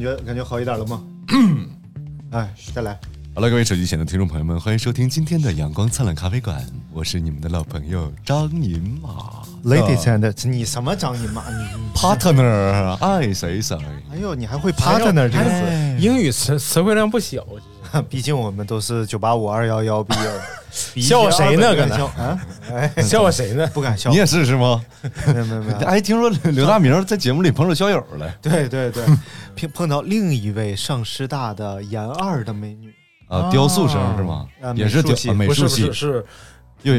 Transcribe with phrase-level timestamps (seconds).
[0.00, 1.02] 感觉感觉好一点了吗？
[2.32, 2.98] 哎，再来。
[3.34, 13.76] 好了，各位手机前的听众朋友们，欢迎收听今天的阳光灿烂咖啡馆，我是你们的老朋友张银马 Ladies and 你什么张你妈你？partner，爱谁谁。
[14.10, 15.96] 哎呦，你还会 partner 这个词？
[16.00, 17.46] 英语词词汇量不小，
[18.08, 20.42] 毕竟我们都是九八五二幺幺毕业的。
[20.70, 22.46] 笑话谁呢比一些搁那笑啊？
[22.70, 23.66] 哎， 笑话谁呢？
[23.74, 24.08] 不敢笑。
[24.10, 24.80] 你也是是吗？
[25.26, 25.78] 没有没有没有。
[25.78, 29.04] 哎，听说刘大明在节目里碰着校友了对对对，
[29.56, 32.94] 碰碰到另一位上师大的研二的美女，
[33.26, 34.72] 啊，雕塑生是吗啊？
[34.76, 36.24] 也是雕美术系啊美术系不是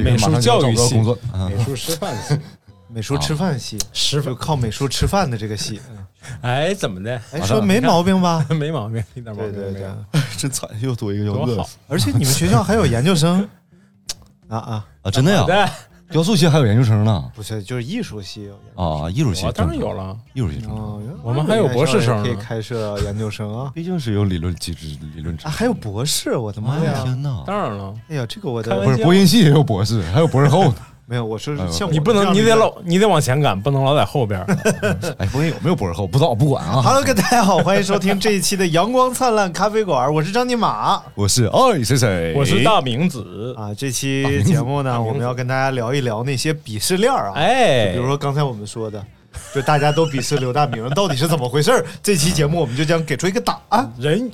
[0.04, 0.96] 美术教育系
[1.48, 2.40] 美术师范系，
[2.90, 5.80] 美术吃饭系，师就靠美术吃饭的这个系。
[6.22, 7.20] 嗯 哎，怎么的？
[7.34, 8.46] 哎，说没毛病吧？
[8.52, 13.48] 没毛病，一点毛对对对病没有。，真惨，又多一个要多好饿死而且你们学校还有研究生
[14.48, 15.12] 啊啊，啊！
[15.12, 15.72] 真的呀，
[16.12, 19.10] 雕塑系还有研究生呢不是，就是艺术系有研究啊！
[19.10, 20.16] 艺术系当然有了。
[20.34, 25.58] 艺术系正常，哦，原来我们还有博士生可以开设研究生啊毕竟是有理论机制、理论知啊，识。
[25.58, 27.02] 还有博士，我的妈哎呀呀！
[27.04, 27.44] 天哪！
[27.48, 30.76] 当然了，哎呀，这个我的不是播音系也有博士，还有博士后呢。
[31.12, 34.46] 没有，我说哎呦像我你不能，你得老，你得往前赶，不能老在后边儿。
[35.20, 36.08] 哎，播音有没有博士后？
[36.08, 36.82] 不知道，我不管啊。
[36.82, 43.74] Hello，各位大家好，欢迎收听这一期的阳光灿烂咖啡馆，我是张金马 我是爱谁谁，我是大明子，啊。
[43.78, 49.04] 这期节目呢，我们要跟大家聊一聊那些鄙视链啊，哎，比如说刚才我们说的，
[49.54, 51.86] 就大家都鄙视刘大明，到底是怎么回事儿？
[52.02, 53.92] 这期节目我们就将给出一个答案。
[54.00, 54.32] 人，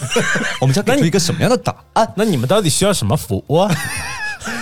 [0.60, 2.06] 我们将给出一个什么样的答案？
[2.14, 3.70] 那你们到底需要什么服务啊？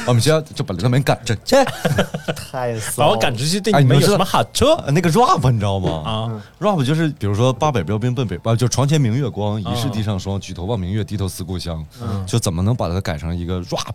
[0.06, 1.56] 我们先就把刘大明赶着去。
[2.50, 6.02] 太骚把我赶出去，对哎你们有什么好处呃那个 rap 你知道吗？
[6.04, 11.84] 啊？rap 就是比如说八百标兵奔北，啊，就床前明月光，疑是地上霜，举头望明月，低头思故乡。
[12.26, 13.94] 就怎么能把它改成一个 rap？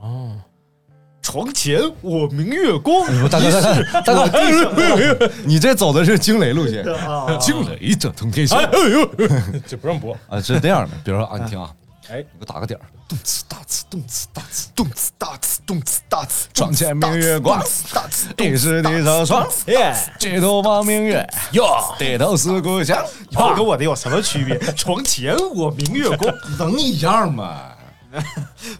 [0.00, 0.32] 哦，
[1.20, 3.50] 床前我明月光，你说大哥，
[4.00, 9.10] 大哥，大哥，你这走的是惊雷路线，啊惊雷震通天下哎呦，
[9.66, 10.16] 这不让播。
[10.28, 10.90] 啊，是这样的。
[11.04, 11.70] 比如说啊，你听啊，
[12.12, 17.62] 哎，你给我打个点儿，动次大次，动次大次，动次大次，动次大次，床前明月光，
[17.94, 21.64] 大次，疑是地上霜，耶举头望明月，哟，
[22.00, 22.98] 低头思故乡。
[23.30, 24.58] 这跟我的有什么区别？
[24.74, 27.62] 床前我明月光，能一样吗？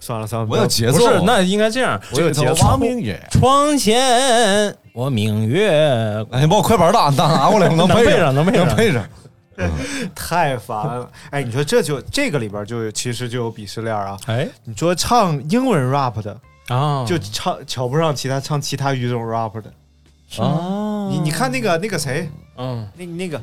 [0.00, 2.00] 算了算了，我有节奏，不是，那应该这样。
[2.12, 2.66] 我有节奏。
[2.66, 9.08] 望明月，床前我明月，哎，你把我快板打打拿过来，我能能配配上能配上能配上。
[10.14, 11.10] 太烦了。
[11.30, 14.18] 哎，你说这就这个里边就有其实就有鄙视链啊。
[14.26, 19.72] 哎你说唱英文 rap 的，啊，就唱瞧不上其他唱其他语种 rap 的。
[20.42, 23.40] 啊你你看那个那个谁，嗯那那个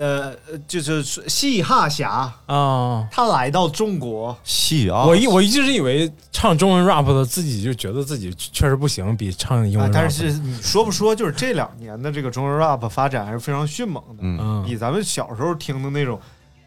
[0.00, 3.06] 呃，呃就是嘻哈侠，啊。
[3.12, 14.64] 他来到中国，嘻啊，我一我一直以为唱中文 rap 的自己就觉得自己确实不行，比唱英文啊但是你说不说，就是这两年的这个中文 rap 发展还是非常迅猛的，嗯，嗯。
[14.66, 16.18] 比咱们小时候听的那种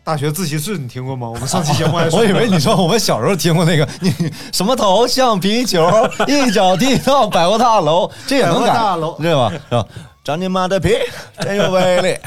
[0.03, 1.28] 大学自习室，你听过吗？
[1.28, 4.14] 我们 上期节目还说，我以为你说我们小时候听过那个， 你
[4.52, 5.84] 什么头像皮球，
[6.28, 9.18] 一脚踢到百货大楼，这也能改，大楼。
[9.20, 9.50] 对吧？
[9.50, 9.86] 是吧？
[10.23, 10.96] 长你妈的屁，
[11.41, 12.17] 真有威力！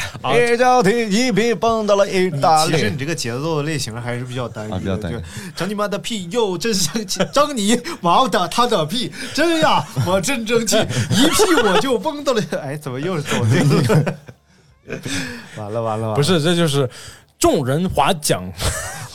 [0.53, 2.99] 一脚踢一屁蹦到了意大利其实你。
[2.99, 5.23] 这个节奏的类型还是比较单一的，啊比较单一就
[5.57, 10.77] 长你妈的屁又真生气，张你妈的他的屁真呀，我真争气，
[11.11, 13.65] 一屁我就蹦到了， 哎，怎么又是走这
[13.95, 14.15] 个？
[15.57, 16.89] 完了完了完了，不是，这就是
[17.39, 18.43] 众人划桨。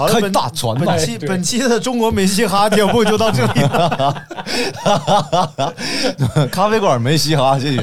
[0.01, 4.23] 好了，开大船吧本期本期的中国没嘻哈节目就到这里了。
[6.51, 7.81] 咖啡馆没嘻哈，谢谢。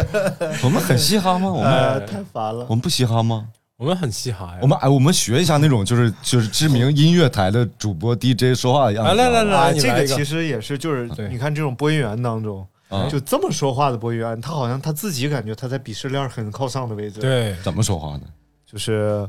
[0.62, 1.50] 我们很嘻哈吗？
[1.50, 2.74] 我呃，们太烦了我。
[2.74, 3.46] 们不嘻哈吗？
[3.78, 4.58] 我们很嘻哈呀。
[4.60, 9.14] 我们哎，我们学一下那种就是就是知名音乐台的主播 DJ 说话的样子。
[9.14, 18.22] 来来来啊，这个其实也是，就是你看这种播音员当中，啊就这么说话的播音员，他好像他自己感觉他在鄙视链很靠上的位置。，对，怎么说话呢？
[18.70, 19.26] 就是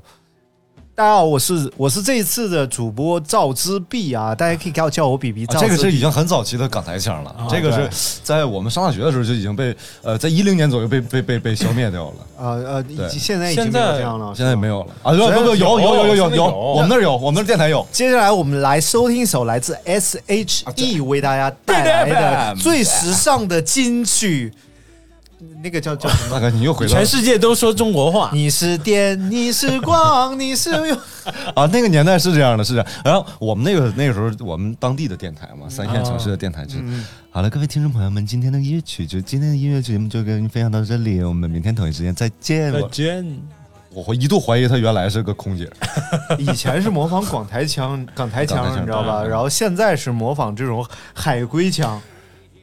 [1.00, 5.46] 大家好，我是我是这一次的主播赵之碧啊，大家可以叫叫我比比。
[5.46, 12.16] 啊赵这个是已经很早期的港台腔了，这个是在我们上大学的时候就已经被呃，在一零年左右被被被被消灭掉了，
[12.46, 14.84] 啊呃，已对经现在已经没有这样了，现在没有。
[14.84, 15.14] 了啊！
[15.14, 17.88] 不不不，有有有有有有，有我们那儿有，我们那儿电台有。
[17.94, 24.54] 接下来我们来收听一首来自 S.H.E 为大家带来的最时尚的金曲，
[25.64, 26.32] 那个叫叫什么？
[26.32, 28.30] 大哥，你又回到全世界都说中国话。
[28.34, 30.72] 你是电，你是光，你是。
[31.56, 32.88] 啊，那个年代是这样的，是这样。
[33.06, 36.84] 然后我们那个那个时候，我们当地的电台嘛，三线城市的电台就是。
[37.32, 42.74] 好了，各位听众朋友们，今天的音乐曲就今天的音乐节目就跟您分享到这里，我们明天同一时间再见。
[42.74, 43.40] 再我见。
[43.92, 45.68] 我会一度怀疑他原来是个空姐，
[46.38, 49.24] 以前是模仿广台腔，港台腔，港台腔你知道吧？
[49.24, 52.00] 然后现在是模仿这种海归腔。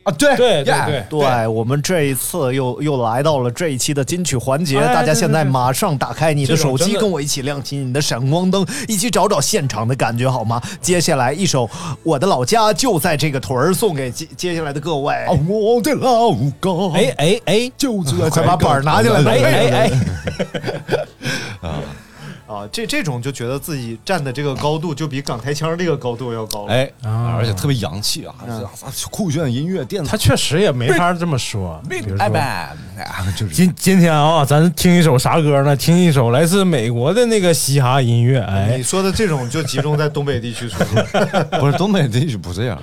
[0.06, 0.74] 啊，对对对
[1.10, 1.46] 对，对。
[1.48, 10.62] 我们这一次又又来到了这一期的金曲环节，哎大家现在马上打开你的手机，跟我一起亮起你的闪光灯，一起找找现场的感觉好吗？
[10.80, 11.66] 接下来一首
[12.04, 15.12] 《我的老家就在这个屯儿》，送给接接下来的各位。
[15.12, 19.90] 啊，我的老家，哎哎哎，就住在快把板儿拿进来哎哎哎，
[21.68, 21.82] 啊，
[22.70, 26.72] 这这种就觉得自己站的这个高度就比港台腔这个高度要高了。
[26.72, 31.80] 哎，啊而且特别洋气啊，这酷炫的音乐电子他确实也没法这么说。
[31.88, 32.76] 比如说，啊，
[33.36, 35.76] 就是今今天啊，咱听一首啥歌呢？
[35.76, 38.40] 听一首来自美国的那个嘻哈音乐。
[38.40, 41.06] 哎你，说的这种就集中在东北地区出现。
[41.58, 42.80] 不是东北地区不这样，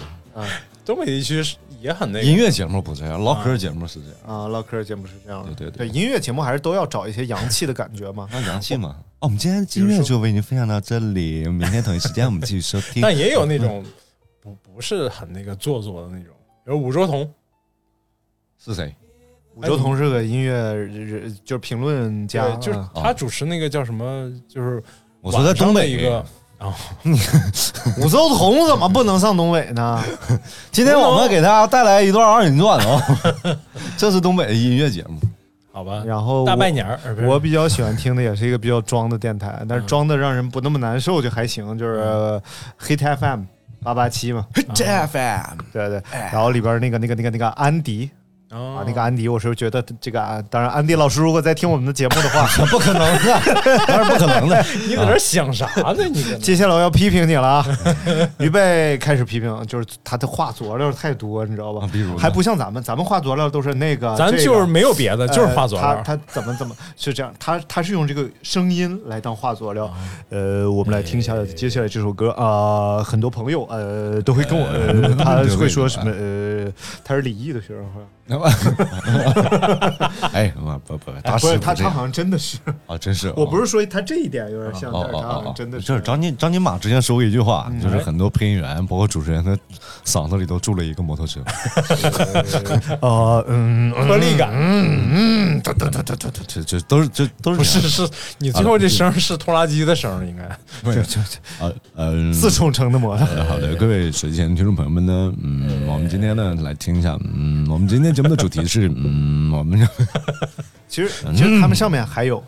[0.86, 8.28] 东北地区是也很那个音乐节目不这样，唠嗑节目是这样，啊，唠嗑节目是这样的，对对对音乐节目还是都要找一些洋气的感觉嘛。
[8.32, 8.96] 那 洋气嘛。
[9.20, 13.02] 哦，我们今天音乐就为您分享到这里，明天同一时间我们继续收听。
[13.02, 13.84] 但也有那种
[14.42, 16.34] 不不是很那个做作的那种，
[16.64, 17.30] 比如武周彤，
[18.58, 18.96] 是谁？
[19.56, 24.82] 武周彤是个音乐人，就是评论家对，，就是嗯他主持那个叫什么，就是
[25.22, 26.26] 我说在东北一个，
[26.58, 26.74] 啊，
[28.00, 30.02] 武周彤怎么不能上东北呢？
[30.72, 33.02] 今天我们给大家带来一段二人转哦，
[33.98, 35.20] 这是东北的音乐节目。
[35.72, 36.86] 好吧，然后我大拜年
[37.26, 42.42] 我比较喜欢听的也是一个比较装的电台，但是装的让人不那么难受就还行，就是呃
[42.80, 43.42] Hit FM
[43.84, 46.02] 八八七嘛，FM 对对，
[46.32, 48.10] 然后里边那个那个那个那个安迪
[48.54, 53.42] 哦啊，那个安迪，我是觉得这个啊，当然安迪老师如果在听我们的节目的话， 不可能的，
[53.88, 54.64] 当然不可能的。
[54.88, 55.66] 你在这想啥
[55.98, 56.04] 呢？
[56.12, 57.66] 你接下来我要批评你了啊！
[58.40, 61.90] 预备开始批评，就是他的话佐料太多，你知道吧啊？
[61.92, 65.90] 比如还不像咱们，咱们话佐料都是那个，咱就是没有别的，就是画佐料。
[65.90, 67.34] 呃他他怎么怎么是这样？
[67.40, 69.92] 他他是用这个声音来当画佐料。
[70.30, 76.12] 呃，我们来听一下接下来这首歌啊、很多朋友呃都会跟我，呃、他会说什么？
[76.12, 76.33] 呃，
[77.04, 78.08] 他是李毅的学生，好像
[80.32, 80.48] 哎，
[80.86, 82.58] 不不不，大师傅这样是他他好像真的是，
[82.88, 83.34] 啊，真是。
[83.36, 89.58] 我不是说他这一点有点像，哦但是他，真的就是张金张金马之前说过一句话，就是很多配音员，包括主持人，他
[90.06, 91.42] 嗓子里都住了一个摩托车。
[93.02, 96.40] 呃嗯颗粒感嗯嗯，哒哒哒哒哒哒。
[96.48, 98.08] 这这都是这都是不是是
[98.38, 100.50] 你最后这声是拖拉机的声，应该
[100.82, 101.02] 不是
[101.60, 103.28] 啊呃自冲程的摩托。
[103.46, 109.80] 好的，各位手机前听众朋友们呢，嗯，我们今天呢来听一下，嗯，我们今天节目的主题是，嗯，我们
[110.88, 112.44] 其实其实他们上面还有，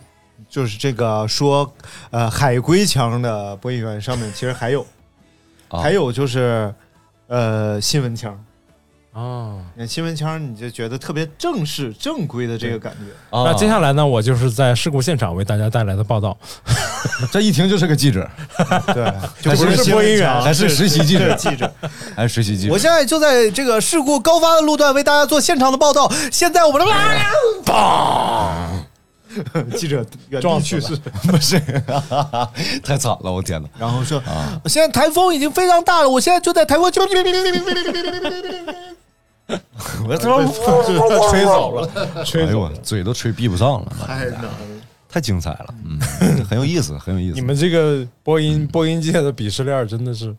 [0.48, 1.74] 就是这个说
[2.12, 4.86] 呃海龟腔的播音员上面其实还有，
[5.70, 6.74] 啊还有就是
[7.28, 8.45] 呃新闻腔。
[9.16, 9.60] 哦。
[9.76, 13.00] 你新闻腔，你就觉得特别正式、正规的这个感觉。
[13.32, 16.38] 那接下来呢，我就是在事故现场为大家带来的报道。
[17.32, 18.30] 这一听就是个记者，
[18.94, 21.72] 对， 就还是播音员还是实习记者记者。
[22.16, 22.78] 还是实习记者我。
[22.78, 26.12] 现在就在这个事故高发的路段为大家做现场的报道。
[26.32, 26.86] 现在我们的
[27.64, 28.52] 砰，
[29.78, 30.96] 记者原地去世。
[31.24, 31.60] 不是，
[32.84, 33.70] 太惨了，我天哪！
[33.78, 34.22] 然后说，
[34.66, 37.06] 现在台风已经非常大了，我现在就在台风就
[40.08, 40.46] 我他妈
[41.32, 42.82] 吹走了，吹哎呦我走了。
[42.82, 44.52] 嘴都吹闭不上了，太难了。
[45.08, 46.00] 太精彩了，嗯，
[46.46, 47.36] 很有意思，很有意思。
[47.36, 50.36] 你们这个播音播音界的鄙视链真的是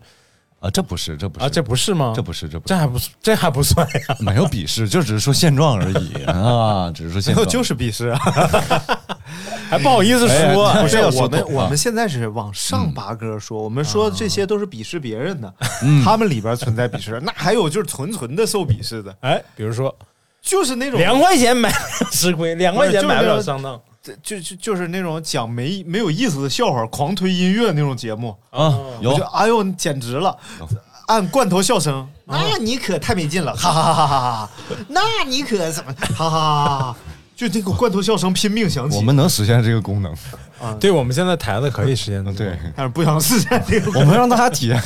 [0.58, 2.12] 啊，这不是，这不是啊，这不是吗？
[2.16, 4.16] 这不是，这不是这还不这还不算呀？
[4.20, 7.46] 没有鄙视，就只是说现状而已 啊，只是说现状。
[7.46, 8.18] 就是鄙视啊！
[9.68, 19.94] 还不好意思说，哎不是我们，我啊们现在是往上拔歌说，我们说这些都是鄙视别人的，嗯他们里边存在鄙视，那还有就是纯纯的受鄙视的，哎，比如说
[20.40, 21.70] 就是那种两块钱买
[22.10, 23.80] 吃亏，两块钱买不了上当。
[24.22, 30.36] 就就就是那种讲没没有意思的笑话，狂推音乐那种节目啊，有我就哎呦简直了，
[31.06, 34.50] 按罐头笑声，那你可太没劲了，哈哈哈哈哈哈！
[34.88, 36.96] 那你可怎么，哈哈哈哈！
[37.36, 40.14] 就那个罐头笑声拼命响起，我们能实现这个功能，
[40.80, 43.98] 对，我们现在台子可以实现的，对，但是不想实现这个。
[43.98, 44.82] 我们让大家体验。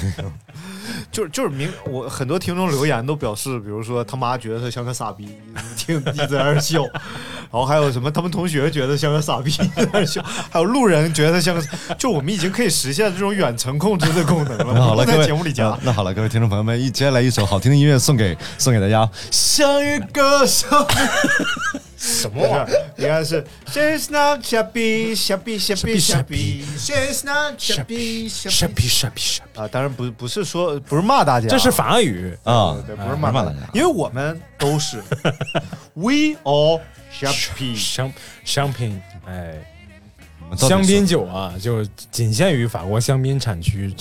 [1.12, 5.28] 就是就是明我很多听众留言都表示，比如说他妈觉得他像个傻逼，
[5.76, 6.82] 听一直在那笑，
[7.50, 11.62] 然后还有什么他们同学觉得像个傻逼在那笑， 还有路人觉得他像个，
[11.98, 14.72] 就我们已经可以实现这种远程控制的功能了。
[14.72, 15.86] 那好了，各位在节目里讲那。
[15.86, 20.86] 那好了，各位听众朋友们，一接下来一首好听的音乐送给送给大家，像一个小
[22.00, 22.66] 什么玩意儿？
[22.96, 26.64] 应该是 She's not shabby, shabby, shabby, shabby.
[26.78, 28.74] She's not shabby, 傻 shabby.
[28.74, 35.02] 逼傻逼傻逼，啊，当然不不是说不是骂大家，这是法语，啊，对，不是骂大家因为我们都是
[35.92, 36.80] We all
[37.12, 37.76] shabby。
[37.76, 38.10] 香
[38.44, 39.54] 香槟，哎，
[40.56, 43.94] 香槟是酒啊，就仅限于法国香槟产区。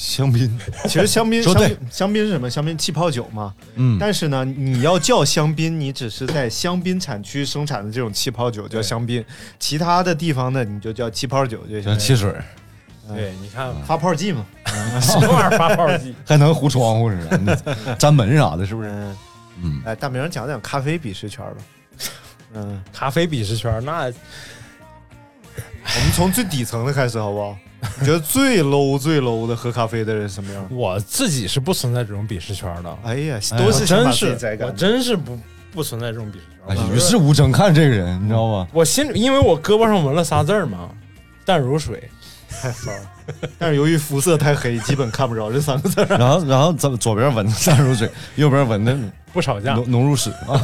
[0.00, 2.48] 香槟， 其实香槟，说对香槟香槟是什么？
[2.48, 3.54] 香槟气泡酒嘛。
[3.74, 9.22] 嗯，但是呢，你要叫香槟，你只是在香槟产区生产的这种气泡酒叫香槟，
[9.58, 11.82] 其他的地方呢，你就叫气泡酒就行。
[11.82, 12.32] 像汽水，
[13.08, 14.46] 对，你看发泡剂嘛。
[15.02, 16.14] 什么玩意儿发泡剂？
[16.24, 18.88] 还能糊窗户似的， 粘门啥的，是不是？
[18.88, 19.16] 嗯，
[19.62, 21.56] 嗯，哎，大明讲讲咖啡鄙视圈吧。
[22.54, 27.54] 嗯，咖啡鄙视圈，那我们从最底层的开始，好不好？
[28.00, 30.66] 你觉得最 low 最 low 的喝咖啡的人什么样？
[30.70, 34.70] 我自己是不存在这种鄙视圈的，哎呀，哎都是我真是我。
[34.72, 35.38] 真是不
[35.72, 36.84] 不存在这种鄙视哎圈。
[36.88, 38.66] 我与世无争，看这个人，你知道吗？
[38.72, 40.90] 我心里，因为我胳膊上纹了仨字儿嘛，
[41.44, 42.08] 淡如水。
[42.60, 43.00] 太骚了。
[43.58, 46.06] 但是由于肤色太黑，基本看不着这三个字儿。
[46.18, 48.94] 然后，然后左左边纹的淡如水，右边纹的
[49.32, 50.60] 不吵架，浓浓如屎啊！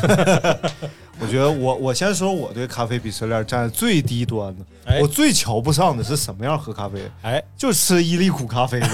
[1.18, 6.98] 我觉得我我先说我对咖啡鄙视链站在最低端的，哎我最瞧不上的是什么样喝咖啡？
[7.22, 8.88] 哎，就吃伊利苦咖啡的，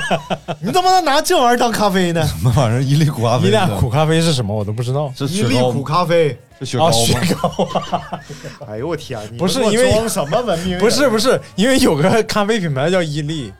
[0.60, 2.26] 你怎么能拿这玩意儿当咖啡呢？
[2.26, 2.82] 什么玩意儿？
[2.82, 3.48] 伊利苦咖啡？
[3.48, 5.12] 伊俩苦咖啡是什么我都不知道。
[5.16, 5.84] 是伊利苦吗？
[5.86, 7.20] 咖啡，啊，是雪糕雪吗？
[7.40, 7.68] 糕
[8.66, 10.80] 哎呦我天，你给我不是因为装什么文明人？
[10.80, 13.52] 不是不是，因为有个咖啡品牌叫伊利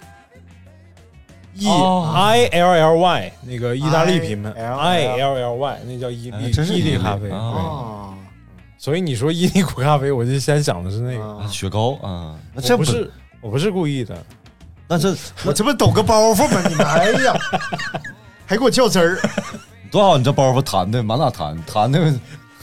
[1.58, 7.30] ，E 哦 I L L Y 那个意大利品牌 ILL，I L L Y 那叫伊伊利咖啡。
[7.30, 8.14] 啊啊，
[8.78, 11.24] 所以你说伊利苦咖啡，我就先想的是那个。
[11.24, 13.10] 啊雪糕啊，那这不是
[13.40, 14.16] 我不是故意的，
[14.86, 16.62] 那这我这不抖个包袱吗？
[16.68, 17.34] 你们哎呀，
[18.46, 19.18] 还给我较真儿，
[19.90, 20.16] 多好！
[20.18, 21.98] 你这包袱弹的满哪弹，弹的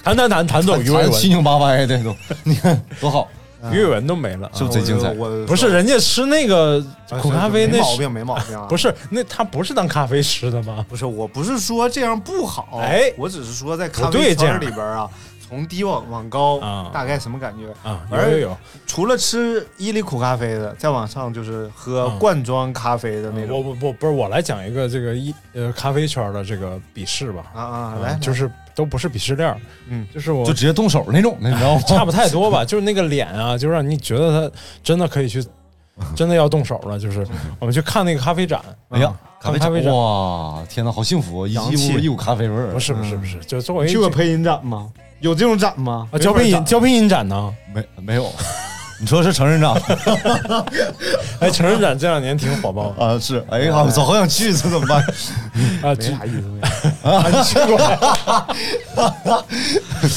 [0.03, 3.27] 弹弹弹弹走鱼尾纹，弹七扭八歪的都，你看多好，
[3.71, 4.49] 鱼尾纹都没了。
[4.53, 5.09] 是不是贼精彩？
[5.11, 6.83] 我我不是人家吃那个
[7.21, 8.65] 苦咖啡那没毛病，没毛病啊！
[8.67, 10.85] 不是那他不是当咖啡吃的吗？
[10.89, 15.09] 不是，我不是说这样不好，哎我只是说在咖啡圈里边啊，
[15.47, 17.67] 从低往往高啊大概什么感觉？
[17.87, 23.63] 啊，有有有，除了吃伊利苦咖啡的，再往上就是喝嗯罐装咖啡的那我种。
[23.63, 31.81] 不不不是我来讲一个这个一呃咖啡圈的这个鄙视吧，啊啊，啊来，就是都不是鄙视链儿，嗯就是我就直接动手那种的，你知道吗？
[31.85, 35.45] 差不太多吧，就是那个脸啊，就让你觉得他真的可以去，
[36.15, 36.97] 真的要动手了。
[36.97, 37.25] 就是
[37.59, 38.59] 我们去看那个咖啡展，
[38.89, 41.45] 哎呀，看啡咖啡展哇，天哪，好幸福！
[41.45, 44.89] 一一洋气屋一股咖啡味儿，不是不是不是，就作为去过配音展吗？
[45.19, 46.07] 有这种展吗？
[46.11, 47.53] 啊，交配音交配音展呢？
[47.73, 48.31] 没没有？
[48.97, 49.73] 你说是成人展
[51.41, 53.19] 哎，成人展这两年挺火爆啊？
[53.19, 55.01] 是，哎呀，我操，好想去，这怎么办？
[55.83, 56.47] 啊，没这啥意思。
[57.03, 57.77] 啊，你去过？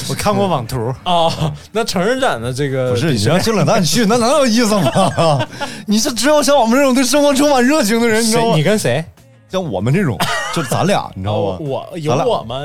[0.09, 0.95] 我看过网图。
[1.03, 5.45] 啊，那成人展的这个不是，你让金冷淡去，那能有意思吗？
[5.87, 8.51] 你是只有像我们这种对生活充满热情的人，你知道？
[8.51, 8.63] 吗你？
[8.63, 9.05] 跟谁？
[9.51, 10.17] 像我们这种，
[10.55, 11.67] 就咱俩，你知道哦吗？
[11.91, 12.61] 我有我吗？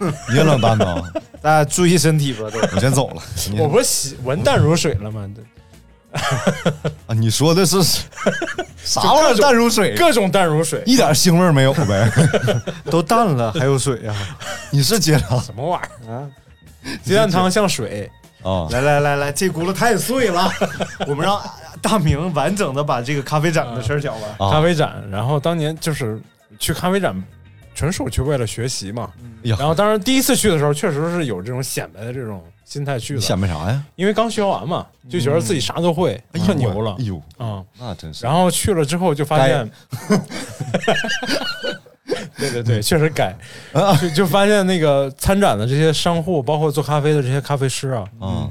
[0.30, 1.02] 你也冷淡呢？
[1.40, 2.58] 大家注意身体吧，都。
[2.74, 3.22] 我先走了。
[3.58, 5.28] 我不是洗闻淡如水了吗？
[7.06, 7.82] 啊，你说的是
[8.82, 9.42] 啥玩意儿？
[9.42, 12.10] 淡如水，各种淡如水，一点腥味儿没有呗？
[12.90, 14.14] 都淡了，还有水啊！
[14.70, 16.26] 你是接着什么玩意儿啊？
[17.04, 18.10] 鸡蛋汤像水，
[18.42, 18.66] 啊？
[18.70, 20.50] 来来来来，这轱辘太碎了，
[21.06, 21.38] 我们让
[21.82, 24.30] 大明完整的把这个咖啡展的事儿讲完。
[24.38, 25.04] 啊咖啡展。
[25.10, 26.18] 然后当年就是
[26.58, 27.14] 去咖啡展，
[27.78, 29.08] 纯属去为了学习嘛。
[29.42, 33.80] 呀然后当然第一次去的时候，确实是有这种显摆的这种心态去的，显摆啥呀？
[33.94, 36.96] 因为刚学完嘛，就觉得自己啥都会，哎呦特牛了。
[36.98, 37.62] 哎呦，啊。
[37.78, 38.26] 那真是。
[38.26, 39.70] 然后去了之后就发现，
[42.36, 43.38] 对对对，确实改，
[44.00, 48.50] 就就发现那个参展的这些商户，包括做咖啡的这些咖啡师啊，啊，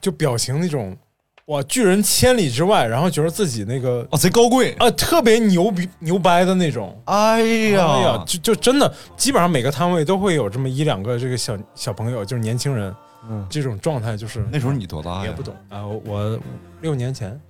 [0.00, 0.96] 就表情那种
[1.46, 4.72] 哇拒人千里之外，然后觉得自己那个哦，贼高贵。
[4.78, 7.00] 啊特别牛逼牛掰的那种。
[7.04, 12.92] 哎哎呀呀，，就就真的，基本上每个摊位都会有这么一两个这个小小朋友，就是年轻人，
[13.30, 15.26] 嗯这种状态就是那时候你多大呀？
[15.26, 16.36] 也不懂啊，我
[16.80, 17.40] 六年前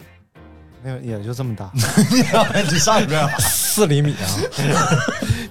[0.82, 1.70] 那也就这么大，
[2.70, 4.28] 你上边四厘米啊，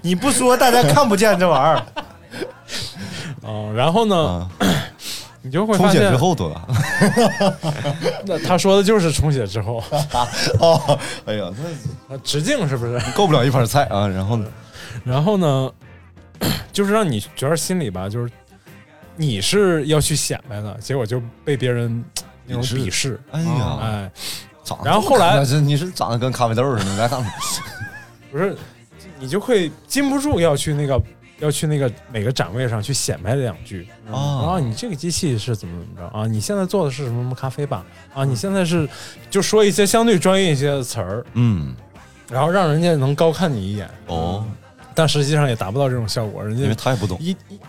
[0.03, 1.85] 你不说大家看不见这玩意儿。
[3.41, 4.49] 哦，然后呢，啊，
[5.45, 6.67] 你就会发现充血之，后多大？
[8.25, 9.75] 那他说的就是充血之后，
[10.59, 11.51] 哦，哎呀，
[12.09, 12.99] 那啊直径是不是？
[13.15, 14.07] 够不了一盘菜啊。
[14.07, 14.47] 然后呢？
[15.03, 15.71] 然后呢，
[16.73, 18.33] 就是让你觉得心里吧，就是
[19.15, 22.03] 你是要去显摆的，结果就被别人
[22.47, 24.11] 那种鄙视鄙视，哎呀，哎，
[24.63, 27.23] 长得然后后来你是长得跟咖啡豆似的，你来看。
[28.31, 28.57] 不是，
[29.19, 30.99] 你就会禁不住要去那个
[31.39, 34.15] 要去那个每个展位上去显摆两句啊，
[34.55, 36.25] 啊，你这个机器是怎么怎么着啊？
[36.25, 37.85] 你现在做的是什么什么咖啡吧？
[38.13, 38.87] 啊，你现在是
[39.29, 41.75] 就说一些相对专业一些的词儿，嗯，
[42.29, 44.45] 然后让人家能高看你一眼，哦，
[44.93, 47.17] 但实际上也达不到这种效果，人家因为家他也不懂。
[47.19, 47.59] 一一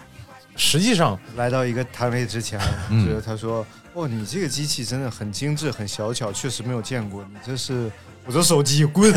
[0.55, 2.59] 实际上来到一个摊位之前，
[2.89, 7.23] 嗯就是他说：“哦，你这个机器真的很精致、很小巧，确实没有见过。
[7.31, 7.91] 你这是
[8.25, 9.13] 我这手机滚！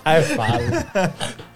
[0.04, 1.12] 太烦了。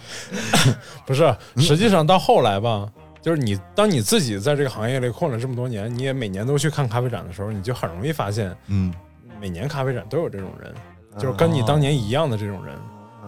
[1.06, 2.88] 不是，实际上到后来吧，
[3.20, 8.92] 就是你当你自己在这个行业里混了这么多年，你也每年都去看咖啡展的时候，你就很容易发现，嗯，
[9.40, 10.74] 每年咖啡展都有这种人，
[11.18, 12.74] 就是跟你当年一样的这种人。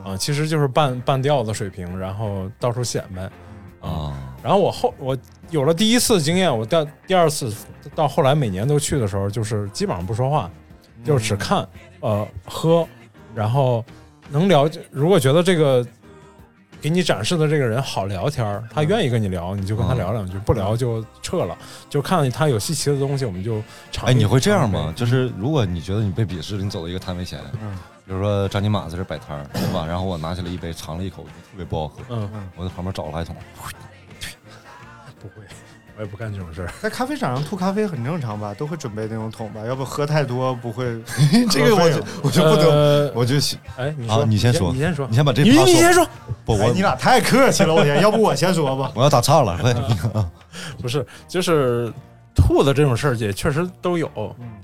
[0.04, 3.22] 啊，其实就是半半吊子水平，然后到处显摆。
[3.22, 3.32] 啊。
[3.80, 5.16] 啊，然后我后我
[5.50, 7.52] 有了第一次经验，我第第二次
[7.94, 10.50] 到后来每年都去的时候，就是基本上不说话，
[11.04, 11.66] 就是只看
[12.00, 12.86] 呃喝，
[13.34, 13.84] 然后
[14.30, 14.80] 能了解。
[14.90, 15.86] 如果觉得这个
[16.80, 21.56] 给你展示的这个人好聊天儿，他愿意跟你聊，你就跟他聊两句；不聊就撤了。
[21.88, 24.08] 就看他有稀奇的东西，我们就尝。
[24.08, 24.92] 哎，你会这样吗？？
[24.94, 27.40] 就是如果你觉得你被鄙视了，你走到一个摊位前，
[28.06, 29.84] 比如说张金马在这摆摊儿，对吧？
[29.86, 33.34] 然后我拿起来一杯，尝了一口，就特别不好喝，嗯，我在旁边找了一桶，
[35.20, 35.44] 不会，
[35.96, 36.68] 我也不干这种事儿。
[36.80, 38.52] 在咖啡场上吐咖啡很正常吧？
[38.54, 39.60] 都会准备那种桶吧？
[39.66, 40.84] 要不喝太多不会。
[41.50, 43.36] 这个我就 我就不得，呃我就
[43.76, 46.06] 哎，你啊说，你先说你先说，你先把这你趴说你先说。
[46.44, 48.92] 不，哎，我你俩太客气了，我先，要不我先说吧。
[48.94, 49.74] 我要打岔了，快，
[50.80, 51.92] 不是，就是
[52.34, 54.10] 吐的这种事儿也确实都有。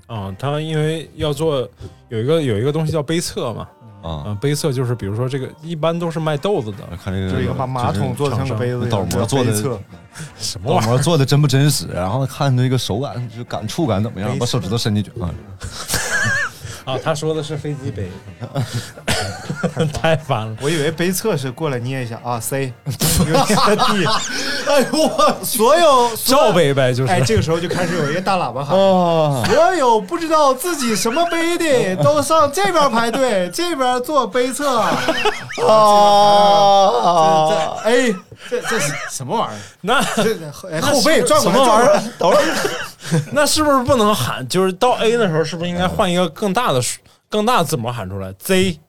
[0.09, 1.67] 嗯、他因为要做
[2.09, 3.67] 有一个有一个东西叫杯测嘛，
[4.03, 9.53] 啊啊、，杯测就是比如说这个一般都是卖豆子的，看这个就是一个把马桶做的像个杯子倒模做的
[10.37, 10.91] 什么玩意儿？
[10.91, 15.33] 模做的真不真实，然后看这个手感就感触感怎么样，把手指头伸进去啊，
[16.93, 18.09] 啊，他说的是飞机杯，
[19.93, 20.55] 太烦了。
[20.61, 22.73] 我以为杯测是过来捏一下啊，C，
[23.19, 24.05] 有点地。
[24.67, 28.77] 哎呦我所有罩杯呗，就是、哎，这个时候就开始有一个大喇叭喊。
[28.77, 34.79] 哦，所有不知道自己什么杯的， 都上这边排队，这边做杯测。
[35.67, 37.55] 啊这
[37.89, 38.15] 哎，
[38.49, 39.57] 这这是什么玩意儿？
[39.81, 40.35] 那这
[40.71, 42.03] 哎后背转过来，什么玩意儿转过来？
[42.17, 44.47] 等会儿，那是不是不能喊？
[44.47, 46.99] 就是到 A 的时候，是不是应该换一个更大的数
[47.29, 48.79] 更大的字母喊出来？Z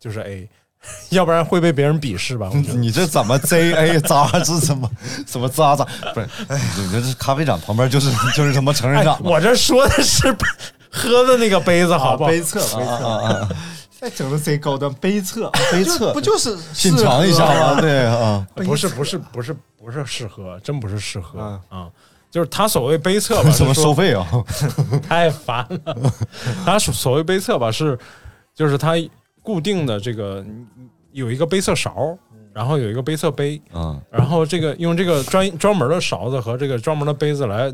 [0.00, 0.48] 就是 A，
[1.10, 2.50] 要不然会被别人鄙视吧？
[2.52, 4.90] 你这怎么 Z A 渣是怎么
[5.26, 5.86] 怎么渣渣？
[6.12, 6.28] 不是，
[6.76, 9.30] 你这是咖啡展旁边就是就是什么成人哎展，吗？
[9.30, 10.34] 我这说的是
[10.90, 12.30] 喝的那个杯子，好不好？
[12.30, 13.48] 杯测，杯测，啊，
[14.00, 17.80] 再整的贼高端，杯测，杯测不就是品尝一下吗？
[17.80, 21.88] 对啊，不是不是不是不是试喝，真不是试喝嗯啊。
[22.30, 24.26] 就是他所谓杯测吧， 怎么收费啊？
[25.08, 25.96] 太烦了。
[26.64, 27.96] 他所所谓杯测吧，是
[28.54, 28.94] 就是他
[29.40, 30.44] 固定的这个
[31.14, 32.18] 有一个杯测勺，
[32.52, 34.00] 然后有一个杯测杯，嗯。
[34.10, 37.72] 然后这个用这个专专门的勺子和这个专门的杯子来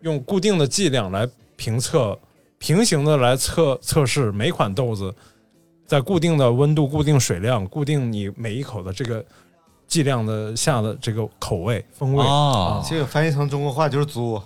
[0.00, 2.18] 用固定的剂量来评测，
[2.58, 5.14] 平行的来测测试每款豆子
[5.86, 9.22] 在固定的温度、固定水量、固定你每一口的这个
[9.86, 12.26] 剂量的下的这个口味风味。
[12.26, 14.42] 啊，这个翻译成中国话就是作，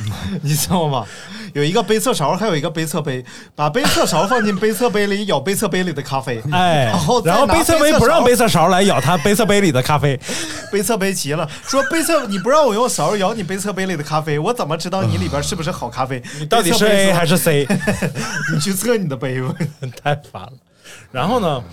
[0.42, 1.04] 你知道吗？
[1.54, 10.18] 有一个杯测勺，还有一个杯测杯，把杯测勺放进杯测杯里，舀杯测杯里的咖啡，哎，然后然后杯测杯不让杯测勺来舀它杯测杯里的咖啡，
[10.70, 16.22] 杯测杯齐了，说杯测你不让我用勺舀你杯测杯里的咖啡，我怎么知道你里边是不是好咖啡？
[16.38, 17.66] 你到底是 A 还是 C？
[18.52, 19.54] 你去测你的杯吧。
[20.02, 20.52] 太烦了。
[21.10, 21.64] 然后呢，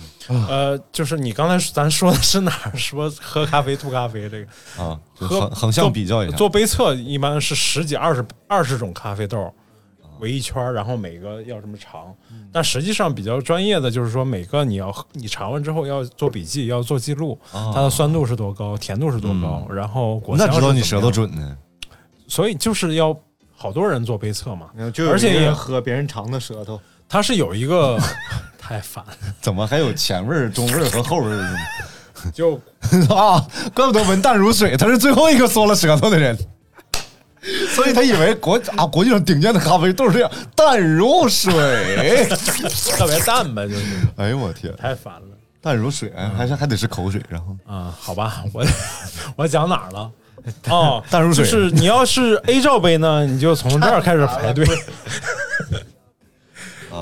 [0.48, 2.76] 呃，就是你刚才咱说的是哪儿？
[2.76, 9.52] 说喝咖啡吐咖啡这个，啊，就喝横横向比较一下，做杯测一般是十几、二十、二十种咖啡豆
[10.20, 12.14] 围一圈儿，然后每个要这么尝。
[12.52, 21.10] 但实际上比较专业的就是说，每个你要你尝完之后要做笔记，要做记录，它的酸度是多高，甜度是多高，然后果香那知道你舌头。
[21.10, 21.56] 准呢？
[22.26, 23.14] 所以就是要
[23.54, 27.98] 好多人做杯测嘛，就而且也喝别人尝的舌头，它是有一个
[28.58, 29.12] 太烦了。
[29.40, 31.58] 怎么还有前味儿、中味儿和后味儿呢？
[32.32, 32.54] 就
[33.14, 36.36] 啊，怪不得闻淡如水，他是最后一个缩了舌头的人，
[37.74, 41.52] 所以他以为国啊国际上顶尖的咖啡都是这样淡如水。
[42.96, 43.82] 特别淡呗，就是
[44.16, 45.20] 哎呦我天，太烦了
[45.60, 47.94] 淡如水，哎还是还得是口水，然后啊！
[48.00, 48.64] 好吧，我
[49.36, 50.10] 我讲哪儿了？
[50.68, 54.64] 哦，淡如水就是你要是 A 罩杯呢，你就从这儿开始排队，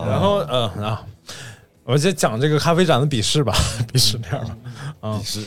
[0.09, 1.03] 然后呃啊，
[1.85, 3.55] 我就讲这个咖啡展的笔试吧，
[3.93, 4.57] 笔试这样吧，
[5.01, 5.45] 啊，是，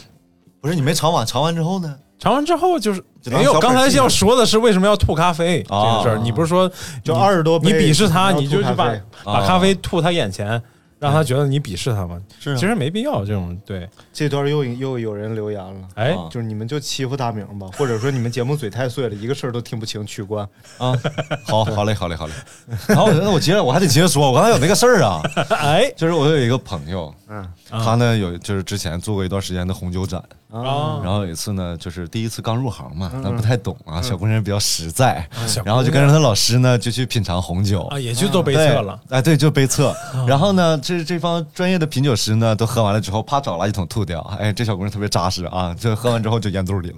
[0.62, 1.96] 不是你没尝完，尝完之后呢？
[2.18, 3.60] 尝完之后就是没有。
[3.60, 6.68] 刚才要说的是为什么要吐咖啡这啊个事儿，你不是说
[7.04, 8.90] 就你二十多杯你鄙视他，你就去把
[9.24, 10.62] 把咖啡吐他眼前，
[11.00, 12.22] 让他觉得你鄙视他嘛？
[12.40, 15.88] 是啊其实没必要这种对，这段又又有人留言了。
[15.96, 20.48] 哎，啊就是你们就欺负大明吧，或者说你们节目嘴太碎了，一个事儿都听不清，取关。
[20.78, 20.94] 啊，
[21.46, 22.34] 好好嘞，好嘞，好嘞。
[22.88, 25.22] 然后那我接着我还得接着说，我刚才有那个事儿啊，
[25.62, 27.46] 哎就是我有一个朋友，嗯
[27.84, 31.00] 他呢有就是之前做过一段时间的红酒展，啊。
[31.04, 37.82] 然后有一次呢，就是第一次刚入行嘛，那不太懂啊，小姑娘比较实在，小然后就跟着他老师呢就去品尝红酒。
[37.84, 39.96] 啊，也去做杯测了，哎，对，就杯测。
[40.28, 44.20] 然后呢，这这帮专业的品酒师呢，都喝完了之后，啪找垃圾桶吐掉。
[44.40, 46.94] 哎，这小姑娘特别扎实啊，这喝完之后就咽肚里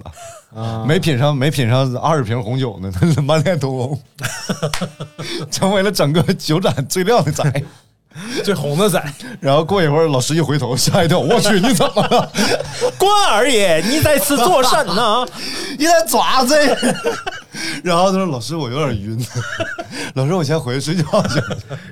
[0.53, 2.91] 了，没品上没品上二十瓶红酒呢，
[3.23, 3.99] 满脸通红，
[5.51, 7.63] 成为了整个酒展最靓的仔。
[8.43, 9.01] 最红的仔，
[9.39, 12.31] 然后过一会儿，老师一回头，吓一跳，我去，你怎么了？
[12.97, 15.25] 关二爷，你在此作甚呢？
[15.77, 16.55] 你在爪子？
[17.83, 19.25] 然后他说：“老师，我有点晕。
[20.13, 21.41] 老师，我先回去睡觉去。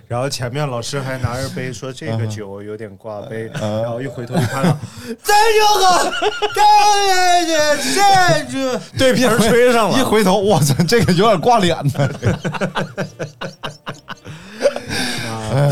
[0.07, 4.77] 然后前面老师还拿着杯说这个酒有点挂杯，然后一回头一看到，
[5.23, 6.13] 这就喝，
[6.53, 6.61] 这
[7.95, 12.09] 这这对瓶吹上了一，回头，我操，这个有点挂脸呢。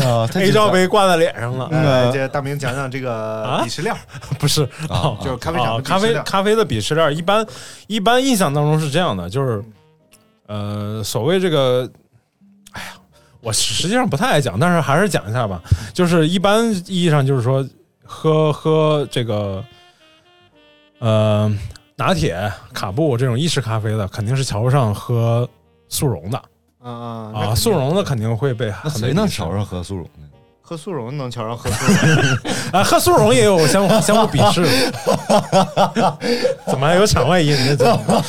[0.04, 3.62] 哎呀，太 A 罩杯挂在脸上了，来，这大明讲讲这个啊？
[3.64, 3.94] 鄙视链，
[4.38, 7.46] 不是，啊就是咖啡厂咖啡咖啡的鄙视链，一般
[7.86, 9.64] 一般印象当中是这样的，就是
[10.46, 11.90] 呃，所谓这个，
[12.72, 12.88] 哎呀，
[13.40, 15.60] 我实际上不太爱讲，但是还是讲一下吧。
[15.94, 17.66] 就是一般意义上就是说，
[18.04, 19.64] 喝喝这个
[20.98, 21.50] 呃
[21.96, 25.48] 拿铁、卡布这种意式咖啡的，肯定是瞧不上喝
[25.88, 26.42] 速溶的
[26.84, 30.10] 啊啊啊，速溶的肯定会被那谁能瞧上喝速溶的？
[30.66, 32.38] 喝速溶能瞧上喝速溶，
[32.72, 34.64] 啊，喝速溶也有相互相互鄙视，
[36.66, 37.76] 怎么还有场外音呢？
[37.76, 38.24] 怎么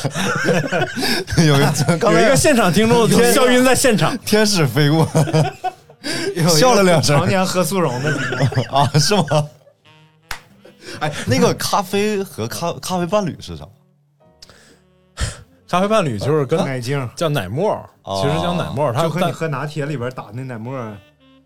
[1.37, 1.57] 有
[2.11, 5.07] 有一个现场听众笑晕在现场， 天使飞过，
[6.57, 8.11] 笑了两声常年喝速溶的，
[8.69, 9.23] 啊，是吗？
[10.99, 13.65] 哎，那个咖啡和咖咖啡伴侣是啥？
[15.67, 17.71] 咖啡伴侣就是跟奶精，叫奶沫，
[18.03, 20.95] 哦其实叫奶沫，它就和你但喝拿铁里边打那奶沫儿，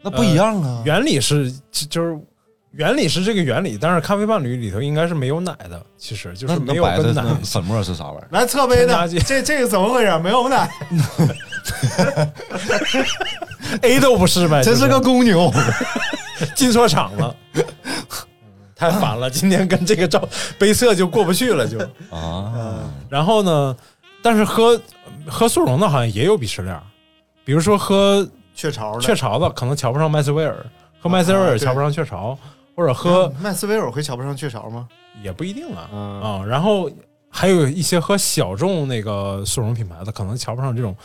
[0.02, 0.82] 那不一样啊。
[0.86, 2.20] 原理是就就是
[2.72, 8.28] 原理是这个原理，但是咖啡伴侣里头应该是没有奶的，其实就是没有那白的跟奶粉末是啥玩意儿？
[8.32, 10.20] 来侧杯的， 这这个怎么回事？
[10.20, 10.70] 没有奶，
[13.82, 15.52] A 都不是呗， 真是个公牛。
[16.56, 17.36] 进错场了。
[18.76, 20.26] 太烦了，今天跟这个照
[20.58, 21.78] 杯测就过不去了，就。
[22.16, 22.80] 啊，
[23.10, 23.76] 然后呢，
[24.22, 24.80] 但是喝
[25.28, 26.80] 喝速溶的好像也有鄙视链，
[27.44, 30.66] 比如说喝雀巢的，雀巢的可能瞧不上麦斯威尔，
[31.00, 32.38] 喝麦斯威尔瞧不上雀巢，
[32.76, 34.88] 或者喝麦斯威尔会瞧不上雀巢吗？
[35.24, 36.46] 也不一定啊嗯啊。
[36.46, 36.90] 然后
[37.30, 40.96] 还有一些喝小众那个速溶品牌的，可能瞧不上这种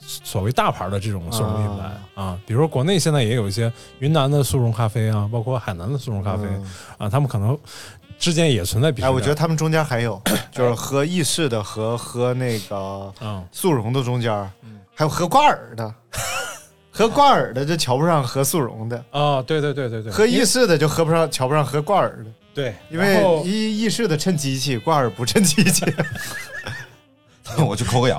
[0.00, 2.38] 所谓大牌的这种速溶品牌啊。
[2.46, 7.58] 比如说国内现在也有一些云南的速溶咖啡啊，包括海南的速溶咖啡嗯啊，他们可能
[8.18, 9.04] 之间也存在鄙视。
[9.04, 13.44] 哎，我觉得他们中间还有， 就是喝意式的和喝那个嗯。
[13.52, 14.32] 速溶的中间，
[14.94, 15.94] 还有喝挂耳的，
[16.90, 25.84] 喝挂耳的就瞧不上喝速溶的，啊，对对对对对，喝意式的就喝不上，瞧不上喝挂耳的，对，因为意意式的趁机器，挂耳不趁机器。
[27.66, 28.18] 我去抠个牙，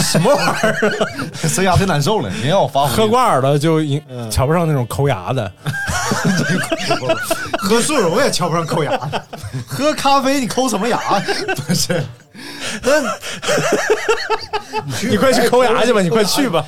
[0.00, 1.26] 什么玩意儿？
[1.46, 2.30] 塞牙太难受了。
[2.42, 4.30] 你让我发喝挂耳的就嗯。
[4.30, 5.52] 瞧不上那种抠牙的，
[7.58, 8.98] 喝速溶也瞧不上抠牙，
[9.66, 10.98] 喝咖啡你抠什么牙？
[11.66, 12.02] 不是，
[12.82, 13.00] 那
[15.08, 16.64] 你快去抠牙去吧，你快去吧。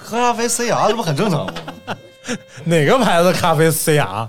[0.00, 1.52] 喝咖啡塞牙，这不很正常吗？
[2.64, 4.26] 哪个牌子咖啡塞牙？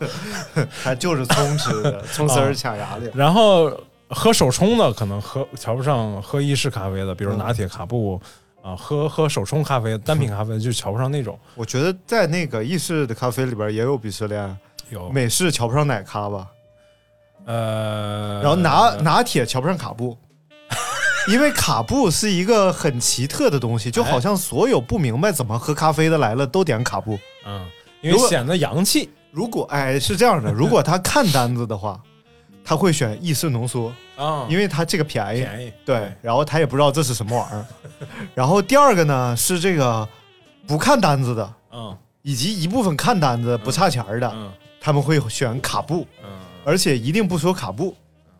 [0.84, 3.10] 它就是葱吃的，葱丝儿卡牙里。
[3.13, 3.71] 然后
[4.10, 8.19] 喝手冲的可能喝瞧不上喝意式咖啡的，比如拿铁、卡布
[8.63, 11.38] 啊，喝喝手冲咖啡、单品咖啡就瞧不上那种。
[11.54, 14.58] 我觉得在那个意式的咖啡里边也有鄙视链，
[14.89, 16.47] 有美式瞧不上奶咖吧，
[17.45, 20.17] 呃，然后拿拿铁瞧不上卡布。
[21.28, 27.17] 因为卡布是一个很奇特的东西，就好像所有不明白怎么喝咖啡的来了都点卡布。
[27.45, 27.65] 嗯，
[28.02, 29.10] 因为显得洋气。
[29.32, 31.99] 如果哎是这样的，如果他看单子的话，
[32.63, 35.39] 他会选意式浓缩，啊，因为他这个便宜。
[35.41, 37.65] 便宜，对，然后他也不知道这是什么玩意儿。
[38.36, 40.08] 然后第二个呢是这个
[40.67, 46.30] 不看单子的，嗯以及一部分看单子不差钱儿的，嗯他们会选卡布，嗯，
[46.63, 47.95] 而且一定不说卡布，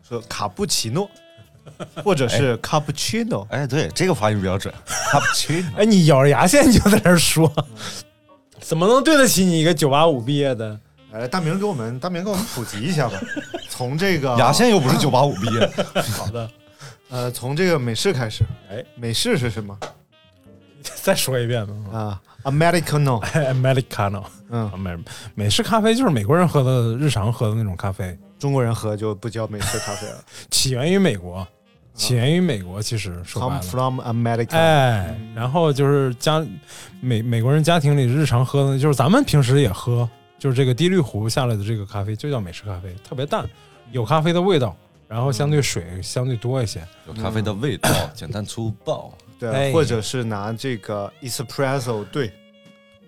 [0.08, 1.10] 说卡布奇诺，
[2.04, 3.48] 或者是卡布奇诺。
[3.50, 4.74] 哎，对，这个发音比较准。
[5.12, 7.52] 卡布奇诺，哎，你咬着牙线就在那说，
[8.60, 10.80] 怎么能对得起你一个九八五毕业的？
[11.14, 13.20] 来，大明给我们，大明给我们普及一下吧。
[13.70, 15.72] 从这个牙线又不是九八五毕业，
[16.18, 16.50] 好的，
[17.10, 18.44] 呃，从这个美式开始。
[18.70, 19.78] 哎，美式是什么
[20.82, 21.74] 再说一遍吧。
[21.98, 23.24] 啊？Americano。
[23.24, 24.98] Americano，嗯，美
[25.36, 30.16] 美式咖啡就是美国人喝的日常喝的那种咖啡，中国人喝就不叫美式咖啡了。
[30.50, 31.48] 起源于美国，
[31.94, 32.82] 起源于美国。
[32.82, 34.58] 其实说白 Come，from America。
[34.58, 36.44] 哎，然后就是家
[37.02, 40.10] 美美国人家庭里日常喝的，就是咱们平时也喝，
[40.44, 43.50] 就是这个滴滤壶下来的这个咖啡，就叫美式咖啡，特别淡，
[43.94, 44.76] 有咖啡的味道，
[45.08, 46.86] 然后相对水相对多一些。
[47.08, 49.18] 有咖啡的味道，简单粗暴。
[49.40, 52.30] 对，哎或者是拿这个 espresso 兑。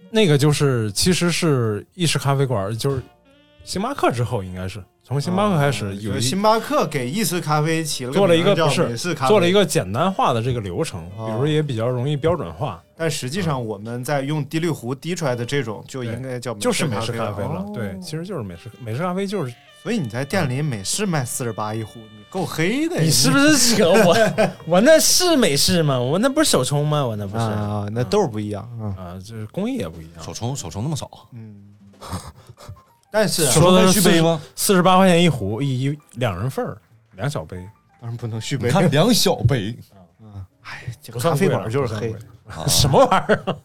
[0.10, 3.04] 那个就是其实是意式咖啡馆，就是
[3.66, 17.64] 星巴克之后应该是从星巴克开始有星巴克给意式咖啡起了做了一个不是做了一个简单化的这个流程，哦比如也比较容易标准化，但实际上我们在用滴滤壶滴出来的这种就应该叫就是美式咖啡了。
[17.64, 23.04] 哦对，其实就是美式美式咖啡就是所以你在店里美式卖四十八一壶，你够黑的呀。
[23.04, 24.16] 你是不是扯我？
[24.66, 26.00] 我那是美式吗？
[26.00, 27.06] 我那不是手冲吗？
[27.06, 27.86] 我那不是啊？
[27.92, 28.98] 那豆不一样啊。
[29.00, 30.24] 啊，这工艺也不一样。
[30.24, 31.76] 手冲手冲那么少，嗯，
[33.12, 34.42] 但是啊说的是续杯吗？
[34.56, 36.78] 四十八块钱一壶，一一两人份儿，
[37.16, 37.58] 两小杯，
[38.02, 38.68] 当然不能续杯。
[38.68, 39.78] 你看 两小杯，
[41.02, 42.14] 这个咖啡馆就是黑。
[42.48, 43.56] 啊什么玩意儿？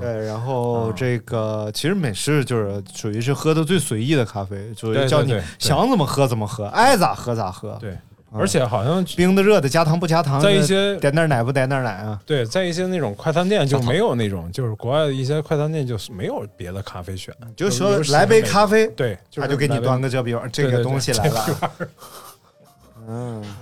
[0.00, 7.76] 对，然后这个其实美式就是属于是喝的最随意的咖啡，就是叫你想怎么喝怎么喝，爱咋喝咋喝。
[7.80, 7.98] 对，
[8.32, 12.20] 而且好像冰的热的加糖不加糖，在一些点点奶不点点奶啊。
[12.26, 21.70] 对，在一些那种快餐店就没有那种，就是国外的一些快餐店就是没有别的咖啡选，就说来杯咖啡，对，他就给你端个这逼玩意，这个东西来这个了。
[23.08, 23.44] 嗯。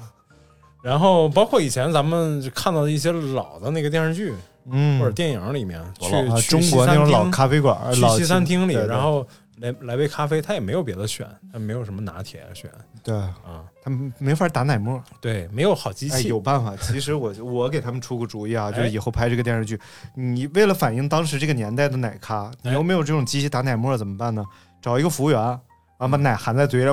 [0.82, 4.32] 然后包括以前咱们看到的一些老的那个电视剧
[4.70, 9.26] 嗯，或者电影里面，去中国那种老咖啡馆，去老西餐厅里，然后
[9.58, 12.70] 来来杯咖啡，他也没有别的选，他没有什么拿铁选
[13.02, 15.02] 对，啊，他们没法打奶沫。
[15.20, 16.76] 对，没有好机哎，器，有办法。
[16.82, 19.80] 其实我我给他们出个主意啊，就是哎以后拍这个电视剧，
[20.14, 24.44] 你为了反映当时这个年代的奶咖，你哎又没有这种机器打奶沫怎么办呢？
[24.82, 25.60] 找一个服务员，然
[26.00, 26.90] 后把奶含在嘴里，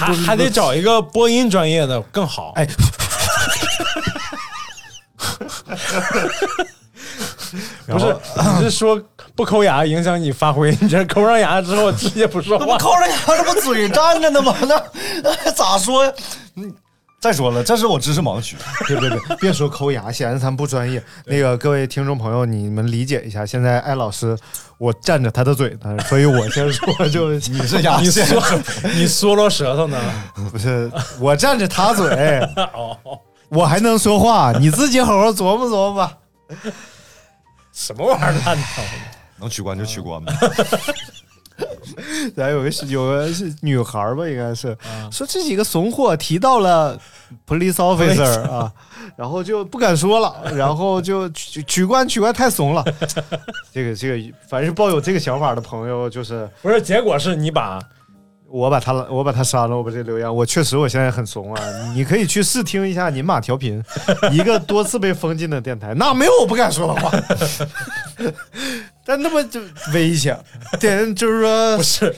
[0.00, 2.52] 还还得找一个播音专业的更好。
[2.56, 2.66] 哎，
[7.86, 8.16] 不是，
[8.58, 9.00] 你是说
[9.36, 10.76] 不抠牙影响你发挥？
[10.80, 14.56] 你这抠上牙之后直接不说话，抠上牙，这不嘴站着呢吗？
[14.66, 14.82] 那
[15.22, 16.12] 那咋说呀？
[16.54, 16.74] 嗯，
[17.20, 18.56] 再说了，这是我知识盲区。
[18.88, 21.02] 别别别，别说抠牙，显得咱不专业。
[21.26, 24.34] 那个各位听众朋友，你们理解一下，现在艾老师
[24.78, 28.62] 我占着他的嘴呢，所以我先说就 你是牙你线，嗦
[28.94, 29.98] 你嗦啰舌头呢？
[30.50, 32.40] 不是我占着他嘴，
[32.72, 32.96] 哦，
[33.50, 36.12] 我还能说话，你自己好好琢磨琢磨吧。
[37.72, 38.82] 什么玩意儿烂套？
[39.38, 40.32] 能取关就取关呗。
[42.36, 44.76] 咱有个是有个是女孩儿吧，应该是、
[45.10, 46.98] 说这几个怂货提到了
[47.46, 48.70] police officer 啊，
[49.16, 52.84] 然后就不敢说了，然后就 取取关取关太怂了。
[53.72, 57.80] 这个这个，凡是抱有这个想法的朋友，就是不是，结果是你把
[58.50, 61.92] 我把他我把他删了，我把这留言，我确实我现在很怂啊。
[61.94, 63.82] 你可以去试听一下你马调频，
[64.30, 67.10] 一个多次被封禁的电台，那没有我不敢说的话。
[69.06, 69.60] 但那么就
[69.94, 70.36] 危险，
[70.80, 72.14] 点，就是说不是，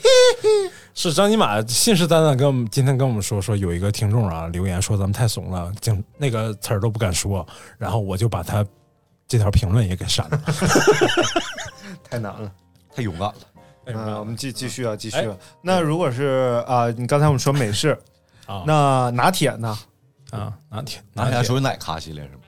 [0.95, 7.47] 是张金马信誓旦旦跟我们今天跟我们说说有一个听众啊留言说咱们太怂了，竟那个词儿都不敢说，
[7.77, 8.65] 然后我就把他
[9.27, 10.41] 这条评论也给删了。
[12.09, 12.51] 太难了。
[12.95, 13.35] 太勇敢了。
[13.85, 15.17] 嗯，我们继继续啊，继续。
[15.61, 17.97] 那如果是啊，你刚才我们说美式，
[18.47, 19.77] 啊那拿铁呢？
[20.31, 22.41] 啊，拿铁拿拿铁铁属于奶咖系列是吗？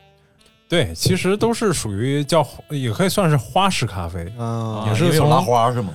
[0.72, 5.90] 对，其实都是属于叫也可以算是花式咖啡，嗯，也是从因为有拉花是吗？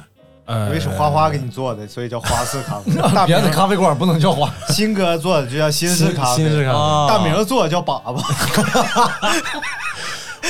[0.45, 2.93] 呃，因为是花花给你做的，所以叫花式咖啡。
[3.15, 4.53] 大别的咖啡馆不能叫花。
[4.69, 6.79] 新哥做的就叫新式咖啡，新式咖啡。
[6.79, 8.23] 啊大明做的叫粑粑。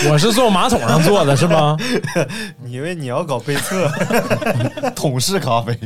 [0.11, 1.77] 我是坐马桶上坐的是吗？
[2.65, 3.89] 你以为你要搞杯测？
[4.97, 5.79] 桶式咖啡，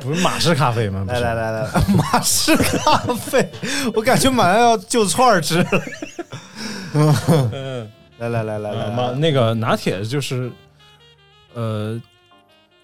[0.00, 1.04] 不是马式咖啡吗？
[1.06, 3.48] 来来来来，马式咖啡，
[3.94, 5.68] 我感觉马上要就串儿吃了。
[7.52, 10.50] 嗯，来来来来呃来那个拿铁就是，
[11.54, 12.00] 呃，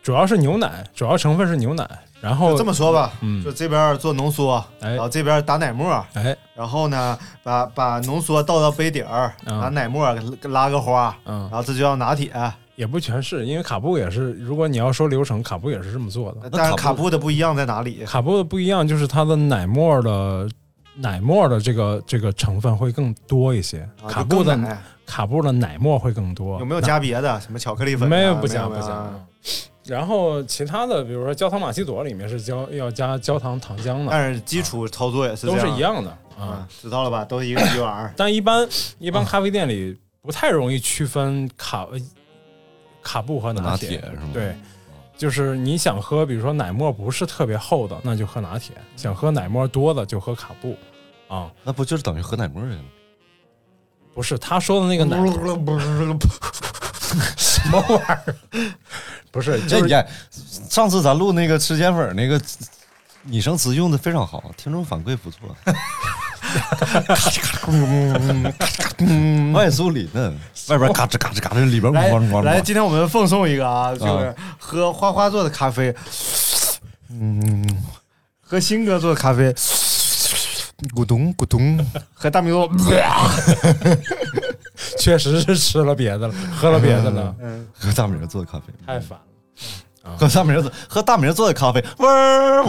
[0.03, 1.89] 主要是牛奶，主要成分是牛奶，
[2.21, 12.33] 然后这么说吧，嗯就这边做浓缩，哎然后这边打奶沫，哎，然后呢，把把浓缩倒到杯底儿，嗯拿奶沫给拉个花，嗯然，后这就叫拿铁。
[12.77, 16.49] 也不全是，因为卡布也是，如果你要说流程，卡布也是这么做的。
[16.53, 18.05] 但是卡布的不一样在哪里？
[18.05, 20.49] 卡布的不一样，就是它的奶沫的
[21.01, 26.59] 奶沫的这个这个成分会更多一些，啊卡布的奶卡布的奶沫会更多。
[26.59, 27.41] 有没有加别的？
[27.41, 28.11] 什么巧克力粉啊？
[28.11, 29.09] 没有不加不加。
[29.87, 37.25] 然后其他的，比如说焦糖玛奇朵里面是焦要加焦糖糖浆的，但是基础操作也是都是一样的啊啊。，知道了吧？
[37.25, 38.13] 都是一个鸡碗。
[38.15, 41.87] 但一般一般咖啡店里不太容易区分卡
[43.03, 44.29] 卡布和拿铁，铁是吗？
[44.35, 44.55] 对，
[45.19, 50.75] 就是你想喝，比如说奶沫不是特别厚的，那就喝拿铁；想喝奶沫多的就喝卡布。
[51.27, 52.79] 啊，那不就是等于喝奶沫儿吗？
[54.15, 55.19] 不是他说的那个奶
[57.37, 58.35] 什么玩意儿？
[59.31, 60.09] 不是，就是这也
[60.71, 62.41] 上次咱录那个吃碱粉那个
[63.23, 65.41] 拟声词用的非常好，听众反馈不错。
[69.53, 70.37] 外酥里嫩，
[70.69, 75.95] 外边嘎吱嘎吱嘎吱，里边来咣咣来，今天我们奉送一个啊，就是喝花花做的咖啡，
[77.11, 77.65] 嗯，
[78.41, 79.53] 喝新哥做的咖啡，
[80.95, 81.79] 咕咚咕咚，
[82.15, 82.69] 喝大米做，
[84.99, 87.35] 确实是吃了别的了，喝了别的了，
[87.79, 89.25] 喝大明做的咖啡，太烦了。
[90.17, 92.63] 喝大明做喝大明做的咖啡，呜味儿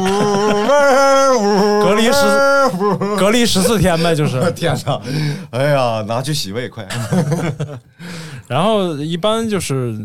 [1.37, 4.39] 呜，隔离十隔离十四天呗，就是。
[4.53, 5.01] 天哪！
[5.51, 6.87] 哎呀，拿去洗胃快！
[8.47, 9.95] 然后一般就是，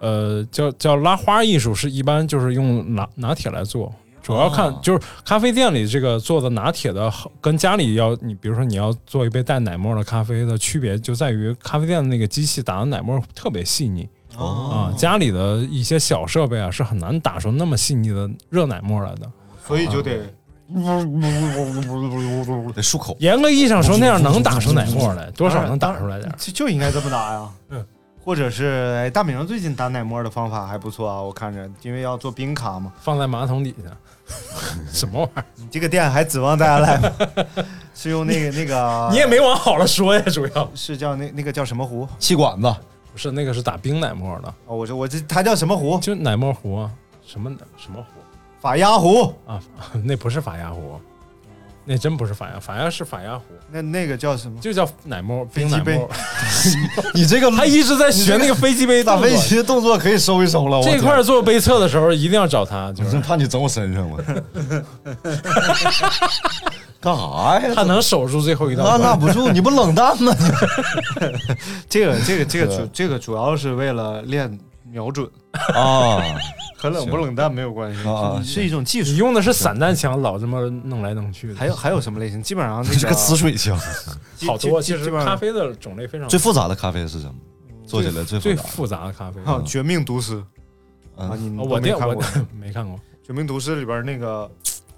[0.00, 14.08] 呃，叫叫拉花艺术，是一般就是用拿拿铁来做，主要看、就是咖啡店里这个做的拿铁的好，跟家里要你比如说你要做一杯带奶沫的咖啡的区别，就在于咖啡店的那个机器打的奶沫特别细腻。
[14.38, 19.30] 啊，家里的一些小设备啊，是很难打出那么细腻的热奶沫来的。
[19.66, 20.18] 所以就得
[22.74, 23.16] 得漱口。
[23.20, 26.34] 严格意义上说，那样能打出奶沫来，多少能打出来点儿。
[26.38, 27.48] 就就应该这么打呀。
[27.70, 27.84] 嗯，
[28.24, 32.92] 或者是哎，大明最近打奶沫的方法还不错啊，我看着，因为要做冰咖嘛。
[33.00, 33.90] 放在马桶底下，
[34.92, 35.44] 什么玩意儿？
[35.56, 37.10] 你这个店还指望大家来吗？
[37.94, 42.08] 是用那个那个，你也没往好了说呀，主要是叫那那个叫什么壶？
[42.18, 42.74] 气管子，
[43.12, 45.98] 不是那个是打冰奶沫的，哦，我说我这它叫什么壶？
[46.00, 46.90] 就奶沫壶啊，
[47.26, 48.04] 什么什么壶
[48.60, 49.34] 法压壶。
[49.46, 49.60] 啊？
[50.02, 50.98] 那不是法压壶，
[51.84, 54.58] 那真不是法压，法压是法压壶，那那个叫什么？
[54.60, 56.08] 就叫奶沫冰奶沫。
[57.12, 60.78] 你这个 他一直在学那个飞机杯打飞机的动作可以收一收了。
[60.78, 64.24] 我这块做杯测的时候一定要找他，就是怕你整我身上了。
[67.02, 67.74] 干啥呀？
[67.74, 69.00] 他能守住最后一道那关。
[69.00, 70.32] 拿不住，你不冷淡吗？
[71.90, 75.28] 这个这个这个主这个主要是为了练瞄准，
[75.74, 76.22] 啊
[76.78, 79.18] 和冷不冷淡没有关系啊啊是一种技术你术。
[79.18, 81.54] 用的是散弹枪，老这么弄来弄去的。
[81.56, 82.42] 还有还有什么类型？
[82.42, 83.76] 基本上是个磁水枪。
[84.46, 87.34] 好多，其实基基本上咖啡的种类非常最复杂的咖啡是什么？
[87.86, 88.68] 做起来最最复杂。
[88.68, 89.40] 复杂的咖啡。
[89.44, 90.34] 还有《绝命毒师》
[91.16, 92.22] 啊，嗯，你哦我没看过
[92.58, 92.98] 《没看过。
[93.24, 94.50] 绝命毒师》里边那个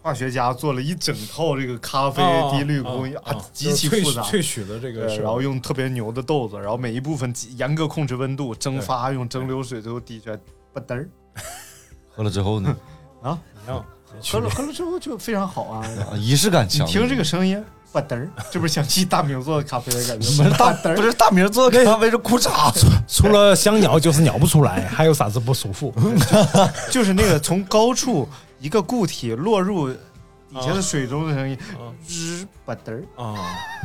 [0.05, 4.21] 化学家做了一整套这个咖啡哦滴滤工艺啊极其复杂。
[4.21, 10.37] 萃萃取的这个然后用特别牛的豆子，然后每一部分严格控制温度，蒸发用蒸馏水最后滴出来，
[10.75, 11.09] 吧嘚儿，
[12.15, 12.77] 喝了之后呢？
[13.23, 13.83] 一样
[14.31, 15.87] 喝了喝了之后就非常好啊。
[16.13, 16.87] 啊仪式感强。
[16.87, 20.55] 你听这个声音，吧嘚儿，这不是想起大明做的咖啡的感觉吗？
[20.59, 22.87] 大嘚儿不是大明做的咖啡是裤衩子。
[23.09, 25.95] 除了香鸟就是鸟不出来，还有啥子不舒服？
[26.93, 28.29] 就是那个从高处
[28.65, 29.99] 一个固体落入底
[30.63, 31.59] 下的水中的声音，
[32.09, 33.05] 吱吧嘚儿。
[33.23, 33.37] 啊，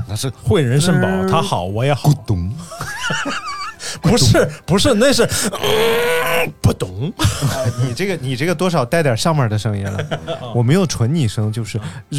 [0.07, 2.49] 那是汇人肾宝，他好我也好咕，咚。
[4.01, 7.11] 不是不是，那是嗯 不懂。
[7.19, 10.05] 哎你这个你这个多少带点上面的声音了，
[10.55, 12.15] 我没有纯拟声，就是日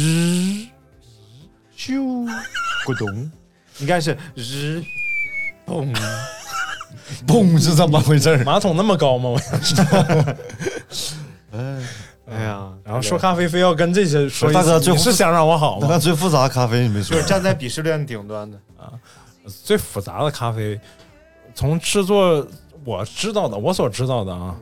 [1.75, 2.29] 咻
[2.85, 3.31] 咕咚，
[3.79, 4.83] 应该是日
[5.65, 5.91] 嘣
[7.25, 8.37] 嘣是怎么回事？
[8.43, 9.29] 马桶那么高吗？
[9.29, 10.35] 我想知道。
[11.53, 11.79] 哎
[12.27, 15.87] 呀，然后说咖啡非要跟这些说，大哥最是想让我好吗？
[15.89, 17.15] 那最复杂的咖啡你没说。
[17.15, 18.57] 就是站在鄙视链顶端的。
[18.77, 18.93] 啊，
[19.63, 20.79] 最复杂的咖啡，
[21.53, 22.45] 从制作
[22.85, 24.55] 我知道的，我所知道的啊，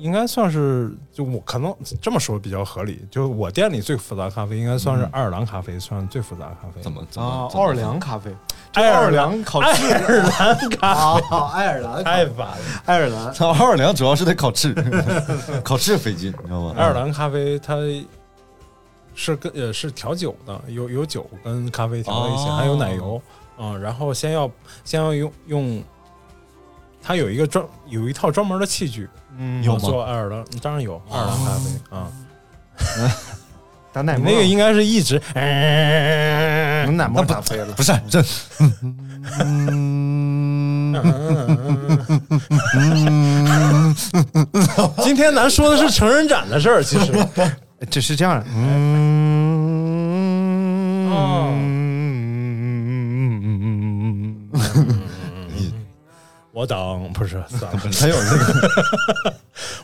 [0.00, 3.06] 应该算是就我可能这么说比较合理。
[3.10, 6.80] 就我店里最复杂咖啡，应该算是爱尔兰咖啡，算最复杂的咖啡。
[6.80, 8.34] 怎么怎啊么， 奥尔良咖啡，
[8.74, 12.58] 爱尔奥尔良烤爱翅尔兰咖啡啊，爱尔兰太烦了。
[12.86, 14.74] 爱尔兰他奥尔良主要是得烤翅，
[15.62, 16.74] 烤翅费劲，你知道吗？
[16.76, 17.76] 爱尔兰咖啡它
[19.14, 23.20] 是跟呃是调酒的，有有酒跟咖啡调在一起，哦还有奶油
[23.58, 24.50] 啊、然后先要
[24.84, 25.84] 先要用用
[27.02, 29.06] 它有一个专有一套专门的器具，
[29.40, 29.78] 嗯，有吗？
[29.80, 32.06] 做爱尔兰，当然有爱尔兰咖啡啊。
[33.92, 38.22] 打奶沫那个应该是一直，能奶沫咖啡了，不是这，
[45.02, 47.12] 今天咱说的是成人展的事儿，其实。
[47.90, 49.09] 这是这样的，嗯，
[56.60, 59.34] 我挡不是， 算了他有这个，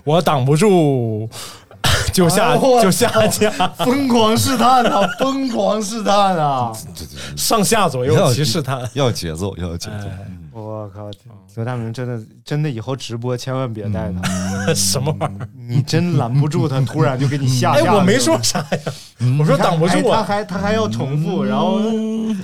[0.04, 1.26] 我挡不住，
[2.12, 6.70] 就下哎就下架，疯狂试探啊， 疯狂试探啊！
[7.34, 8.86] 上下左右齐试探。
[8.92, 10.06] 要节奏，要有节奏。
[10.06, 11.10] 哎，我靠，
[11.54, 15.48] 刘大明真的真的以后直播千万别带他，什么玩意儿？
[15.68, 17.94] 你真拦不住他，突然就给你下哎，架。
[17.94, 18.78] 我没说啥呀，
[19.40, 21.80] 我说挡不住他啊，还他还要重复，然后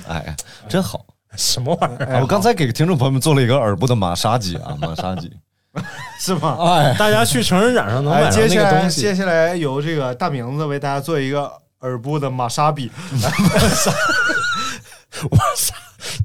[0.07, 0.35] 哎，
[0.67, 1.05] 真好。
[1.35, 2.05] 什么玩意儿？
[2.13, 5.31] 哎我刚才给听众朋友们做了一个耳部的马杀鸡啊， 马杀鸡。
[6.19, 6.57] 是吗？
[6.61, 9.01] 哎，大家去成人展上能哎，买接下来上那个东西。
[9.01, 12.91] 接下来由这个大名字为大家做一个耳部的玛莎比，
[15.29, 15.73] 我操！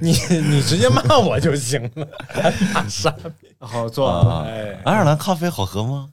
[0.00, 2.06] 你你直接骂我就行了，
[2.74, 3.48] 马莎比。
[3.60, 4.08] 好做。
[4.08, 6.08] 啊哎，爱尔兰咖啡好喝吗？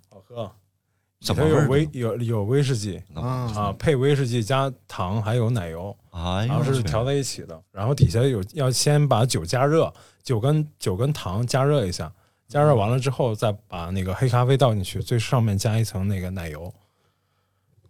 [1.28, 3.24] 好喝，什么味儿里头有威有有威士忌嗯
[3.54, 7.60] 啊，配威士忌加糖还有奶油，哎，然后是调在一起的。
[7.72, 9.92] 然后底下有要先把酒加热，
[10.24, 12.12] 酒跟酒跟糖加热一下，
[12.48, 16.74] 加热完了之后再把那个黑咖啡倒进去，最上面加一层那个奶油。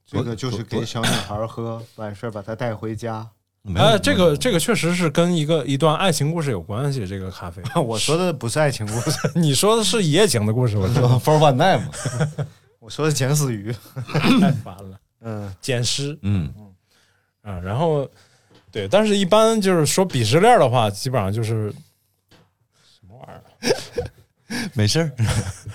[0.05, 3.27] 这个就是给小女孩喝，完事儿把她带回家。
[3.75, 7.07] 哎，这个这个确实是跟一个一段爱情故事有关系。
[7.07, 12.45] 这个咖啡， 我说的不是爱情故事， 你说的是一夜情的故事，我知道，for one night 嘛。
[12.86, 13.75] 我说的捡死鱼。
[14.39, 16.15] 太烦了，嗯，捡尸。
[16.21, 16.53] 嗯，
[17.41, 18.07] 啊，然后
[18.71, 23.31] 对，但是一般就是说鄙视链的话，基本上就是什么玩意
[23.71, 24.69] 儿？
[24.75, 25.11] 没事儿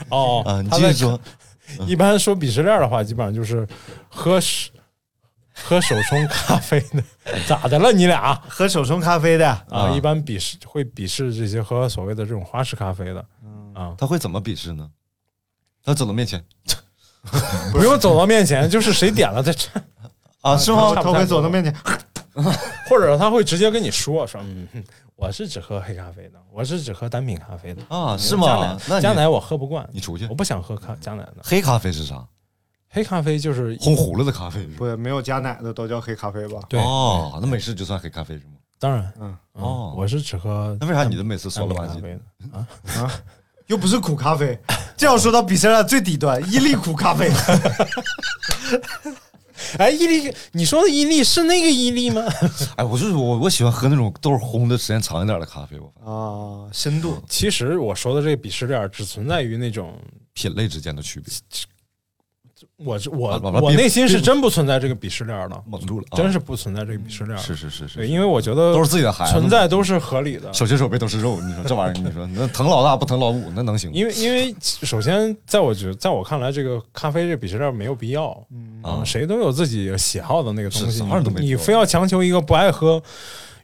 [0.09, 1.21] 哦， 啊，你继续说。
[1.87, 3.67] 一般说鄙视链的话，基本上就是
[4.09, 4.71] 喝手
[5.53, 7.03] 喝手冲咖啡的，
[7.49, 9.67] 咋的了你俩喝手冲咖啡的，啊？
[9.69, 13.21] 啊一般鄙视会鄙视这些喝所谓的这种花式咖啡的
[13.75, 14.89] 啊，他会怎么鄙视呢？
[15.83, 16.45] 他走到面前
[17.73, 19.69] 不用走到面前，就是谁点了再吃，
[20.43, 20.95] 啊，是吗？
[20.95, 21.75] 他会走到面前，
[22.89, 24.85] 或者他会直接跟你说说，嗯，哼
[25.17, 28.79] 我是只喝黑咖啡的，我是只喝单品咖啡的啊，是加吗奶？
[28.89, 30.35] 那加奶我喝不惯，你出去我。
[30.35, 31.37] 不想喝咖加奶的。
[31.43, 32.25] 黑咖啡是啥？
[32.89, 34.65] 黑咖啡就是烘糊了的咖啡？
[34.77, 36.61] 不没有加奶的都叫黑咖啡吧？
[36.69, 38.53] 对，哦，那美式就算黑咖啡是吗？
[38.81, 41.87] 当然，嗯嗯哦我是只喝那为啥你的美式酸了吧唧？
[41.89, 43.13] 单品咖啡的啊？
[43.71, 44.59] 又不是苦咖啡。
[44.97, 47.31] 这样说到比赛的最底端， 伊利苦咖啡。
[49.79, 52.25] 哎，伊利，你说的伊利是那个伊利吗？
[52.77, 59.97] 哎，我就是我，我喜欢喝那种豆烘的时间长一点的咖啡，我啊，深度其实我说的这个鄙视链只存在于那种，
[60.33, 61.33] 品类之间的区别。
[62.77, 67.37] 我是我我内心是真不存在这个鄙视链的，蒙住了，啊真是不存在这个鄙视链。
[67.39, 70.53] 是是是是，对，因为我觉得都是自己的孩子，存在都是合理的。
[70.53, 73.97] 手心手背都是肉，你说这玩意儿，你说那疼老大不疼老五，那能行吗？
[73.97, 78.31] 因为因为首先，在我觉得，在我看来，这个咖啡这鄙视链没有必要。
[78.83, 81.03] 啊嗯，谁都有自己喜好的那个东西，
[81.39, 83.03] 你非要强求一个不爱喝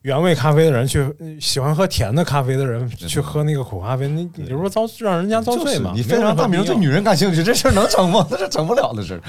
[0.06, 1.04] 原味咖啡的人去
[1.40, 5.90] 喜欢喝甜的咖啡的人去喝那个苦咖啡，你你说遭让人家遭罪嘛？
[5.90, 8.24] 就是你非让大明对女人感兴趣，这事儿能成吗？
[8.30, 9.20] 那是成不了的事儿。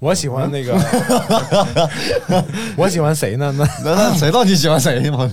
[0.00, 0.76] 我喜欢那个，
[2.76, 3.54] 我喜欢谁呢？
[3.56, 5.30] 那那那谁到底喜欢谁吗？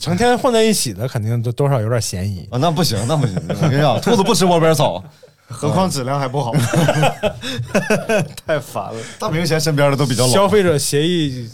[0.00, 2.48] 成天混在一起的，肯定都多少有点嫌疑。
[2.50, 3.40] 啊，那不行，那不行！
[3.48, 5.00] 我跟你讲，兔子不吃窝边草。
[5.48, 6.52] 何况质量还不好，
[8.44, 9.00] 太烦了。
[9.20, 11.48] 大明显身边的都比较老，消费者协议，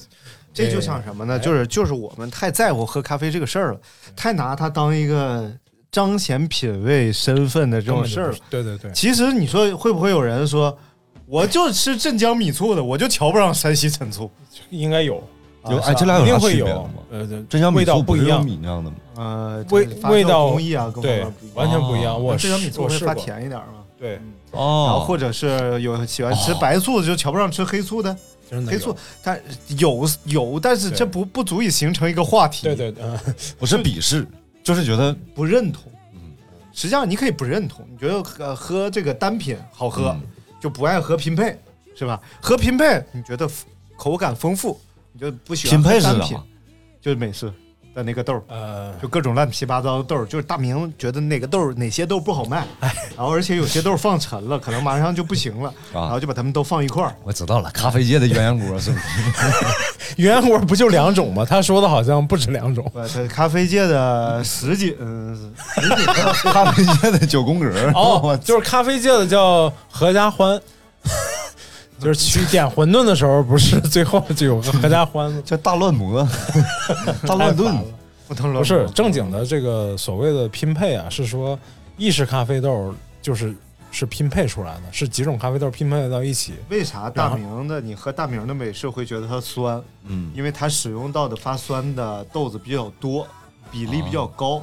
[0.54, 1.38] 这就像什么呢？
[1.38, 3.80] 就是就是我们太在乎喝咖啡这个事儿了，
[4.14, 5.50] 太拿它当一个
[5.90, 8.36] 彰显品味身份的这种事儿了。
[8.50, 10.76] 对对对，其实你说会不会有人说，
[11.26, 14.30] 我就吃镇江米醋的，我就瞧不上山西陈醋？
[14.70, 15.22] 应该有，
[15.70, 16.90] 有哎，啊这俩有啥一定会有区别吗？。
[17.10, 18.96] 呃，镇江米味道醋不一样，米酿的吗？
[19.16, 21.24] 呃，味味道工艺啊，对。
[21.54, 22.14] 完全不一样。
[22.14, 23.84] 哦我镇江米醋会发甜一点嘛？
[23.98, 24.12] 对，
[24.50, 28.14] 然后哦，或者是有喜欢吃白醋的，就瞧不上吃黑醋的。
[28.52, 29.42] 真的有黑醋，但
[29.78, 32.64] 有有，但是这不不足以形成一个话题。
[32.64, 33.02] 对对，对，
[33.58, 34.26] 不是鄙视，
[34.62, 35.84] 就是觉得不认同。
[36.12, 36.20] 嗯
[36.74, 40.22] 实际上你可以不认同，你觉得喝喝这个单品好喝，嗯
[40.60, 41.58] 就不爱喝拼配，
[41.94, 42.20] 是吧？
[42.40, 43.48] 喝拼配你觉得
[43.96, 44.78] 口感丰富，
[45.12, 46.38] 你就不喜欢拼配是啥喝单品，
[47.00, 47.52] 就是美式。
[47.94, 52.66] 的那个豆儿，呃，就各种乱七八糟的豆儿，就是大明觉得哪个豆儿哪些豆不好卖，
[53.16, 57.14] 然后而且有些豆儿放沉了，可能马上就不行了，然后就把它们都放一块儿。
[57.22, 59.04] 我知道了，咖啡界的鸳鸯锅是不是？
[60.22, 61.44] 鸳鸯锅不就两种吗？
[61.48, 62.90] 他说的好像不止两种。
[63.30, 66.04] 咖啡界的十几，嗯，十几
[66.52, 67.70] 咖啡界的九宫格。
[67.94, 70.60] 哦，就是咖啡界的叫合家欢，
[72.02, 75.42] 就是去点馄饨的时候，不是最后就有个合家欢吗？
[75.46, 76.26] 叫大乱魔，
[77.26, 77.74] 大乱炖。
[78.26, 81.58] 不是正经的这个所谓的拼配啊，是说
[81.98, 83.54] 意式咖啡豆就是
[83.90, 86.54] 是拼配出来的，是几种咖啡豆拼配到一起。
[86.70, 89.82] 为啥大明的你喝大明的美式会觉得它酸？
[90.06, 93.26] 嗯，因为它使用到的发酸的豆子比较多，
[93.70, 94.62] 比例比较高。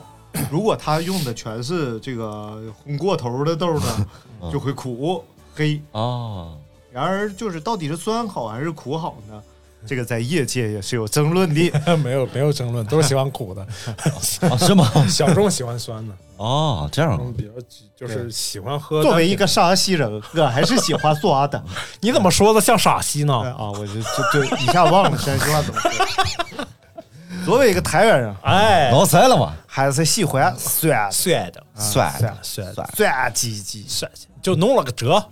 [0.50, 4.06] 如果它用的全是这个烘过头的豆呢，
[4.52, 5.24] 就会苦
[5.54, 6.48] 黑啊。
[6.92, 9.42] 然而，就是到底是酸好还是苦好呢？
[9.88, 11.72] 这个在业界也是有争论的。
[12.04, 13.62] 没有没有争论，都是喜欢苦的，
[14.50, 14.86] 啊是吗？
[15.08, 16.14] 小众喜欢酸的。
[16.36, 17.52] 哦，这样比较
[17.96, 19.02] 就是喜欢喝。
[19.02, 21.64] 作为一个陕西人，我还是喜欢酸的。
[22.02, 23.34] 你怎么说的像陕西呢？
[23.34, 25.92] 啊，我就就就一下忘了陕西话怎么说。
[27.46, 34.12] 作为一个台湾人，哎，老塞了嘛，还是喜欢酸酸的，酸酸酸酸唧唧，酸
[34.42, 35.24] 就弄了个折。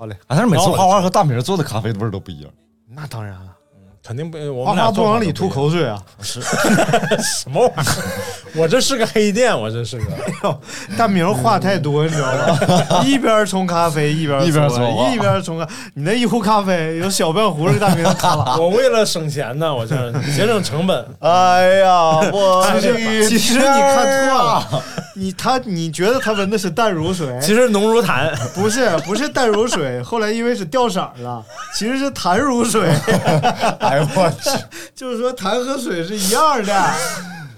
[0.00, 2.50] 好嘞，但是每次花花和大明做的咖啡的味儿都不一样。
[2.88, 3.52] 那当然了，
[4.02, 6.02] 肯定不，我花花不往里吐口水啊！
[6.22, 6.40] 是
[7.22, 7.84] 什么玩意儿？
[8.54, 10.04] 我这是个黑店，我这是个。
[10.96, 13.02] 大明话太多，你知道吗？
[13.06, 15.66] 一边冲咖啡一边一边冲，一边冲咖。
[15.94, 18.56] 你那一壶咖啡有小半壶，是大明看了。
[18.58, 21.06] 我为了省钱呢，我这 节省成本。
[21.20, 21.92] 哎呀，
[22.32, 24.82] 我 其实你看错了。
[25.16, 31.44] 你他你觉得他闻的是淡如水，其实浓如痰，不是不是淡如水，后来因为是掉色了，
[31.76, 32.88] 其实是痰如水。
[33.80, 34.50] 哎呦我去，
[34.94, 36.90] 就是说痰和水是一样的。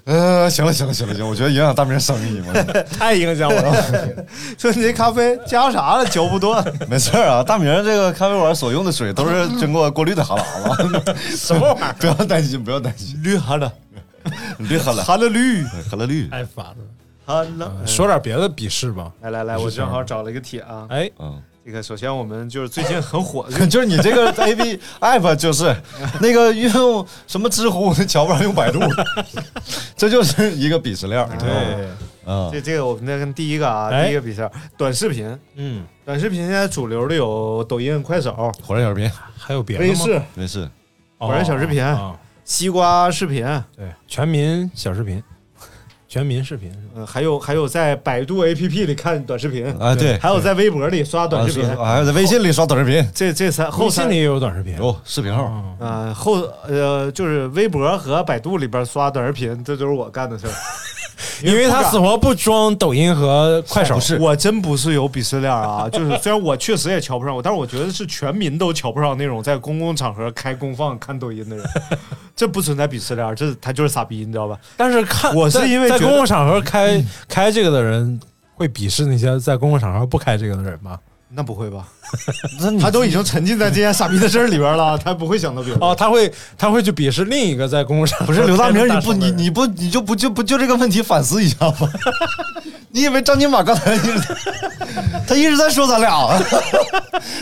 [0.05, 2.53] 呃，行了行了行了行，我觉得影响大明生意嘛，
[2.99, 3.85] 太影响我了。
[4.59, 6.65] 说你这咖啡加啥了，嚼不断。
[6.91, 10.77] 没事啊，大明这个咖啡馆所用的水都是经过过滤的哈喇
[11.15, 11.95] 子，什么玩意儿？
[11.99, 13.71] 不要担心，不要担心，绿哈喇，
[14.59, 16.77] 绿哈喇，哈喇绿，哈喇绿，太烦了。
[17.25, 19.13] 哈了，说点别的比试吧。
[19.21, 20.85] 来来来，我正好找了一个帖啊。
[20.89, 25.75] 哎，嗯，这个首先我们就是最近很火， 就是你这个 A P App 就是
[26.21, 28.81] 那个用什么知乎瞧不上用百度，
[29.97, 31.25] 这就是一个鄙视链。
[31.39, 31.49] 对，
[32.27, 40.69] 嗯，这这个我们那跟第一个啊，第一个鄙视短视频，嗯，短视频现在主流的有抖音、快手、火山小视频，还有别的微视、微视、
[41.19, 41.85] 火山小视频、
[42.45, 43.45] 西瓜视频，
[43.77, 45.23] 对，全民小视频。
[46.13, 49.65] 全民视频，嗯，还有还有在百度 APP 里看短视频。
[49.81, 55.45] 啊，对，还有在微博里刷短视频，还有在微信里刷短视频，这这三后信里也有短视频，有视频号。
[55.81, 56.35] 啊，后
[56.69, 60.53] 呃就是微博和百度里边刷短视频，这都是我干的事儿，
[61.43, 71.65] 因为他死活不装抖音和快手，是我真不是有鄙视链啊， 就是虽然我确实也瞧不上我，但是我觉得是全民都瞧不上那种在公共场合开公放看抖音的人。
[72.35, 74.59] 这不存在鄙视链，这他就是傻逼，你知道吧？
[74.77, 78.19] 但是看我是因为在公共场合开开这个的人，
[78.55, 80.99] 会鄙视那些在公共场合不开这个的人吗？
[81.35, 81.89] 那不会吧？
[82.81, 85.79] 他都已经沉浸在这件傻逼的事儿里边了， 他不会想到别的。
[85.85, 91.89] 哦，他会他会去鄙视另一个在公共场合不是刘大明，你不你你不你就不就不就这个问题反思一下吗？
[92.95, 94.21] 你以为张金马刚才一直
[95.27, 96.39] 他一直在说咱俩，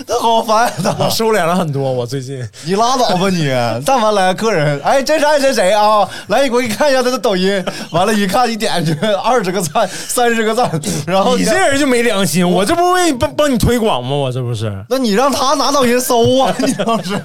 [0.07, 1.90] 他好烦，他收敛了很多。
[1.90, 3.51] 我最近你拉倒吧你，
[3.84, 6.09] 但凡来客人，哎，这是爱谁谁啊？
[6.28, 7.64] 来，你给你看一下他的抖音。
[7.90, 10.70] 完了，一看一点去，二十个赞，三十个赞，
[11.05, 12.48] 然后你这人就没良心。
[12.48, 14.14] 我这不是为帮帮你推广吗？
[14.14, 14.72] 我这不是？
[14.88, 16.55] 那你让他拿抖音搜啊？
[16.61, 17.20] 你倒是，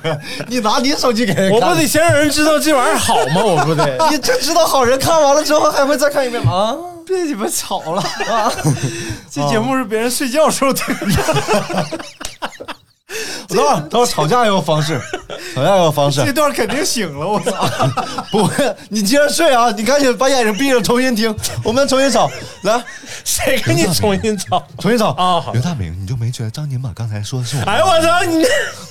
[0.48, 3.44] 你拿你手机给人看，我不得先让人知道这玩意儿好吗？
[3.44, 6.76] 我不得，你这知道好人看完了之后还会再看一遍吗？
[7.06, 8.52] 别鸡巴吵了啊！
[9.30, 12.00] 这节目是别人睡觉时候听的。
[13.48, 15.00] 等会儿，等会儿吵架也有方式，
[15.54, 16.24] 吵架也有方式。
[16.26, 17.52] 这段肯定醒了，我操！
[18.32, 19.72] 不会，你接着睡啊！
[19.72, 21.34] 你赶紧把眼睛闭上，重新听。
[21.64, 22.30] 我们重新吵，
[22.64, 22.84] 来，
[23.24, 24.62] 谁跟你重新吵？
[24.80, 25.46] 重新吵啊！
[25.54, 27.64] 刘大明，你就没觉得张宁马刚才说的是我？
[27.64, 28.24] 哎呦我操！
[28.24, 28.46] 你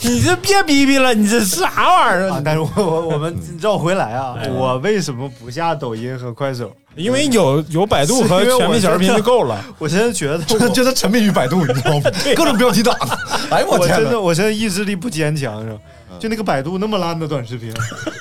[0.09, 2.41] 你这别逼逼了，你这啥玩意儿？
[2.43, 6.75] 但是我我我们绕回来啊，我为什么不下抖音和快手？
[6.97, 9.65] 因为有有百度和全民小视频就够了。
[9.79, 12.11] 我现在觉得，真的觉得沉迷于百度，你知道吗？
[12.37, 12.95] 各种标题党。
[13.51, 15.79] 哎呦我真的，我现在意志力不坚强，是吧？
[16.21, 17.73] 就那个百度那么烂的短视频，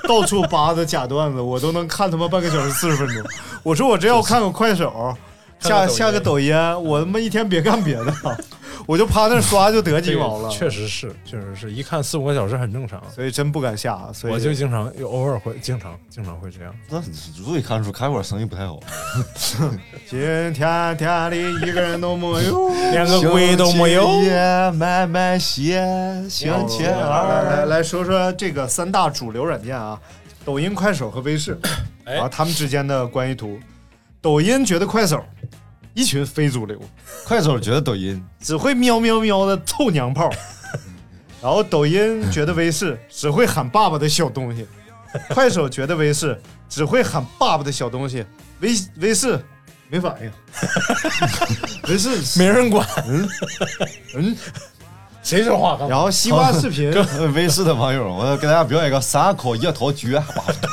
[0.08, 3.24] 到处扒的假段子，我都能看他妈半个小时四十分钟。
[3.62, 5.16] 我说我真要看个快手，
[5.64, 6.54] 下下个抖音，
[6.84, 8.14] 我他妈一天别干别的。
[8.86, 10.50] 我就趴那刷就得鸡毛了。
[10.50, 14.10] 确实是，确实是一看四五个小时很正常，所以真不敢下。
[14.12, 16.76] 所以我就经常偶尔会经常经常会这样。
[16.90, 17.00] 那
[17.34, 18.82] 足以看出开馆生意不太好。
[20.10, 20.54] 今天
[20.98, 24.06] 天里一个人都没有， 连个鬼都没有。
[24.74, 25.82] 慢慢写，
[26.30, 29.98] 向前来来来说说这个三大主流软件啊，
[30.44, 31.58] 抖音、快手和微视，
[32.04, 33.58] 啊，他们之间的关系图。
[34.24, 35.22] 抖音觉得快手
[35.94, 36.80] 一群非主流，
[37.26, 40.30] 快手觉得抖音只会喵喵喵的臭娘炮，
[41.42, 44.66] 然后抖音觉得微视只会喊爸爸的小东西，
[45.30, 48.26] 快手觉得微视只会喊爸爸的小东西，
[48.62, 48.72] 微
[49.02, 49.38] 微视
[49.90, 50.32] 没反应，
[51.90, 53.30] 微视没人管，嗯
[54.16, 54.38] 嗯，
[55.22, 55.78] 谁说话？
[55.90, 56.90] 然后西瓜视频，
[57.34, 60.24] 微视的网友，我给大家表演一个三口一头撅，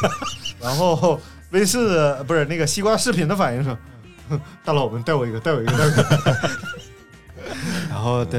[0.63, 1.21] 然后。
[1.51, 3.77] 微视不是那个西瓜视频的反应是，
[4.65, 6.51] 大佬们带我一个，带我一个，带我一个。
[7.89, 8.39] 然后带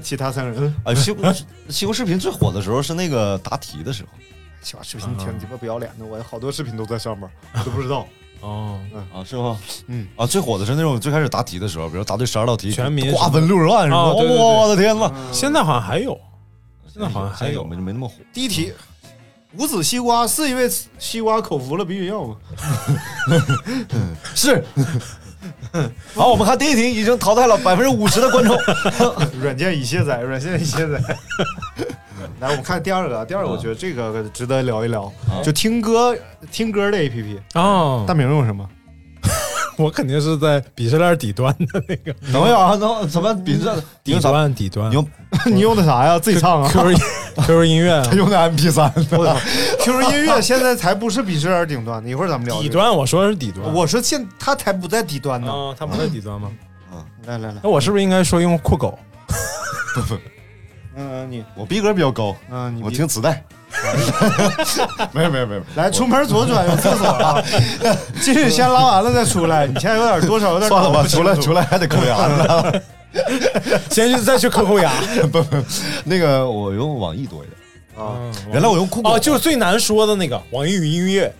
[0.00, 1.34] 其他三个人啊，西瓜
[1.68, 4.10] 西瓜视频最火的时候是那个答题的时候，
[4.62, 8.06] 西瓜视频挺鸡巴不要脸的，我好多视频都在上面，我都不知道。
[8.40, 8.80] 哦，
[9.12, 9.58] 啊是吗？
[9.88, 14.12] 嗯啊，最火的是那种最开始答题的时候，比如答对十二道题，全民瓜分六十万是吗？
[14.12, 15.12] 我的天呐！
[15.32, 16.18] 现在好像还有，
[16.86, 18.14] 现在好像还有，没没那么火。
[18.32, 18.72] 第一题。
[19.56, 22.36] 无籽西瓜是因为西瓜口服了避孕药吗？
[24.34, 24.64] 是。
[26.14, 28.56] 好，我们看第一题，已经淘汰了百分之五十的观众。
[29.40, 30.98] 软件已卸载，软件已卸载。
[32.40, 35.10] 来，我们看第二个，第二个我觉得这个值得聊一聊，
[35.42, 36.16] 就听歌
[36.50, 38.04] 听歌的 APP 哦。
[38.06, 38.68] 大明用什么？
[39.80, 42.14] 我肯定是在鄙视链底端的那个。
[42.32, 44.90] 能有啊，能什么鄙视底端底端？
[44.90, 45.08] 你用
[45.46, 46.18] 你用的啥呀？
[46.18, 46.96] 自己唱啊？QQ
[47.36, 48.92] QQ 音乐， 他用的 MP 三。
[48.92, 52.60] QQ 音乐现在才不是鄙视链顶端的，一会儿咱们聊。
[52.60, 53.72] 底端，我说的是底端。
[53.72, 55.52] 我说现他才不在底端呢。
[55.52, 56.50] 啊，他不在底端吗？
[56.92, 58.98] 啊，来来来，那我是不是应该说用酷狗？
[59.94, 60.18] 不不，
[60.96, 63.42] 嗯，你我逼格比较高，嗯，我听磁带。
[65.12, 67.42] 没有没有没有，来出门左转有厕所啊，
[68.20, 69.66] 进去先拉完了再出来。
[69.66, 72.72] 你现在有点多少有点算了吧，出来出来还得抠牙呢。
[73.90, 74.92] 先去再去抠抠牙。
[75.32, 75.56] 不不，
[76.04, 78.14] 那个我用网易多一点啊。
[78.52, 81.32] 原来我用酷狗，哦，就是最难说的那个网易云音乐。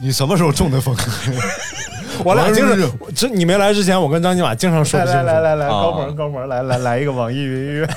[0.00, 0.94] 你什么时候中的风？
[2.22, 5.00] 我俩经常，这你没来之前，我跟张金马经常说。
[5.00, 7.88] 来来来来，高萌高萌，来来来一个网易云音乐。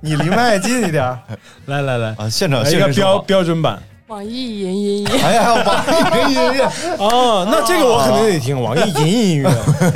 [0.00, 1.18] 你离麦近一点，
[1.66, 2.14] 来来来。
[2.18, 2.28] 啊！
[2.28, 5.20] 现场一个标标准版，网易云音乐。
[5.20, 6.64] 哎呀，网易云音乐。
[6.98, 9.50] 哦，那这个我肯定得听网易云音乐，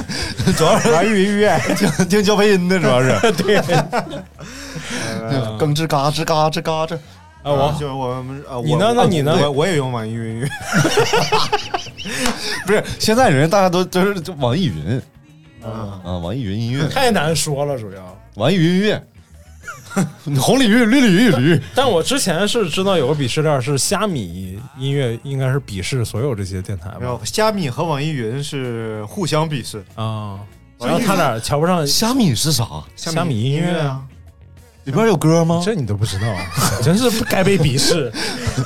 [0.57, 1.59] 主要是网易云音乐。
[1.77, 3.19] 听听交配音的，主要是。
[3.33, 3.57] 对，
[5.59, 6.95] 更吱嘎吱嘎吱嘎吱。
[7.43, 7.53] 啊！
[7.53, 7.75] 我？
[7.79, 8.93] 就我们啊，你呢？
[8.95, 9.37] 那你呢？
[9.43, 10.49] 我我也用网易云音乐，
[12.67, 15.03] 不是现在人大家都都是网易云。
[15.63, 16.87] 啊啊，网易云音乐。
[16.89, 18.19] 太难说了，主要。
[18.37, 19.03] 网易云音乐。
[20.41, 21.61] 红鲤鱼，绿鲤鱼，驴。
[21.75, 26.97] 但我之前是知道有个鄙视链是虾米音乐，应该是鄙视所有这些电台吧？
[27.01, 30.39] 没有，虾米和网易云是互相鄙视啊。
[30.81, 32.67] 然后他俩瞧不上虾米是啥？
[32.97, 34.03] 虾米音乐啊，
[34.85, 35.61] 里边有歌吗？
[35.65, 36.45] 这你都不知道啊？
[36.83, 38.13] 真是不该被鄙视。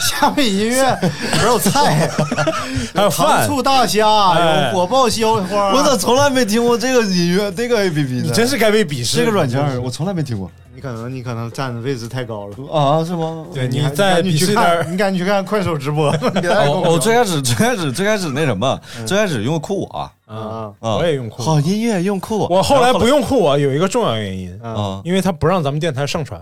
[0.01, 2.09] 虾米音乐里边有菜，
[2.95, 5.41] 还有糖醋大虾，有火爆西花。
[5.73, 8.23] 我咋从来没听过这个音乐这个 A P P 呢？
[8.25, 9.19] 你真是该被鄙视。
[9.19, 10.51] 这个软件我从来没听过。
[10.75, 13.05] 你可能你可能站的位置太高了啊？
[13.05, 13.45] 是吗？
[13.53, 16.07] 对，你再你去看，你赶紧去看快手直播。
[16.85, 22.47] 我最开始 最开始最开始那什么，最开始用酷我啊，我也用酷好音乐用酷我。
[22.49, 26.41] 我后来不用酷我有一个重要原因啊，因为他不让咱们电台上传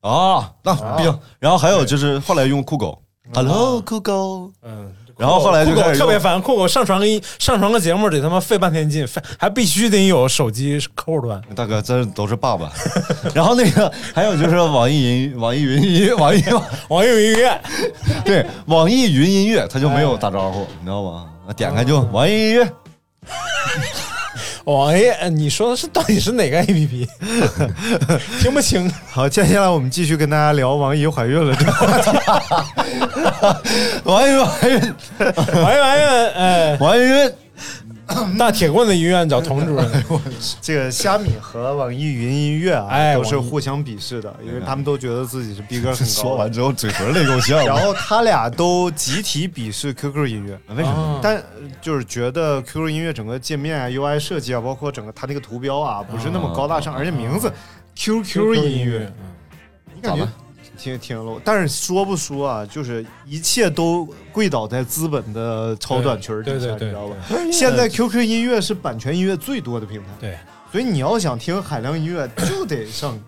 [0.00, 0.50] 啊。
[0.62, 3.02] 那行，然后还有就是后来用酷狗
[3.34, 4.92] ，Hello 酷狗，嗯。
[5.18, 11.40] 然后后来就特别烦，酷狗上传个音，上传个节目得他妈费半天劲，费 还必须得有手机客户端。
[11.54, 12.70] 大哥，这都是爸爸。
[13.34, 16.42] 然后那个还有就是网易云、网易云音、 网易
[16.88, 17.60] 网易云音乐，
[18.26, 21.28] 对，网易云音乐他就没有打招呼，你知道吗？
[21.56, 22.70] 点开就网易音乐。
[24.64, 27.08] 网易，你说的是到底是哪个 A P P？
[28.42, 28.92] 听不清。
[29.08, 32.10] 好，接下来我们继续跟大家聊王姨怀孕了这个话题。
[34.04, 36.04] 王姨怀孕，王姨怀孕，
[36.34, 37.32] 哎，王姨孕。
[38.38, 40.04] 大铁棍的医院找童主任。
[40.60, 46.04] 这个虾米和网易云音乐啊，哎，都是互相鄙视的，因为他们都觉得自己是逼格很高。
[46.22, 47.64] 说完之后嘴唇累够呛。
[47.66, 51.18] 然后他俩都集体鄙视 QQ 音乐，为什么？
[51.22, 51.42] 但
[51.80, 57.52] 就是觉得 QQ 音乐整个界面啊、UI 设计啊，包括整个它那个图标啊，不是那么高大上，而且名字
[57.96, 59.12] QQ 音乐，
[59.94, 60.28] 你感觉？
[60.86, 67.16] 挺挺 low，但是说不说啊，就是一切都跪倒在资本的超短裙底下，你知道吧？
[67.52, 70.38] 现在 QQ 音乐是版权音乐最多的平台，对，
[70.70, 73.18] 所以你要想听海量音乐，就得上。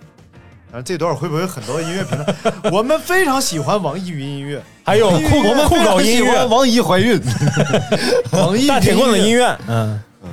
[0.70, 2.70] 啊，这段会不会很多音乐平台？
[2.70, 7.18] 我们非常喜欢网易云音乐， 还有酷我们酷狗音乐，王姨怀孕，
[8.32, 10.28] 网易大铁棍的音乐嗯，嗯，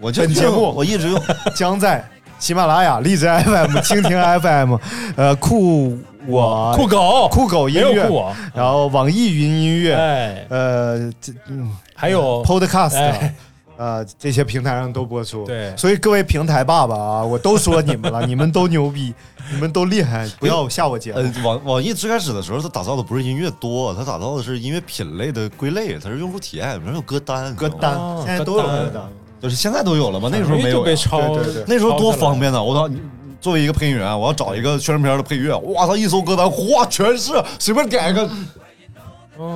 [0.00, 1.20] 我就本节目我一直用
[1.56, 2.08] 将在
[2.40, 4.76] 喜马拉雅、荔枝 FM、 蜻蜓 FM、
[5.16, 13.34] 呃酷我酷狗酷狗音乐酷我，然后网易云音乐，哎，呃，这嗯还有 Podcast，哎
[13.76, 15.46] 呃，这些平台上都播出。
[15.46, 19.14] 对所以各位平台爸爸啊，我都说你们了， 你们都牛逼，
[19.50, 21.18] 你们都厉害，不要下我节目。
[21.18, 29.02] 呃，网网易最开始的时候，它打造的不是音乐多，它打造的是音乐品类的归类，它是用户体验，比如有歌单，歌单哦现在都有歌单，
[29.40, 32.62] 就是现在都有了吗，那时候没有被抄，对对对那时候多方便呢！
[32.62, 33.00] 我操，你
[33.40, 38.28] 作为一个配音员，我要找一个宣传片的配乐，哇操，一搜歌单，哗，全是，随便点一个，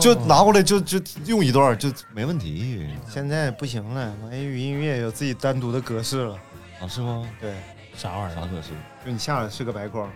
[0.00, 6.34] 就拿过来就就用一段就没问题现在不行了，网易云音乐有自己单独的格式了。
[6.80, 6.88] 啊？
[6.88, 7.22] 是吗？
[7.40, 7.52] 对，
[7.94, 8.34] 啥玩意儿？
[8.34, 8.70] 啥格式
[9.04, 10.10] 就你下来是个白框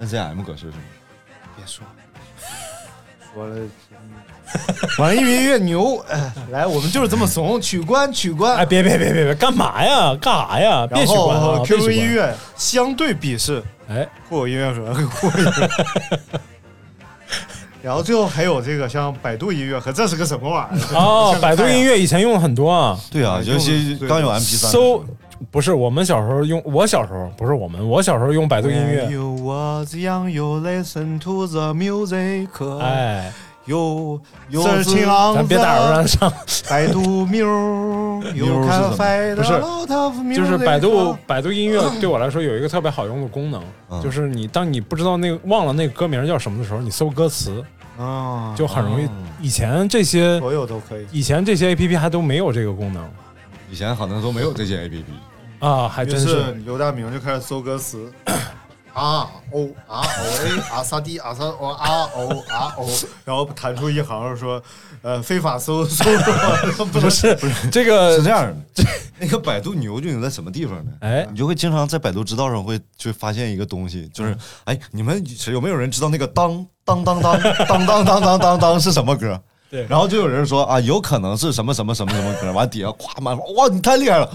[0.00, 0.82] ，？NCM 格式是吗？
[1.54, 1.84] 别说，
[3.34, 3.54] 说了。
[3.56, 3.68] 嗯
[4.98, 8.56] 网易云音乐牛，哎来，我们就是这么怂，取关取关。
[8.56, 10.14] 哎，别别别别别，干嘛呀？
[10.20, 10.86] 干啥呀？
[10.86, 14.84] 别取关 QQ 音，乐相对鄙视哎，酷狗音乐说
[15.18, 15.70] 酷狗音乐，
[17.80, 20.98] 然后最后还有这个像百度音乐和这是个什么玩意儿？
[20.98, 25.02] 哦百度音乐以前用了很多啊，对啊，尤其刚有 MP 三，搜
[25.50, 32.48] 不是我们小时候用，我小时候不是我们，我小时候用百度音乐，you was young, you listen to the music.
[32.80, 33.32] 哎
[33.64, 36.32] 子 on 咱别打扰人上，
[36.68, 37.46] 百度妞
[38.96, 40.34] find 不是 a.
[40.34, 47.64] 就是百度百度音乐对我来说有一个特别好用的功能，嗯就是你当你不知道那个忘了那个歌名叫什么的时候，你搜歌词
[47.96, 49.10] 啊，就很容易哦。
[49.40, 51.06] 以前这些所有都可以。
[51.12, 53.08] 以前这些 A P P 还都没有这个功能
[53.70, 55.04] 以前好像都没有这些 APP。
[55.62, 56.28] 啊，还真是。
[56.28, 58.12] 是刘大明就开始搜歌词。
[58.92, 60.04] 啊哦啊哦
[60.44, 62.86] 哎啊萨蒂啊萨哦啊哦啊哦，
[63.24, 64.62] 然后弹出一行说，
[65.00, 66.04] 呃，非法搜 搜，
[66.92, 68.84] 不是不是这个是这样的，
[69.18, 70.92] 那个百度牛就牛在什么地方呢？
[71.00, 79.40] 哎你就会经常在百度知道上会就发现一个东西，就是哎，你们有没有人知道那个当当当当当当当当当当是什么歌？
[79.70, 79.86] 对。
[79.86, 84.30] 然后就有人说啊，有可能是什么什么什么什么歌，完底下夸满哇，你太厉害了，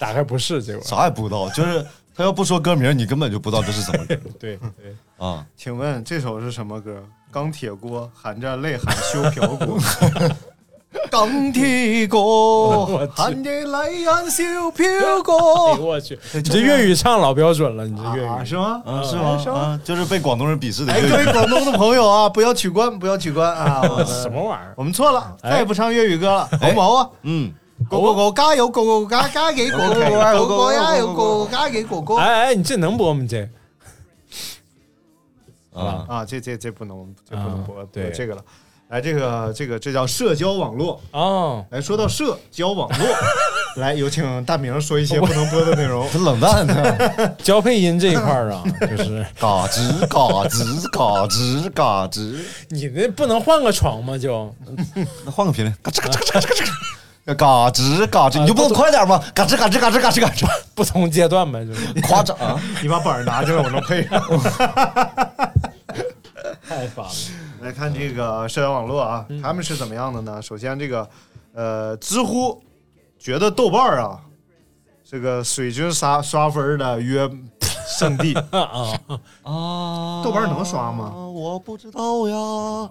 [0.00, 1.84] 打开不是结果，啥也不知道，就是
[2.16, 5.44] 他要不说歌名，你根本就不知道这是什么歌 对对，啊。
[5.54, 7.04] 请问这首是什么歌？
[7.30, 9.78] 钢铁锅含着泪喊修瓢锅。
[11.08, 14.42] 钢铁锅 含着泪喊修
[14.72, 15.84] 瓢哎呦。
[15.84, 18.82] 我去，你这粤语唱老标准了，你这粤语啊，是吗？
[18.84, 19.38] 啊，是吗？
[19.54, 21.10] 啊，就是被广东人鄙视的哎，粤语。
[21.10, 23.82] 各位广东的朋友啊，不要取关，不要取关啊！
[24.04, 24.74] 什么玩意儿？
[24.76, 27.08] 我们错了，哎再也不唱粤语歌了，好不好啊？
[27.22, 27.52] 嗯，
[27.88, 32.16] 哥哥哥加油，哥哥加加幾個哥哥哥哥加油，哥哥加幾個哥。
[32.16, 33.26] 哎哎，你这能播吗？
[33.28, 33.48] 这
[35.72, 38.42] 啊，啊，这这这不能，这不能播，啊对这个了。
[38.88, 41.00] 来，这个这个这叫社交网络。
[41.12, 43.06] 哦，来说到社交网络，
[43.76, 46.04] 来有请大明说一些不能播的内容。
[46.10, 50.18] 很冷淡的， 交配音这一块儿啊，就是嘎吱嘎
[50.48, 52.36] 吱嘎吱嘎吱。
[52.70, 54.18] 你那不能换个床吗？
[54.18, 54.52] 就
[55.24, 56.64] 那换个频率，嘎吱嘎吱嘎吱嘎吱
[57.34, 59.22] 嘎吱，嘎吱，你就不能快点吗？
[59.34, 62.60] 嘎吱嘎吱嘎吱嘎吱嘎吱， 不同阶段呗，就是夸张啊！
[62.82, 64.20] 你把本儿拿进来，我能配上。
[66.68, 67.12] 太烦了。
[67.60, 70.40] 来看这个社交网络啊，他们是怎么样的呢？
[70.40, 71.08] 首先，这个
[71.52, 72.62] 呃，知乎
[73.18, 74.18] 觉得豆瓣儿啊，
[75.04, 77.28] 这个水军刷刷分的约
[77.98, 78.32] 圣地。
[78.50, 78.96] 啊，
[79.42, 81.12] 啊，豆瓣能刷吗？
[81.14, 82.88] 我不知道呀。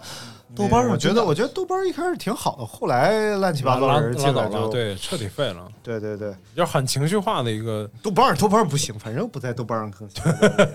[0.55, 7.89] 豆瓣儿我觉得，我觉得豆瓣一开始挺好的，后来乱七八糟拉人进来就对，彻底废了，对对对，就很情绪化的一个。
[8.01, 10.23] 豆瓣儿豆瓣儿不行，反正不在豆瓣儿上更新。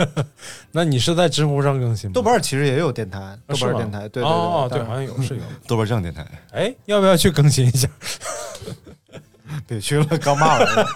[0.70, 2.14] 那你是在知乎上更新吗？
[2.14, 5.42] 豆瓣儿其实也有电台，豆瓣儿电台，对对对，哦，对，好像有是有。
[5.66, 7.88] 豆瓣酱电台，哎，要不要去更新一下？
[9.66, 10.86] 别去了，刚骂完了，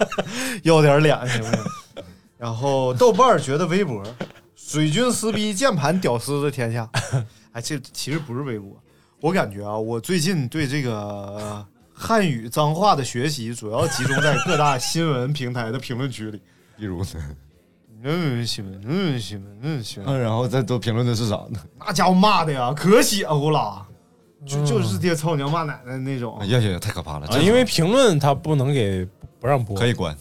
[0.63, 1.65] 要点脸行不行？
[2.37, 4.01] 然后豆瓣儿觉得微博，
[4.55, 6.89] 水军撕逼，键盘屌丝的天下。
[7.53, 8.81] 哎，这其实不是微博，
[9.21, 16.41] 我感觉啊，我最近对这个呃汉语脏话的学习，主要集中在各大新闻平台的评论区里。
[16.77, 17.35] 比如呢？
[18.01, 21.59] 嗯，新闻，嗯，新闻，嗯，新闻，嗯，然后再都评论的是啥呢？
[21.79, 23.85] 那家伙骂的呀，可血乎了，
[24.45, 26.45] 就就是爹操娘骂奶奶那种哎。
[26.45, 27.27] 呀呀，太可怕了！
[27.27, 29.05] 啊，这因为评论它不能给
[29.37, 30.15] 不让播，可以关，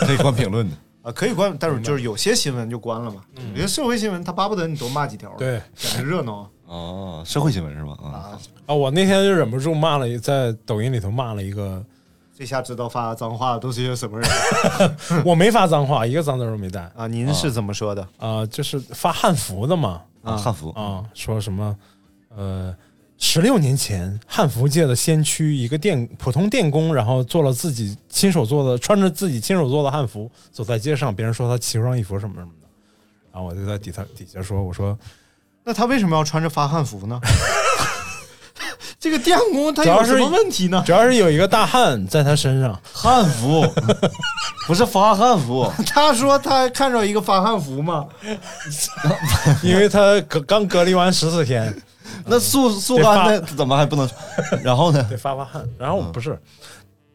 [0.00, 0.76] 可以关评论的。
[1.00, 3.22] 啊，可以关，但是就是有些新闻就关了嘛。
[3.54, 7.96] 有些社会新闻他巴不得你多骂几条，，对显得热闹哦，社会新闻是吧？
[8.02, 8.38] 啊，啊。
[8.66, 11.84] 啊，我那天就忍不住骂了一，在抖音里头骂了一个
[12.36, 14.28] 这下知道发脏话都是些什么人
[15.24, 17.06] 我没发脏话，一个脏字都没带 啊？
[17.06, 18.08] 您是怎么说的？
[18.18, 20.02] 啊，就是发汉服的嘛。
[20.22, 21.76] 啊，汉服啊，说什么？
[22.34, 22.74] 呃，
[23.18, 32.66] 十六年前，汉服界的先驱，一个电普通电工，然后做了自己亲手做的，穿着自己亲手做的汉服，走在街上，别人说他奇装异服什么什么的，
[33.32, 34.98] 然后我就在底下底下说，我说，
[35.64, 37.18] 那他为什么要穿着发汉服呢？
[39.00, 40.82] 这个电工他有什么问题呢？
[40.86, 43.62] 主要是有一个大汉在他身上，汉服
[44.66, 45.70] 不是发汉服。
[45.86, 48.06] 他说他看着一个发汉服嘛，
[49.62, 51.74] 因为他隔刚隔离完十四天，
[52.24, 54.08] 那速速干那怎么还不能？
[54.62, 55.06] 然后呢？
[55.10, 55.62] 得发发汗。
[55.78, 56.40] 然后不是，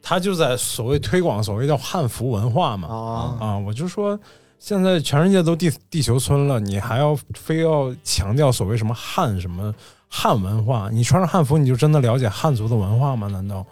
[0.02, 2.88] 他就在所谓推广所谓叫汉服文化嘛。
[2.88, 3.58] 啊啊！
[3.58, 4.20] 我就说，
[4.60, 9.74] 现在全世界都地地球村了，你还要非要强调所谓什么汉什么？
[10.12, 13.28] 汉文化，你穿上汉服，你就真的了解汉族的文化吗？
[13.28, 13.66] 难道？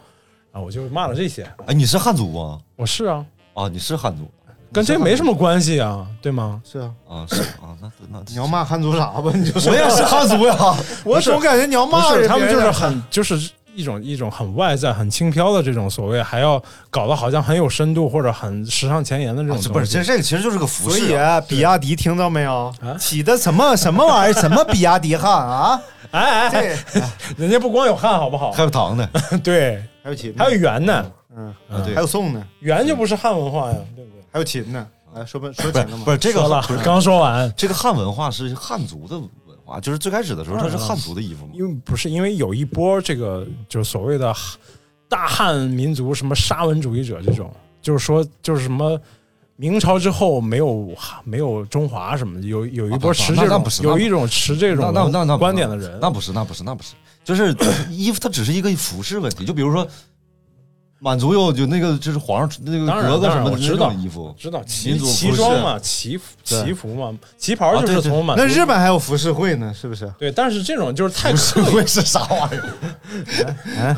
[0.52, 1.44] 啊，我就骂了这些。
[1.66, 2.60] 哎，你是汉族吗？
[2.76, 3.26] 我是啊。
[3.54, 4.30] 啊，你是汉族，
[4.72, 6.62] 跟这没什么关系啊，对吗？
[6.64, 6.92] 是啊。
[7.10, 7.76] 啊，是啊。
[7.82, 9.32] 那那你要骂汉族啥吧？
[9.34, 10.56] 你就我也是汉族呀。
[11.04, 13.52] 我总感觉你要骂人，他们就是很就是。
[13.78, 16.60] 一种一种很外在、很轻飘的这种所谓，还要
[16.90, 19.86] 搞得好像很有深度或者很时尚前沿的这种，不是？
[19.86, 20.98] 其实这个其实就是个服饰。
[20.98, 22.74] 所以比亚迪听到没有？
[23.00, 24.42] 起的什么什么玩意儿？
[24.42, 25.80] 什么比亚迪汉啊？
[26.10, 26.78] 哎哎，
[27.38, 28.52] 人家不光有汉，好不好？
[28.52, 29.08] 还有唐的，
[29.44, 31.54] 对，还有秦，还有元呢，嗯
[31.86, 34.22] 对，还有宋呢，元就不是汉文化呀，对不对？
[34.34, 36.02] 还有秦呢，来说不说秦了吗？
[36.04, 39.22] 不是这个了，刚说完，这个汉文化是汉族的。
[39.68, 41.52] 啊，就是最开始的时候，它是汉族的衣服吗？
[41.54, 44.34] 因为不是，因为有一波这个就是所谓的
[45.10, 47.52] 大汉民族，什么沙文主义者这种，
[47.82, 49.00] 就是说就是什么
[49.56, 56.94] 明朝之后没有没有中华什么的，有有一波持这种有一种持这种那那那观点的人，那不是那不是那不是，
[57.24, 57.54] 就是
[57.90, 59.88] 衣服它只是一个服饰问题，就比如说。
[61.00, 68.36] 满族有就那个就是皇上那个格格什么的知道衣服，知道旗旗装嘛，旗旗服嘛，旗袍就是从满。
[68.36, 70.12] 那日本还有服饰会呢，是不是？
[70.18, 71.32] 对，但是这种就是太。
[71.32, 73.94] 浮世绘是啥玩意儿？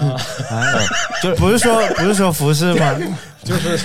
[0.49, 0.79] 啊，
[1.23, 2.93] 就不是说不是说服饰吗？
[3.45, 3.79] 就是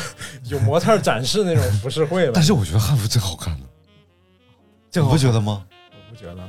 [0.47, 2.33] 有模特展示那种服饰会吧。
[2.35, 3.67] 但是我觉得汉服真好看呢，
[4.93, 5.62] 你不觉得吗？
[5.93, 6.43] 我不觉得。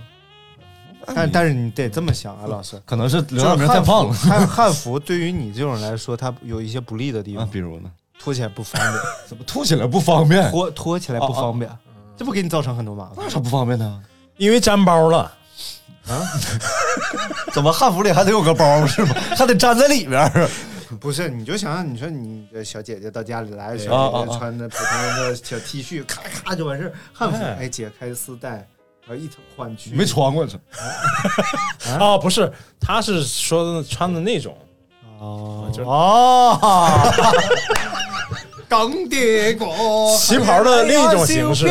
[1.13, 4.13] 但但是你得这么想啊，老师，可能是刘大明太胖了。
[4.13, 9.03] 汉汉服对于你这种人来说，它有一些不利的地方，比如呢，脱起来不方便。
[9.27, 10.49] 怎么脱起来不方便？
[10.49, 11.69] 脱脱起来不方便，
[12.17, 13.23] 这不给你造成很多麻烦？
[13.23, 14.01] 为啥不方便呢？
[14.37, 15.31] 因为粘包了
[16.07, 16.21] 啊！
[17.53, 19.15] 怎么汉服里还得有个包是吗？
[19.35, 20.31] 还得粘在里边？
[20.99, 26.93] 不是，你就想想，你说你的小姐姐到家里来，小姐姐穿的普通的小 T 恤，咔咔就完事儿。
[27.11, 28.67] 汉服哎，解开丝带。
[29.07, 30.59] 啊，一层换去没穿过是？
[31.99, 34.57] 啊，不是，他是说的穿的那种。
[35.19, 36.59] 哦，哦，
[38.67, 41.69] 钢铁过旗袍的另一种形式，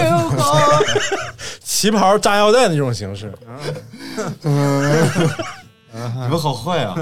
[1.62, 3.32] 旗袍扎腰带的那种形式。
[4.42, 5.10] 嗯，
[5.92, 6.94] 你们好坏啊！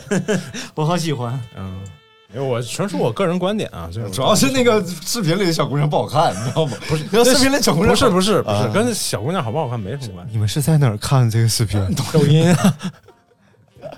[0.74, 1.80] 我好喜欢，嗯。
[2.32, 6.72] 因为我纯属我个人观点啊，就主要是那个视频里的小姑娘不好看，你知道吗？
[6.88, 10.32] 不是，那视频里小姑娘不是不是不是跟小姑娘好不好看没什么关系。
[10.32, 11.84] 你们是在哪儿看这个视频？
[12.12, 12.74] 抖音啊，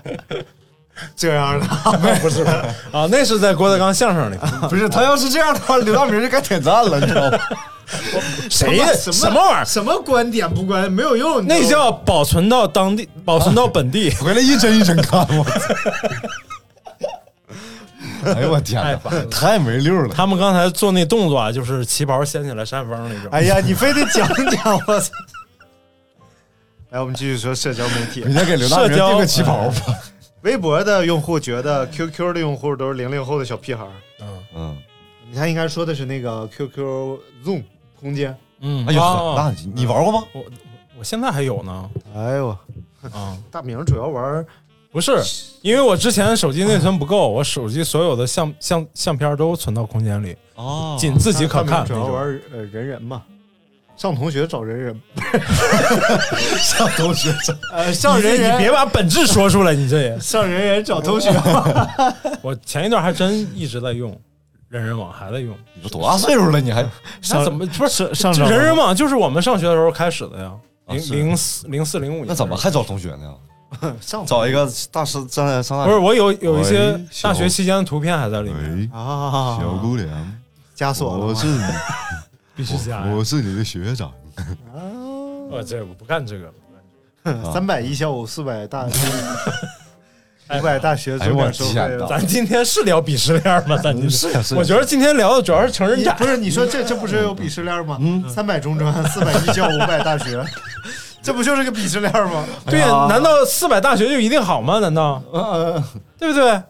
[1.15, 1.65] 这样的
[2.21, 2.43] 不是
[2.91, 4.37] 啊，那是在郭德纲相声里。
[4.67, 7.37] 不是他要是这样的话，刘大明就该点赞了，你知道吗？
[8.49, 8.79] 谁
[9.11, 9.65] 什么玩意儿？
[9.65, 11.45] 什么观点不观没有用？
[11.45, 15.45] 那叫保存到当地，保存到本地，回来一帧一帧看我。
[18.35, 18.95] 哎呦我天哪，
[19.29, 20.09] 太没溜了！
[20.13, 23.31] 他们刚才做那动作啊，就是旗袍掀起来扇风那种。
[23.31, 25.11] 哎呀， 你非得讲讲我操！
[26.89, 28.21] 来，我们继续说社交媒体。
[28.21, 29.99] 人家给刘大明订个旗袍吧。
[30.41, 33.85] 微博的用户觉得 QQ 的用户都是零零后的小屁孩
[34.21, 34.77] 嗯嗯，
[35.29, 37.63] 你看应该说的是那个 QQ Zoom
[37.99, 38.35] 空间。
[38.59, 40.23] 嗯，哎呦，那你玩过吗？
[40.33, 40.43] 我
[40.99, 41.89] 我现在还有呢。
[42.15, 42.49] 哎呦，
[43.13, 44.45] 啊，大明主要玩。
[44.93, 45.19] 不是，
[45.63, 51.83] 因为我之前手机内存不够，我手机所有的相相相片都存到空间里，哦，仅自己可看。
[51.83, 53.23] 主要玩呃人人嘛，
[53.97, 55.01] 上同学找人人，
[56.61, 61.31] 上同学找呃上人人，你别把本质说出来，你这也上人人找同学。
[62.43, 64.15] 我前一段还真一直在用
[64.69, 65.55] 人人网，还在用。
[65.73, 66.61] 你多大岁数了？
[66.61, 66.85] 你还
[67.19, 68.95] 上怎么不是上人人网？
[68.95, 70.51] 就是我们上学的时候开始的呀，
[70.89, 72.27] 零零四零四零五年。
[72.27, 73.33] 那怎么还找同学呢？
[74.25, 78.89] 找一个大师站在上大不是我有有一些大学期间的图片还在里面。
[78.93, 80.07] 啊，小姑娘。
[80.75, 81.61] 加锁我是你。
[82.55, 84.09] 必须加，我是你的学长。
[84.71, 84.77] 啊，
[85.49, 86.53] 我这我不干这个，
[87.51, 92.07] 三百一小五四百大五百大学哎呦我重点收费天哪了。
[92.07, 93.75] 咱今天是聊鄙视链吗？
[93.81, 96.15] 咱今天是呀是呀我觉得今天聊的主要是成人展。
[96.15, 96.27] 不。
[96.27, 97.97] 是你说这这不是有鄙视链吗？
[98.29, 100.45] 三百中专，四百一校，五百大学，
[101.23, 102.45] 这不就是个鄙视链吗？
[102.69, 104.79] 对呀，难道四百大学就一定好吗？
[104.79, 105.81] 难道呃，
[106.19, 106.61] 对不对？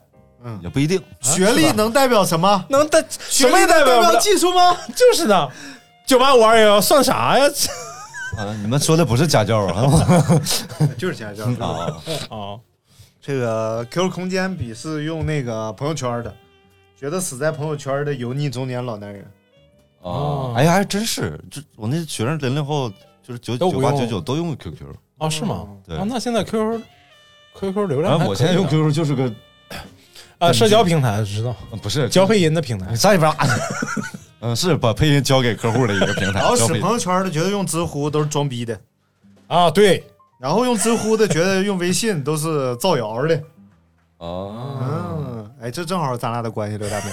[0.45, 1.01] 嗯也不一定。
[1.22, 2.66] 学历能代表什么？
[2.70, 4.78] 能代什么也代表技术吗？
[4.95, 5.49] 就是的。
[6.06, 7.45] 九八五二幺幺算啥呀？
[8.38, 9.89] 啊，你们说的不是家教啊？
[10.97, 11.45] 就是家教。
[11.66, 11.88] 啊，
[12.30, 12.60] 啊，
[13.22, 16.36] 这个 QQ 空间鄙视用那个朋友圈的，
[16.99, 19.26] 觉得死在朋友圈的油腻中年老男人。
[20.01, 22.91] 哦，哎呀，还真是，这我那学生零零后
[23.26, 24.86] 就是九九八九九都用 QQ，
[25.17, 25.65] 哦，是吗？
[25.88, 25.97] 对。
[25.97, 26.82] 啊，那现在 QQ
[27.55, 29.32] QQ 流量我现在用 QQ 就是个
[30.39, 32.09] 啊， 社交平台知道，呃不是。
[32.09, 32.88] 交配音的平台。
[32.89, 32.95] 你。
[32.97, 33.34] 上一边，
[34.41, 38.78] 嗯，是把配音交给客户的一个平台然后，使朋友圈的觉得用知乎都是装逼的，
[39.47, 40.03] 啊，对，
[40.38, 43.41] 然后用知乎的觉得用微信都是造谣的。
[44.17, 47.09] 哦，嗯，哎，这正好咱俩的关系，刘大明。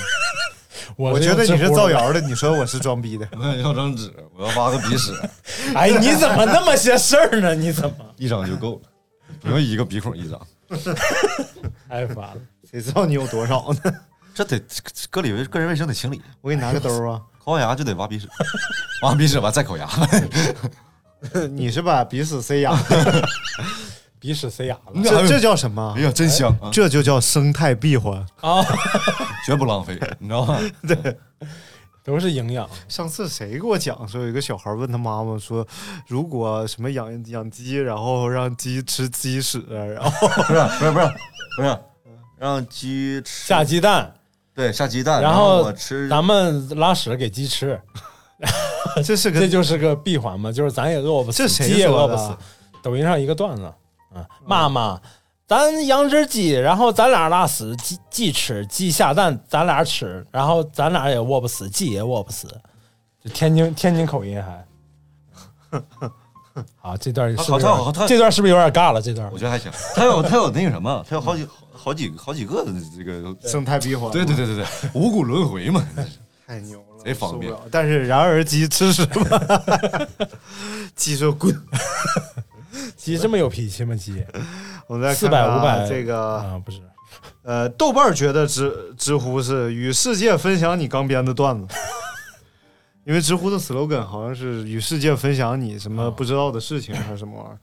[0.96, 2.12] 我我觉得你是造谣。
[2.12, 3.28] 的，你说我是装逼的。
[3.38, 5.12] 我要张纸，我要挖个鼻屎，
[5.74, 7.54] 哎，你怎么那么些事儿呢？
[7.54, 8.88] 你怎么 一张就够了，
[9.40, 10.40] 不用一个鼻孔一张，
[11.88, 12.36] 太烦了？
[12.70, 13.92] 谁知道你有多少呢？
[14.34, 14.60] 这得
[15.10, 17.20] 个里卫个人卫生得清理，我给你拿个兜啊。
[17.42, 18.28] 抠完牙就得挖鼻屎，
[19.02, 19.88] 挖鼻屎完再抠牙，
[21.50, 22.76] 你是把鼻屎塞牙，
[24.20, 26.02] 鼻屎塞牙了 这这叫什么哎？
[26.02, 26.68] 呀，真香啊！
[26.70, 28.24] 这就叫生态闭环。
[28.42, 28.62] 啊，
[29.46, 30.58] 绝不浪费，你知道吗？
[30.86, 31.16] 对
[32.02, 32.68] 都是营养。
[32.88, 35.66] 上次谁给我讲说，有一个小孩问他妈妈说，
[36.06, 41.12] 如果什么养养鸡，然后让鸡吃鸡屎，然后不是不是不是
[41.56, 41.78] 不是，
[42.38, 44.12] 让鸡吃下鸡蛋，
[44.54, 47.80] 对下鸡蛋，然后后我吃咱们拉屎给鸡吃，
[49.04, 52.36] 这是个这就是个闭环嘛，就是咱也饿不死，这谁鸡也说的饿不死。
[52.82, 53.70] 抖音上一个段子，
[54.14, 55.00] 啊，妈妈，
[55.46, 62.48] 咱养只鸡，然后咱俩拉屎，鸡鸡吃，鸡下蛋，咱俩吃，然后咱俩也饿不死，鸡也饿不死。
[63.22, 64.66] 就天津天津口音还。
[66.80, 69.00] 啊，这段是不是有点好他好这段是不是有点尬了？
[69.00, 69.70] 这段我觉得还行。
[69.94, 74.10] 他有他有那个什么，他有好几好几好几个的这个，生态闭环。
[74.10, 75.86] 对对对对对，五谷轮回嘛。
[76.46, 77.54] 太牛了，贼方便。
[77.70, 79.40] 但是然而鸡吃屎吗？
[80.96, 81.54] 鸡说滚。
[82.96, 83.94] 鸡这么有脾气吗？
[83.94, 84.24] 鸡
[84.86, 86.80] 我们再四百五百这个啊，不是
[87.42, 91.74] 呃，豆瓣儿觉得知知乎是与世界分享你刚编的段子，
[93.04, 97.58] 因为知乎的 slogan 好像是与世界分享你什么不知道的事情还是什么玩意儿。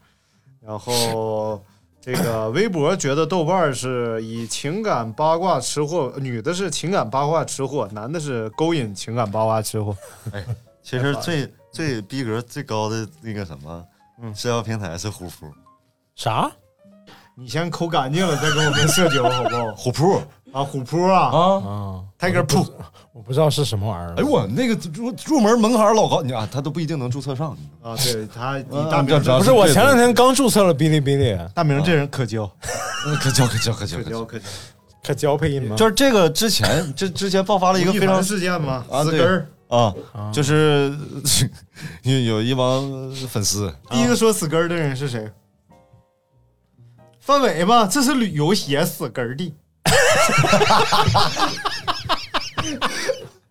[0.60, 1.62] 然后
[2.00, 9.96] 这个微博觉得豆瓣儿是以情感八卦吃货，女的是情感八卦吃货，男的是勾引情感八卦吃货。
[10.82, 13.84] 其实最最逼格最高的那个什么，
[14.22, 15.46] 嗯社交平台是虎扑，
[16.14, 16.50] 啥
[17.36, 19.72] 你先抠干净了再跟我们社交好不好？
[19.76, 20.20] 虎扑
[20.52, 21.40] 啊，虎扑啊，啊！
[21.64, 22.00] 啊？
[22.18, 22.66] 泰戈扑，
[23.12, 24.14] 我不知道是什么玩意儿。
[24.16, 27.56] 哎呦我那个入入门门槛老高，你啊，他都不一定能注册上。
[27.80, 32.50] 啊，对他，你嗯大明这这不是我前两天刚注册了哔哩哔哩，大明这人可交，
[33.20, 34.44] 可交可交可交可交，可交可交。
[35.04, 35.76] 可交配音吗？
[35.76, 38.84] 就是这个之前这之前爆发了一个非常事件吗？
[38.90, 39.46] 啊对死根儿。
[39.68, 39.94] 啊，
[40.32, 40.96] 就是
[42.02, 45.30] 有有一帮粉丝，第一个说死根儿的人是谁？
[47.20, 49.54] 范伟吧，这是旅游鞋死根儿的。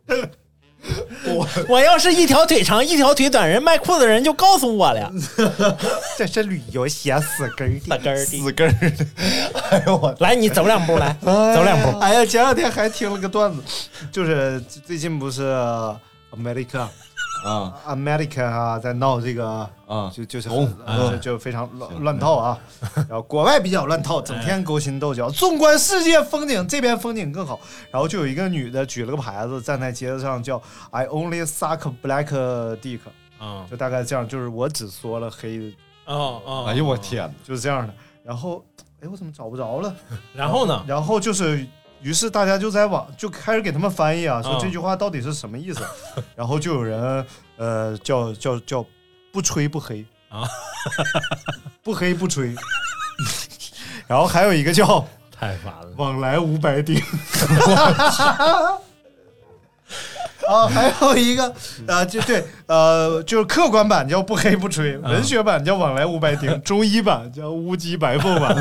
[1.68, 5.12] 我要是一条腿长一条腿短，人卖裤子的人就告诉我了。
[6.18, 7.98] 这是旅游鞋死根儿的。
[7.98, 9.06] 根儿死根儿的。
[9.70, 11.98] 哎呦我，来，你走两步来，走两步。
[12.00, 13.62] 哎呀，前两天还听了个段子，
[14.12, 15.44] 就是最近不是
[16.32, 16.88] America
[17.46, 19.48] 啊 America 啊，在闹这个
[19.86, 20.68] 啊就就是红
[21.12, 22.58] 就就非常乱乱套啊。
[23.08, 25.30] 然后国外比较乱套，整天勾心斗角。
[25.30, 27.60] 纵观世界风景，这边风景更好。
[27.92, 30.62] 然后就有一个女的举了个牌子，站在街上叫
[30.92, 32.26] I only suck black
[32.82, 33.00] dick，
[33.40, 37.94] 啊就大概这样，就是我只说了黑的，哦哦哎呦我天，就是这样的。
[38.24, 38.62] 然后，
[39.02, 39.96] 哎，我怎么找不着了？
[40.34, 40.84] 然后呢？
[40.86, 41.66] 然后就是，
[42.02, 45.82] 于是大家就在网就开始给他们翻译啊，说啊这句话到底是什么意思。
[46.36, 47.26] 然后就有人
[47.58, 48.86] 呃叫叫叫
[49.32, 50.44] 不吹不黑啊，
[51.84, 52.56] 不黑不吹。
[54.08, 55.90] 然后还有一个叫太烦了。
[55.98, 57.02] 往来无白丁。
[60.48, 61.54] 啊，还有一个，
[61.88, 68.56] 呃，就对，呃，就是客观版叫不黑不吹，文学版叫往来无白丁，中医版叫乌鸡白凤版。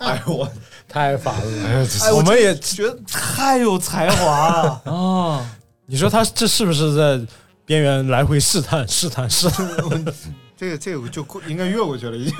[0.00, 0.48] 哎呦我，
[0.88, 1.68] 太烦了。
[1.68, 4.82] 哎呀哎，我们也觉得太有才华了。
[4.92, 5.46] 啊，
[5.86, 7.20] 你说他这是不是在
[7.64, 9.66] 边缘来回试探、试探、试探？
[10.56, 12.34] 这个这个就过应该越过去了，已经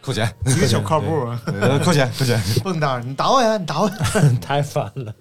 [0.00, 2.40] 扣钱，一个小靠步，呃扣钱，扣钱。
[2.62, 3.88] 蹦跶，你打我呀，你打我。
[4.40, 5.14] 太烦了。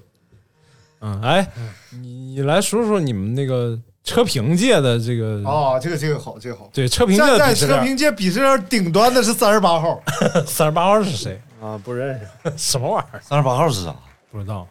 [1.02, 1.48] 嗯，哎，
[1.92, 6.70] 你你来说说你们那个车评界的这个哦，这个这个好，这个好。
[6.72, 10.02] 对车评界站在车评界鄙视链顶端的是三十八号
[10.48, 11.42] 三十八号是谁？
[11.60, 12.54] 啊，不认识。
[12.56, 13.20] 什么玩意儿？
[13.20, 13.94] 三十八号是啥？
[14.32, 14.66] 不知道。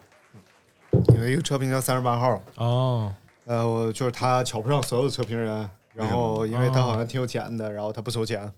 [1.17, 3.13] 有一个车评叫三十八号，哦，
[3.45, 8.49] 呃，我就是他瞧不上所有的车评人，然后因为他好像挺有钱的，然后他不收钱，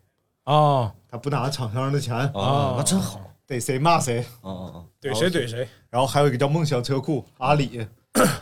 [0.43, 3.19] 哦，他不拿厂商的钱，啊，那真好。
[3.47, 4.19] 逮谁骂谁。
[4.41, 4.77] 啊啊啊！
[5.01, 5.67] 怼谁怼谁。
[5.89, 7.87] 然后还有一个叫梦想车库阿里，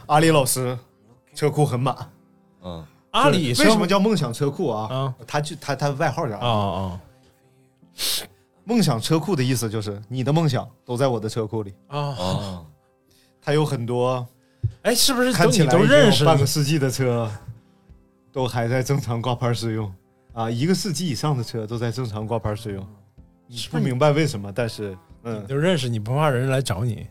[0.08, 0.78] 阿里老师
[1.36, 1.96] 车库很满。
[2.66, 5.16] 嗯，阿里为什么叫梦想车库啊啊？
[5.26, 7.02] 他就他他外号叫啊啊
[8.66, 11.74] 梦想车库的意思就是你的梦想都在我的车库里。
[11.88, 12.24] 啊啊！
[12.24, 12.66] 啊，
[13.40, 14.28] 它有很多
[14.82, 16.26] 哎，是不是看起来都认识？
[16.26, 17.32] 半个世纪的车，
[18.32, 19.94] 都还在正常挂牌使用
[20.34, 22.86] 啊，一个世纪以上的车都在正常挂牌使用。
[23.70, 27.08] 不明白为什么，但是嗯你，都认识，你不怕人来找你？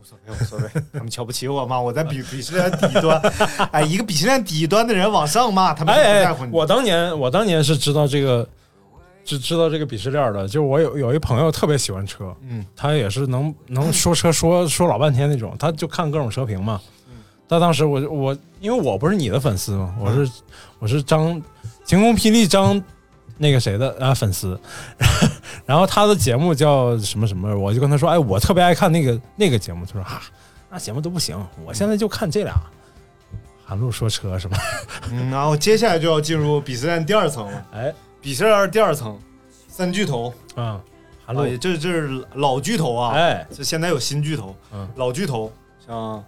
[0.00, 3.20] 无所谓无所谓， 他们瞧不起我嘛，我在鄙鄙视链底端，
[3.70, 6.52] 哎，一个鄙视链底端的人往上骂，他们就不在乎，你。
[6.52, 8.48] 我当年我当年是知道这个，
[9.24, 16.80] 知知道这个鄙视链的，就是我有有一朋友特别喜欢车，嗯，他也是能能说车 说说老半天那种，他就看各种车评嘛。
[17.48, 20.30] 他当时我我因为我不是你的粉丝嘛，我是
[20.78, 21.42] 我是张
[21.84, 22.80] 晴空霹雳张
[23.36, 24.58] 那个谁的啊粉丝，
[25.66, 30.20] 然后他的节目叫什么什么，我就跟他说，哎，我特别爱看那个那个节目，他说哈、
[30.70, 32.54] 那节目都不行，我现在就看这俩。
[33.64, 34.58] 韩露说车是吧？
[35.12, 37.66] 嗯，然后接下来就要进入鄙视链第二层了。
[37.72, 39.16] 哎，鄙视链第二层，
[39.68, 40.34] 三巨头。
[40.56, 40.80] 啊，
[41.24, 41.42] 韩露。
[41.42, 44.88] 啊，，这这是老巨头啊，哎，这现在有新巨头，嗯。
[44.96, 45.52] 老巨头
[45.86, 46.20] 像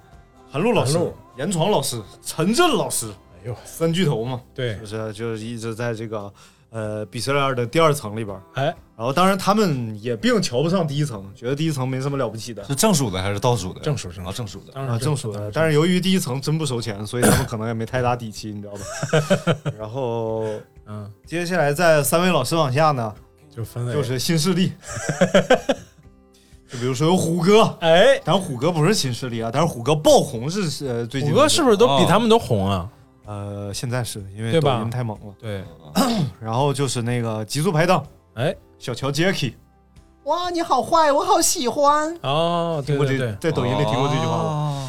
[0.52, 0.96] 韩露老师
[1.36, 4.78] 严闯老师、陈震老师，哎呦，三巨头嘛，对。
[4.78, 6.32] 就，是就是一直在这个
[6.72, 8.42] 呃鄙视链的第二层里边儿。
[8.54, 8.64] 哎，
[8.96, 13.80] 然后当然他们也并瞧不上第一层，觉得第一层没什么了不起的是正数的还是倒数的？
[13.80, 14.80] 正数正数啊，正数的。
[14.80, 15.50] 啊，正数的。
[15.52, 19.58] 但是由于第一层真不收钱，所以他们可能也没太大底气，你知道吧？
[19.78, 20.44] 然后
[20.86, 23.14] 嗯，接下来在三位老师往下呢，
[23.54, 24.72] 就分为就是新势力，
[26.70, 32.88] 就比如说有虎哥，哎，当然虎哥不是新势力啊，但是虎哥爆红是呃最近虎哥是不是都比哦他们都红啊？
[33.26, 35.64] 呃现在是因为抖音太猛了，对，
[36.40, 38.04] 然后就是那个极速排档
[38.34, 39.54] 哎，小乔 Jacky，
[40.24, 44.42] 哇你好坏，我好喜欢，哦，对听过这对对，在抖音里听过这句话吗？
[44.44, 44.88] 哦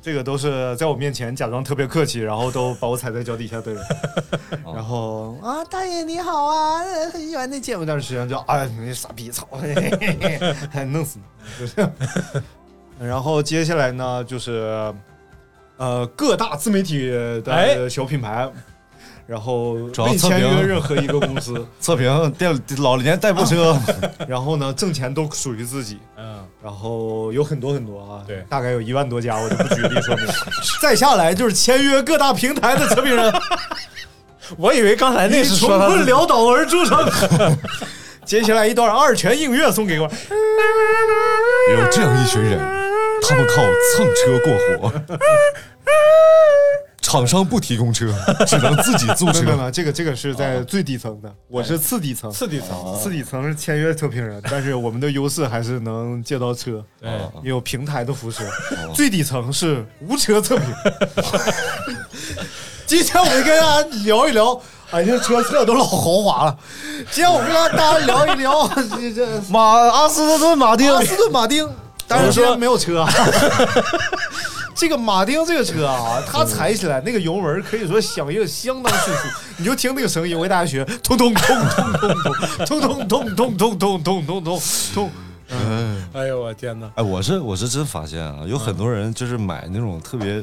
[0.00, 3.84] 这个都是在我面前假装特别客气，然后都把我踩在脚底下的人。
[4.64, 6.82] 然后啊，大爷你好啊，
[7.12, 11.60] 很喜欢那节目，但是实际上就哎，你傻逼，操，嘿嘿嘿嘿 弄死你！
[11.60, 11.92] 就是。
[13.00, 14.94] 然后接下来呢，就是
[15.78, 17.88] 呃各大自媒体的哎。
[17.88, 18.46] 小品牌，
[19.26, 23.78] 然后未签约任何一个公司， 测评电老年代步车，
[24.28, 25.98] 然后呢挣钱都属于自己。
[26.16, 28.44] 嗯，然后有很多很多啊，对。
[28.48, 30.26] 大概有一万多家，我就不举例说明。
[30.82, 33.32] 再下来就是签约各大平台的测评人，
[34.56, 37.58] 我以为刚才那以是穷困潦倒而著称。
[38.24, 42.58] 接下来一段二泉映月送给我，有这样一群人，
[43.22, 43.62] 他们靠
[43.96, 44.52] 蹭车过
[44.90, 44.92] 活，
[47.00, 48.12] 厂商不提供车，
[48.46, 49.32] 只能自己租车。
[49.32, 57.10] 没有没有没有，这个这个是在最底层的，我是次底层，次底层，次底层是签约测评人，但是我们的优势还是能借到车，对，
[57.42, 58.42] 有平台的扶持。
[58.94, 60.66] 最底层是无车测评。
[62.86, 64.58] 今天我们跟大家聊一聊，
[64.90, 66.58] 哎，这车测都老豪华了。
[67.10, 71.68] 今天我跟大家聊一聊这这马阿斯顿马丁，阿斯顿马丁，
[72.08, 73.10] 当然今天没有车啊。
[74.74, 79.22] 这个马丁这个车啊，它踩起来那个油门可以说响应相当迅速，
[79.56, 81.56] 你就听那个声音，我给大家学，通通通
[82.66, 84.60] 通通通通通通通通通通通通
[84.94, 85.10] 通。
[86.12, 90.40] 哎呦我天哪，哎，我是我是真发现啊，有很多人就是买那种特别，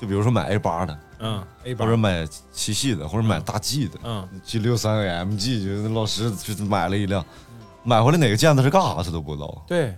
[0.00, 7.24] 就比如说买 A 八的，嗯，A 八或者买七系的，或者买大 G 的，嗯，G 六三 AMG，就是老师就是买了一辆，
[7.84, 9.96] 买回来哪个键子是干啥他都不知道，对，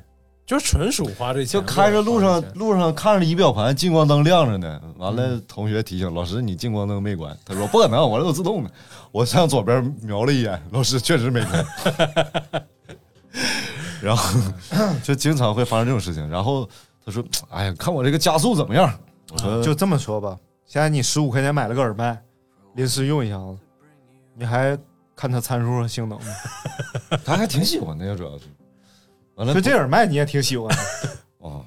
[0.50, 8.70] 就是纯属花这钱，就开着路上路上看着仪表盘近光灯亮着呢，完了同学提醒老师你近光灯没关，他说不可能，我这有自动的，
[9.12, 11.64] 我向左边瞄了一眼， 老师确实没关。
[14.02, 14.40] 然后
[15.04, 16.28] 就经常会发生这种事情。
[16.28, 16.68] 然后
[17.06, 18.92] 他说：“哎呀，看我这个加速怎么样？”
[19.30, 20.36] 我说：“就这么说吧，
[20.66, 22.20] 现在你十五块钱买了个耳麦，
[22.74, 23.56] 临时用一下子，
[24.34, 24.76] 你还
[25.14, 26.26] 看它参数和性能吗？
[27.24, 28.46] 他还挺喜欢的呀，主要是。
[29.40, 30.76] 完了就这耳麦你也挺喜欢的，
[31.38, 31.64] 哦，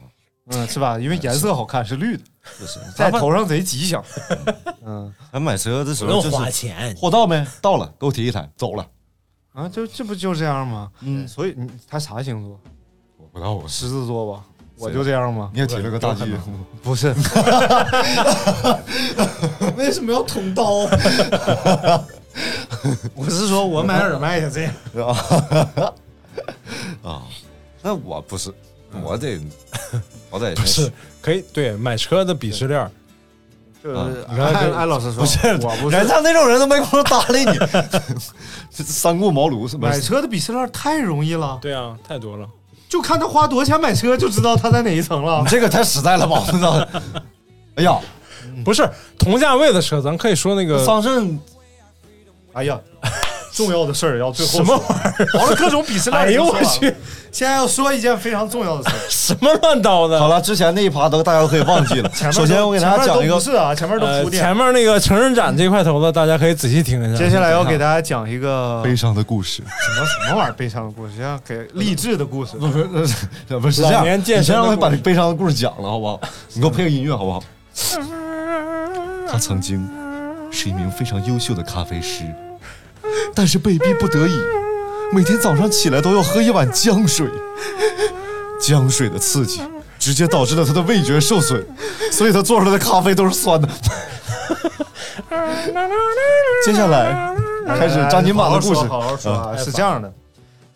[0.48, 1.00] 嗯，是吧？
[1.00, 2.24] 因为颜色好看，是绿的，
[2.60, 4.04] 不是，在头上贼吉祥。
[4.86, 6.95] 嗯咱买车的时候就是花钱。
[6.95, 7.44] 货到没？
[7.62, 8.86] 到了，给我提一台，走了。
[9.54, 10.91] 啊，就这不就这样吗？
[11.02, 12.60] 嗯，所以你他啥星座？
[13.18, 14.44] 我不知道我是狮子座吧？
[14.78, 15.50] 我就这样吗？
[15.54, 16.26] 你也提了个大 G，，
[16.84, 17.08] 不是，
[19.78, 20.88] 为什么要捅刀？
[23.16, 24.74] 我是说我买耳麦也这样。
[27.04, 27.24] 啊，
[27.84, 28.51] 那我不是，
[29.03, 29.39] 我得，
[30.31, 30.91] 我得不是
[31.22, 32.89] 可以对买车的鄙视链儿，
[33.84, 37.57] 就是啊安安老师说，不是，我不是人家那种人都没工夫搭理你，
[38.73, 39.89] 这三顾茅庐是吧？
[39.89, 42.47] 买车的鄙视链太容易了，对啊，太多了。
[42.88, 45.47] 就看他花多少钱买车就知道他在哪一层了你。
[45.47, 46.43] 这个太实在了吧？
[46.47, 46.88] 我操！
[47.76, 47.99] 哎呀，
[48.64, 48.88] 不是
[49.18, 51.38] 同价位的车，咱可以说那个桑葚
[52.53, 52.80] 哎呀，
[53.54, 55.40] 重要的事儿要最后什么玩意儿？
[55.40, 56.22] 好了，各种鄙视链。
[56.22, 56.94] 哎呦我去，
[57.32, 59.00] 现在要说一件非常重要的事儿。
[59.10, 60.20] 什么乱刀的。
[60.20, 62.10] 好了，之前那一趴都大家都可以忘记了。
[62.10, 64.42] 前面首先我给大家讲一个是啊，前面都呃，铺垫。
[64.42, 67.18] 前面那个成人展这块头子，大家可以仔细听一下。
[67.24, 69.62] 接下来要给大家讲一个悲伤的故事。
[69.62, 72.58] 什么什么玩意儿悲伤的故事，要给励志的故事。
[72.58, 73.16] 不是不是
[73.60, 76.20] 不是这样，老年健你先让我身的故事把这悲伤的故事讲了，好不好？
[76.54, 77.44] 你给我配个音乐，好不好？
[79.30, 79.88] 他曾经
[80.52, 82.24] 是一名非常优秀的咖啡师，
[83.35, 84.39] 但是被逼不得已，
[85.11, 87.27] 每天早上起来都要喝一碗姜水。
[88.60, 89.61] 姜水的刺激
[89.99, 91.61] 直接导致了他的味觉受损，
[92.11, 93.68] 所以他做出来的咖啡都是酸的。
[96.64, 97.35] 接下来
[97.68, 100.14] 开始张金马的故事，好好说，好好说啊，是这样的，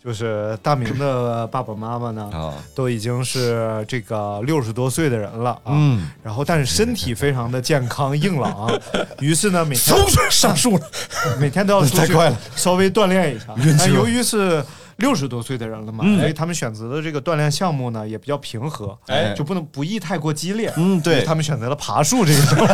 [0.02, 8.70] 就是大明的 爸爸妈妈呢，啊，都已经是这个六十多岁的人了啊，嗯，然后但是身体非常的健康硬朗，
[9.20, 9.96] 于是呢每天
[10.30, 10.90] 上树了，
[11.40, 12.38] 每天都要出去太快了。
[12.54, 13.46] 稍微锻炼一下。
[13.56, 13.76] 晕车。
[13.78, 14.64] 但由于是
[14.96, 16.18] 六十多岁的人了嘛，嗯。
[16.20, 19.34] 所以他们选择的这个锻炼项目呢也比较平和，哎。
[19.34, 20.72] 就不能不宜太过激烈。
[20.76, 21.22] 嗯对。
[21.24, 22.64] 他们选择了爬树这个项目。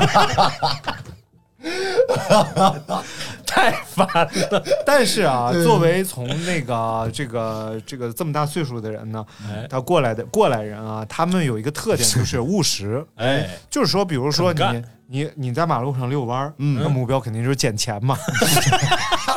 [3.47, 4.07] 太烦
[4.51, 4.62] 了。
[4.85, 13.05] 但是啊，作为从那个这个这个这么大岁数的人呢，哎他过来的过来人啊，他们有一个特点就是务实。
[13.16, 18.16] 哎，就是说，比如说你你你在马路上遛弯儿，嗯那目标肯定就是捡钱嘛，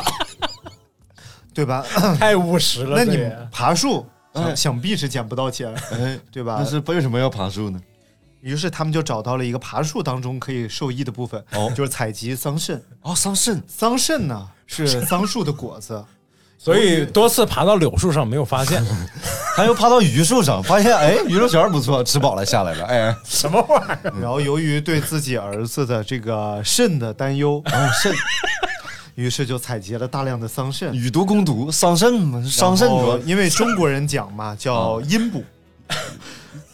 [1.54, 1.84] 对吧？
[2.18, 2.96] 太务实了。
[2.96, 6.66] 那你爬树，哎想想必是捡不到钱，哎，对吧但？
[6.66, 7.80] 是为什么要爬树呢？
[8.40, 11.72] 于是他们就找到了一个爬树当中可以受益的部分，哦。
[11.76, 12.80] 就是采集桑葚。
[13.02, 16.04] 哦，桑葚，桑葚呢是桑树的果子，
[16.58, 18.84] 所以多次爬到柳树上没有发现。
[19.56, 24.12] 他又爬到榆树上，发现哎，榆树钱不错，吃饱了下来了，哎，什么玩意儿。
[24.20, 28.12] 然后由于对自己儿子的这个肾的担忧，哦，肾。
[29.16, 30.92] 于是就采集了大量的桑葚。
[30.92, 35.42] 以毒攻毒，桑葚嘛，伤肾然后主因为中国人讲嘛，叫阴补，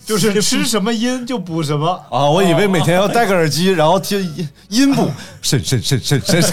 [0.06, 1.88] 就是吃什么阴就补什么。
[2.10, 5.10] 啊，我以为每天要戴个耳机，然后听音音补，
[5.40, 6.52] 肾肾肾肾肾肾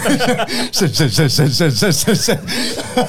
[0.71, 2.39] 肾肾肾肾肾肾肾肾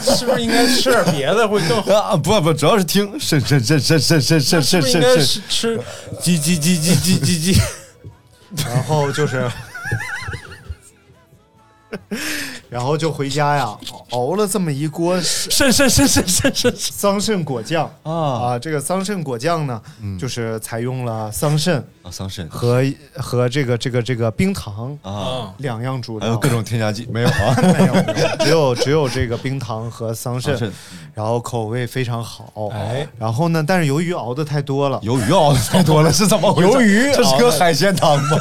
[0.00, 1.92] 是不是应该吃点别的会更好？
[1.94, 5.80] 啊，不不，主要是听肾肾肾肾肾肾肾肾肾是吃
[6.20, 7.60] 鸡鸡鸡鸡鸡鸡鸡？
[8.66, 9.50] 然后就是，
[12.72, 13.68] 然后就回家呀，
[14.12, 18.58] 熬了这么一锅肾肾肾肾肾肾桑葚果酱啊啊。
[18.58, 19.78] 这个桑葚果酱呢，
[20.18, 22.82] 就是采用了桑葚啊，桑葚和
[23.16, 27.54] 和这个这个这个冰糖啊，两样主料，还有各种添加剂没有啊？
[27.60, 30.72] 没有，没有只有只有这个冰糖和桑葚桑葚，
[31.12, 32.70] 然后口味非常好。
[32.72, 36.68] 哎，然后呢，但是由于熬的太多了，鱿鱼熬的太多了，是怎么回事？
[36.72, 38.38] 鱿鱼这是个海鲜汤吗？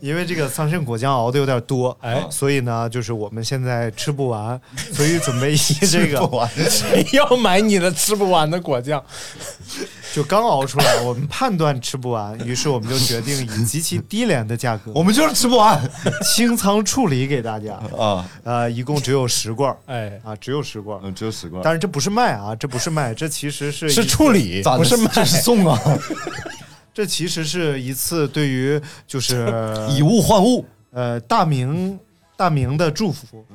[0.00, 4.60] 因为这个桑葚果酱熬的有点多，哎所以呢，就是我们现在吃不完，
[4.92, 5.56] 所以准备以
[5.86, 9.02] 这个，谁要买你的吃不完的果酱？
[10.14, 15.78] 就刚熬出来，我们判断吃不完，于是我们就决定以极其低廉的价格我们就是吃不完
[16.34, 17.74] 清仓处理给大家。
[17.96, 18.24] 啊。
[18.42, 21.00] 呃，一共只有十罐儿哎，啊，只有十罐儿。
[21.04, 25.10] 嗯，只有十罐，但是这不是卖啊，这不是卖，这其实是是处理，不是卖。
[25.12, 25.78] 这是送啊，
[26.98, 29.46] 这其实是一次对于就是
[29.96, 31.96] 以物换物，呃大明
[32.36, 33.46] 大明的祝福，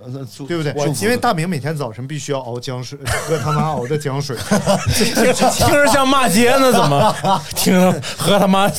[0.47, 2.97] 对不对因为大明每天早晨必须要熬姜水，
[3.27, 4.37] 喝他妈熬的姜水。
[4.95, 7.41] 听着像骂街呢，怎么？
[7.53, 8.71] 听着喝他妈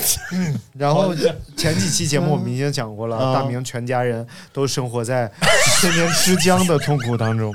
[0.79, 1.15] 然后
[1.55, 5.31] 前几期节目我们已经讲过了，嗯大明全家人都生活在
[5.83, 7.53] 天天吃姜的痛苦当中。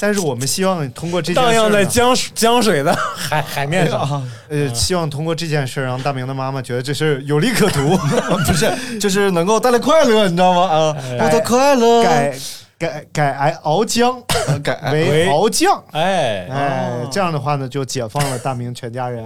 [0.00, 4.28] 但是我们希望通过这件事荡漾在江江水的 海海面上。
[4.48, 7.96] 呃，希望通过这件事让大明的妈妈觉得这事有利可图，
[8.46, 10.62] 不是，就是能够带来快乐，你知道吗？
[10.68, 12.34] 啊，我的快乐，改
[12.78, 14.22] 改改熬姜
[14.62, 15.82] 改为 为熬酱。
[15.92, 19.24] 哎，哎，这样的话呢，就解放了大明全家人。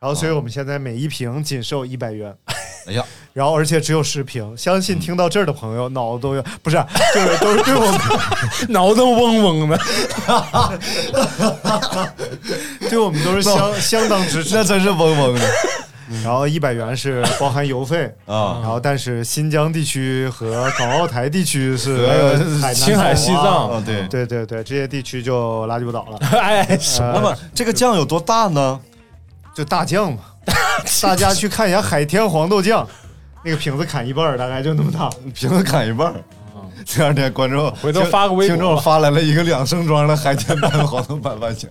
[0.00, 2.34] 然后所以我们现在每一瓶仅售一百元。
[2.86, 6.76] 哎呀，然后而且只有十瓶，相信听到这儿的朋友脑子都要不是，
[7.14, 8.00] 就是都是 对我们
[8.70, 9.78] 脑子嗡嗡的，
[12.90, 14.54] 对我们都是相相当支持。
[14.54, 15.40] 那真是嗡嗡的。
[16.24, 18.58] 然后一百元是包含邮费啊。
[18.60, 22.08] 然后但是新疆地区和港澳台地区是
[22.60, 23.82] 海青海、西藏，啊！
[23.86, 26.18] 对，对对对，这些地区就拉鸡巴倒了。
[26.36, 28.80] 哎，什么呃那么这个酱有多大呢？
[29.54, 30.18] 就大酱嘛，
[31.00, 32.84] 大家去看一下海天黄豆酱，
[33.42, 35.08] 那个瓶子砍一半儿，大概就那么大。
[35.34, 36.14] 瓶子砍一半儿。
[36.86, 41.70] 第二天，观众回头发个微博听众发来了一个两升装的海鲜版黄豆拌饭酱。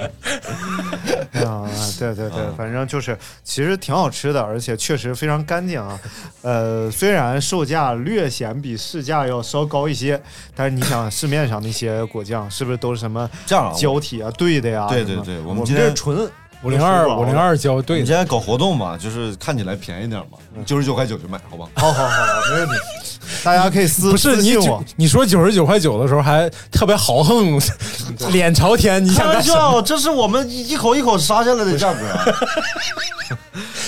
[1.43, 1.67] 啊，
[1.97, 5.99] 对对对，反正就是其实挺好吃的，而且确实非常干净啊。
[6.43, 10.21] 呃，虽然售价略显比市价要稍高一些，
[10.55, 14.85] 但是你想市面上那些果酱是不是都是什么这样啊，胶体啊、兑的呀？
[14.87, 16.29] 对对对我我们们今天这是纯
[16.63, 17.37] 五零二五零。
[17.37, 21.67] 二胶对你现在搞活动嘛，就是看起来便宜点嘛，九十九块九就买，好吧？
[21.75, 22.73] 好好好，没问题。
[23.43, 24.57] 大家可以私不是你
[24.95, 27.59] 你说九十九块九的时候还特别豪横，
[28.31, 29.57] 脸朝天，你开想干什么？
[29.57, 32.25] 玩笑，这是我们一口一口杀下来的价格啊！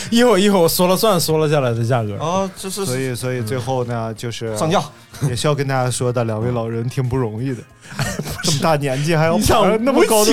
[0.10, 2.16] 一 口一会儿说了算，说了下来的价格。
[2.24, 4.82] 啊，这是所以所以最后呢，就是上架。
[5.30, 7.58] 也是要跟大家说的，两位老人挺不容易的，
[8.44, 10.32] 这么大年纪还要你想爬着那么高的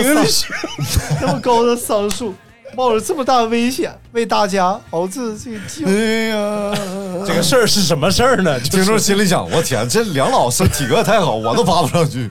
[1.21, 2.35] 那么高的桑树，
[2.77, 5.87] 冒着这么大危险为大家熬制这个酒。
[5.87, 6.75] 哎呀，
[7.27, 8.59] 这个事儿是什么事儿呢？
[8.61, 12.29] 就听众心里想：我天，这梁老师体格太好，我都爬不上去。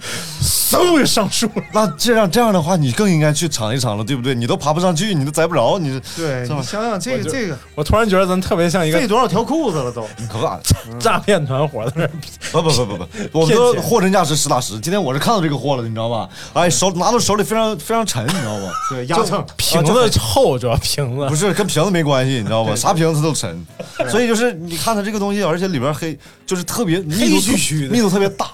[0.69, 1.63] 嗖就上树了。
[1.71, 4.35] 那这样这样的话，你更应该去尝一尝了，对不对？
[4.35, 10.07] 你都爬不上去，你都摘不着，你对你想想这个这个我突然觉得咱特别像一个费多少条裤子了都？
[10.17, 10.97] 你可咋的？
[10.99, 12.07] 诈骗团伙在那。
[12.51, 12.97] 不不不不
[13.31, 14.79] 不，我们骗钱说货真价实实打实。
[14.79, 16.27] 今天我是看到这个货了，你知道吧？
[16.53, 18.71] 哎，手拿到手里非常非常沉，你知道吧？
[18.89, 19.45] 对，压秤。
[19.57, 22.75] 瓶子厚，主要瓶子不是跟瓶子没关系，你知道吧？
[22.75, 23.65] 啥瓶子都沉，
[24.09, 28.47] 所以就是你看它这个东西，而且里边黑，就是特别密度黑黢黢的密度特别大。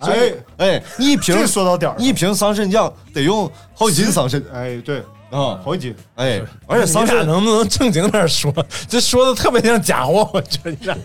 [0.00, 2.00] 哎哎，一瓶这说到点儿了。
[2.00, 4.42] 一瓶桑葚酱得用好几斤桑葚。
[4.52, 5.58] 哎，对，啊！
[5.64, 5.96] 好几斤。
[6.16, 8.52] 哎，而且桑你俩能不能正经点说？
[8.88, 10.96] 这说的特别像假货，我觉得你俩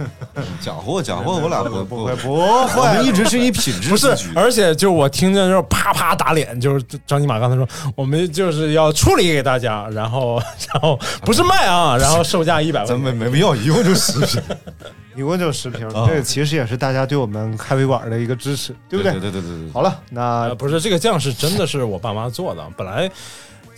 [0.60, 10.40] 假货假货，我俩不不会不我会们一直是以品质不是，而且就是我听见就是啪啪打脸，就是张金马刚才说我们就是要处理给大家，然后
[10.72, 14.42] 然后不是卖啊，然后售价一百万，咱没没必要，一共就十瓶，
[15.16, 19.12] 一共就十瓶，啊这个其实也是大家对我们咖啡馆的一个支持，对不对？
[19.12, 19.72] 对对对对对。
[19.72, 23.10] 好了，那呃，不是这个酱是真的是我爸妈做的，本来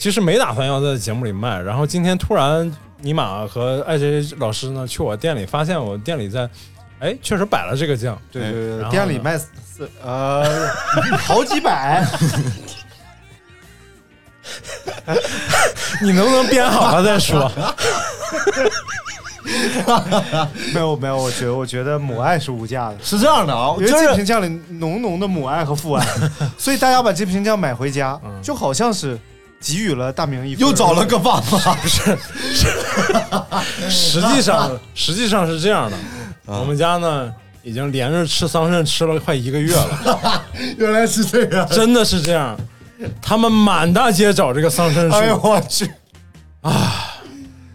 [0.03, 2.69] 其实没打算要在节目里卖，然后今天突然
[3.03, 6.51] 尼玛和艾 J 老师呢去我店里，发现我店里在，
[6.99, 10.69] 哎，确实摆了这个酱，对对对，店里卖四呃
[11.19, 12.05] 好几百，
[16.03, 17.49] 你能不能编好了再说？
[20.75, 22.97] 没有没有，我觉得我觉得母爱是无价的。
[23.05, 26.05] 是这样的啊，因为就是这瓶酱里浓浓的母爱和父爱，
[26.59, 29.17] 所以大家把这瓶酱买回家，就好像是
[29.63, 32.19] 给予了大明一份又找了个爸爸，不 是。
[33.89, 35.97] 实际上实际上是这样的，
[36.47, 37.33] 我们家呢
[37.63, 40.45] 已经连着吃桑葚吃了快一个月了，
[40.77, 41.67] 原来是这样。
[41.69, 42.59] 真的是这样。
[43.21, 45.91] 他们满大街找这个桑葚树，哎呦我去。
[46.61, 47.17] 啊！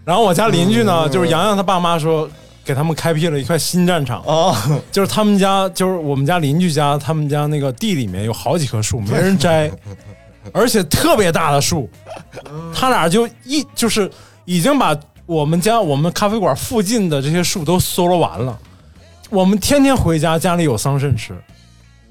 [0.06, 0.86] 然后我家邻居嗯。
[0.86, 2.30] 呢，就是洋洋他爸妈说，
[2.64, 4.56] 给他们开辟了一块新战场，啊，
[4.90, 9.70] 就是他们家，就是我们家邻居家，他们家那个地里面有好几棵树，没人摘，
[10.54, 11.90] 而且特别大的树，
[12.74, 14.10] 他俩就一就是
[14.46, 18.58] 已经把我们家我们咖啡馆附近的这些树都搜罗完了。
[19.30, 21.36] 我们天天回家，家里有桑葚吃，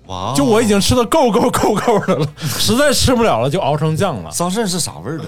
[0.06, 5.24] 哇，就我已经吃的够够够够的了， 实在吃不了了，就熬成酱了，桑葚是啥味儿的？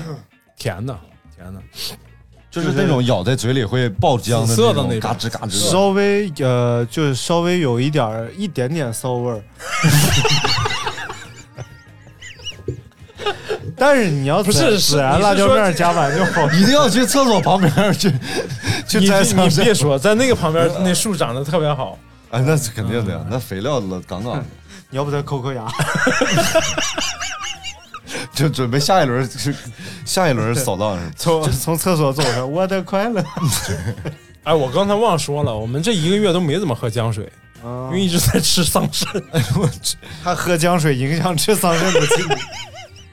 [0.56, 0.98] 甜的，
[1.34, 1.60] 甜的。
[2.50, 5.50] 就是那种咬在嘴里会爆浆紫色的那那种嘎吱嘎吱。
[5.70, 9.42] 稍微呃，就是稍微有一点儿一点点骚味儿。
[13.76, 16.50] 但是你要不是孜然辣椒面加完就好。
[16.52, 18.12] 一定要去厕所旁边去
[18.86, 19.74] 去摘桑你别。
[19.74, 21.98] 说，在那个旁边那树长得特别好，
[22.30, 24.44] 哎，那是肯定的呀，那肥料了杠杠的，
[24.90, 25.66] 你要不再抠抠牙？
[28.32, 29.54] 就准备下一轮是
[30.04, 30.98] 下一轮扫荡？
[31.16, 33.22] 从从厕所走上，我的快乐。
[34.44, 37.30] 哎，我刚才忘说了，我们这一个月都没怎么喝姜水，
[37.62, 39.04] 因为一直在吃桑葚。
[39.32, 42.34] 哎呦我去，他喝姜水影响吃桑葚的进度。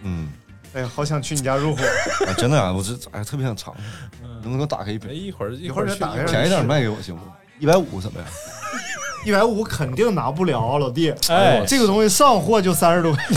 [0.05, 0.29] 嗯，
[0.73, 1.81] 哎呀，好想去你家入伙。
[2.25, 3.75] 啊，真的啊，我这哎特别想尝，
[4.21, 7.21] 能不能给我打开一哎，瓶，一会儿一会儿会儿去打开便宜点卖给我行不？
[7.59, 8.27] 一百五怎么样？
[9.25, 11.11] 一百五肯定拿不了，老弟。
[11.29, 13.23] 哎这个东西上货就三十多块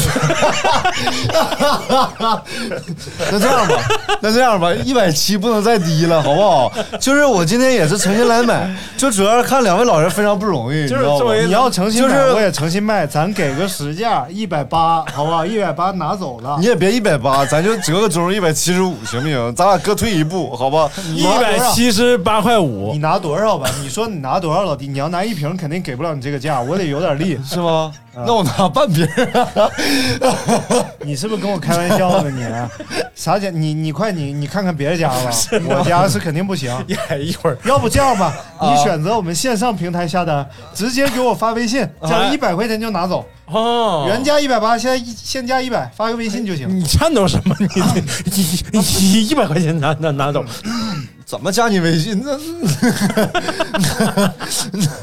[3.30, 3.74] 那这样吧，
[4.20, 6.70] 那这样吧，一百七不能再低了，好不好？
[7.00, 15.46] 就是我今天也是诚心来买，就主要是看两位老人非常不容易，你知道吗作为你要诚心买，就是我也诚心卖，咱给个实价一百八，好不好？
[15.46, 16.66] 一百八拿走了你。
[16.66, 19.54] 也别一百八，咱就折个中一百七十五，行不行？
[19.54, 20.90] 咱俩各退一步，好吧？
[21.14, 23.66] 一百七十八块五你，拿多少吧？
[23.80, 24.86] 你说你拿多少，老弟？
[24.86, 27.38] 你要拿一瓶，肯定给不了你这个价，我得有点力。
[27.44, 27.92] 是吗？
[28.14, 29.70] 那我拿半瓶儿。
[31.04, 32.30] 你是不是跟我开玩笑呢？
[32.30, 32.44] 你
[33.14, 33.48] 啥价？
[33.50, 35.30] 你你快你你看看别家吧，
[35.68, 36.74] 我家是肯定不行。
[37.08, 40.44] 哎，一会儿要不这样吧，你选择我们线上平台下单，
[40.74, 46.68] 直接给我发微信，这样哎一百块钱就拿走，哦，原价一百八，现在一现价一百，发个微信就行。
[46.68, 47.54] 你颤抖什么？
[47.60, 47.66] 你
[48.72, 50.44] 你你一百块钱拿拿拿走，
[51.28, 52.22] 怎么加你微信？
[52.24, 52.38] 那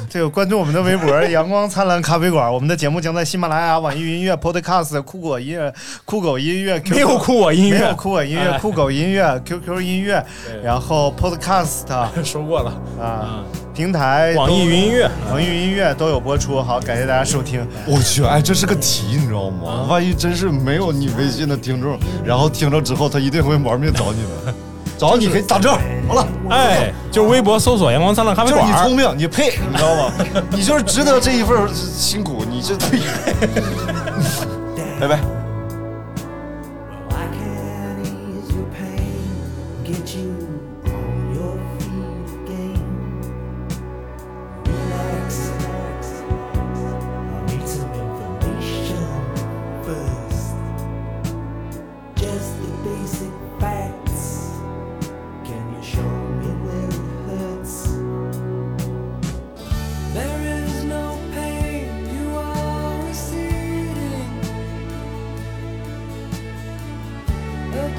[0.10, 5.72] 这个关注我们的微博“阳光灿烂咖啡馆”，我们的节目将在喜马拉雅、网易云音乐、Podcast、酷狗音乐、
[6.04, 10.26] 酷狗音乐、 没有酷我音乐没有，酷我音乐、哎酷狗音乐、 QQ 音乐，
[10.64, 11.84] 然后 Podcast
[12.24, 13.44] 说过了，啊
[13.76, 16.60] 平台网易云音乐，网易云音乐都有播出。
[16.60, 17.64] 好，感谢大家收听。
[17.86, 19.86] 我去，哎，这是个题，你知道吗？
[19.88, 24.30] 万一真是没有你微信的听众，然后听了之后，他一定会玩命找你的，
[24.98, 25.78] 找你可以打折。
[26.08, 30.12] 好了，哎，就是微博搜索“阳光灿烂咖啡就是馆你聪明，你配，你知道吗？
[30.52, 33.00] 你就是值得这一份辛苦，你这配。
[35.00, 35.16] 拜拜。
[37.10, 39.44] I can ease your pain,
[39.84, 40.25] get you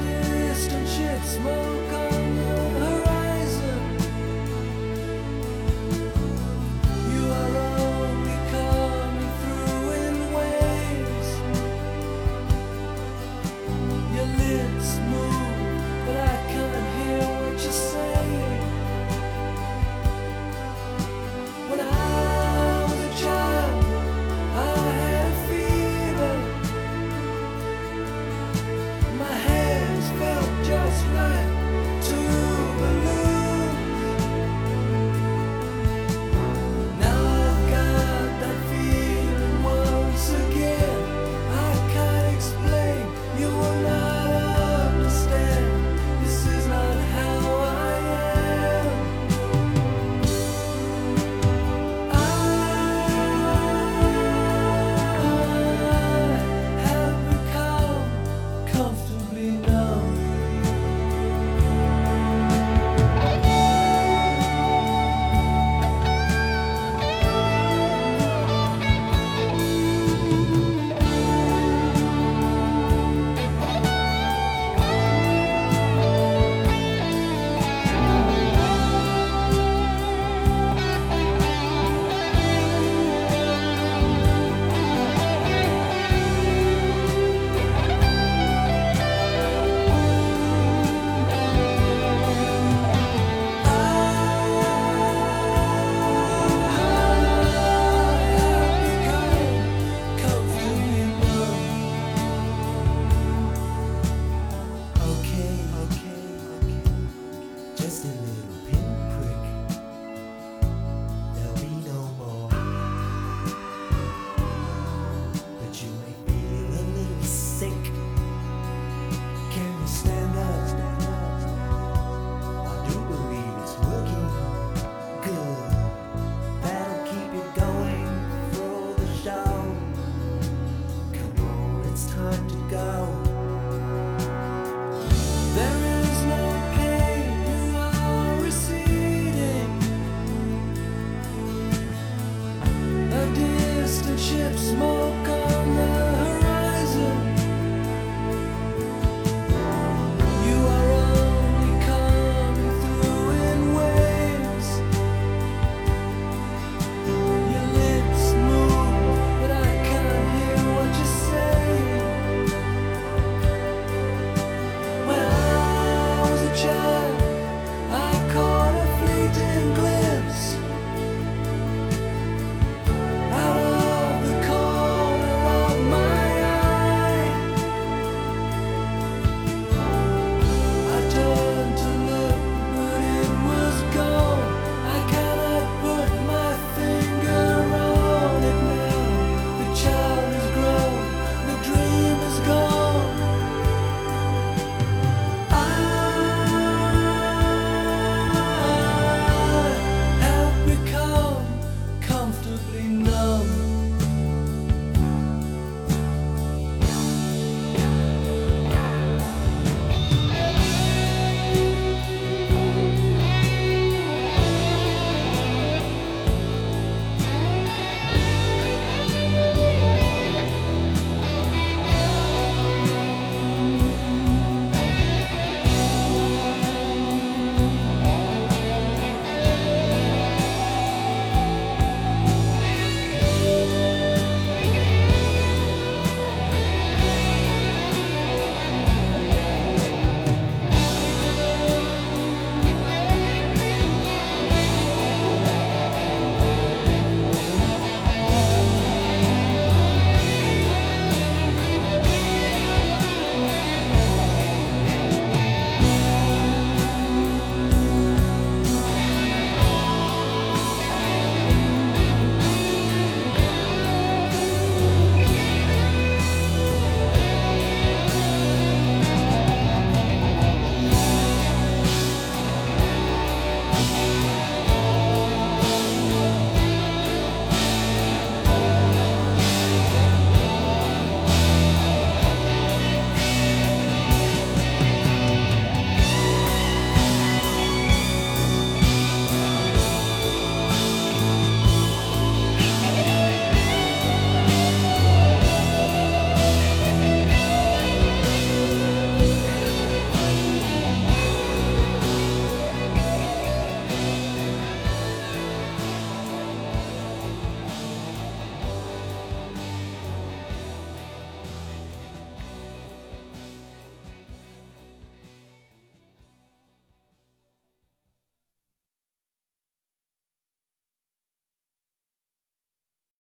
[0.03, 2.06] distant shit smoke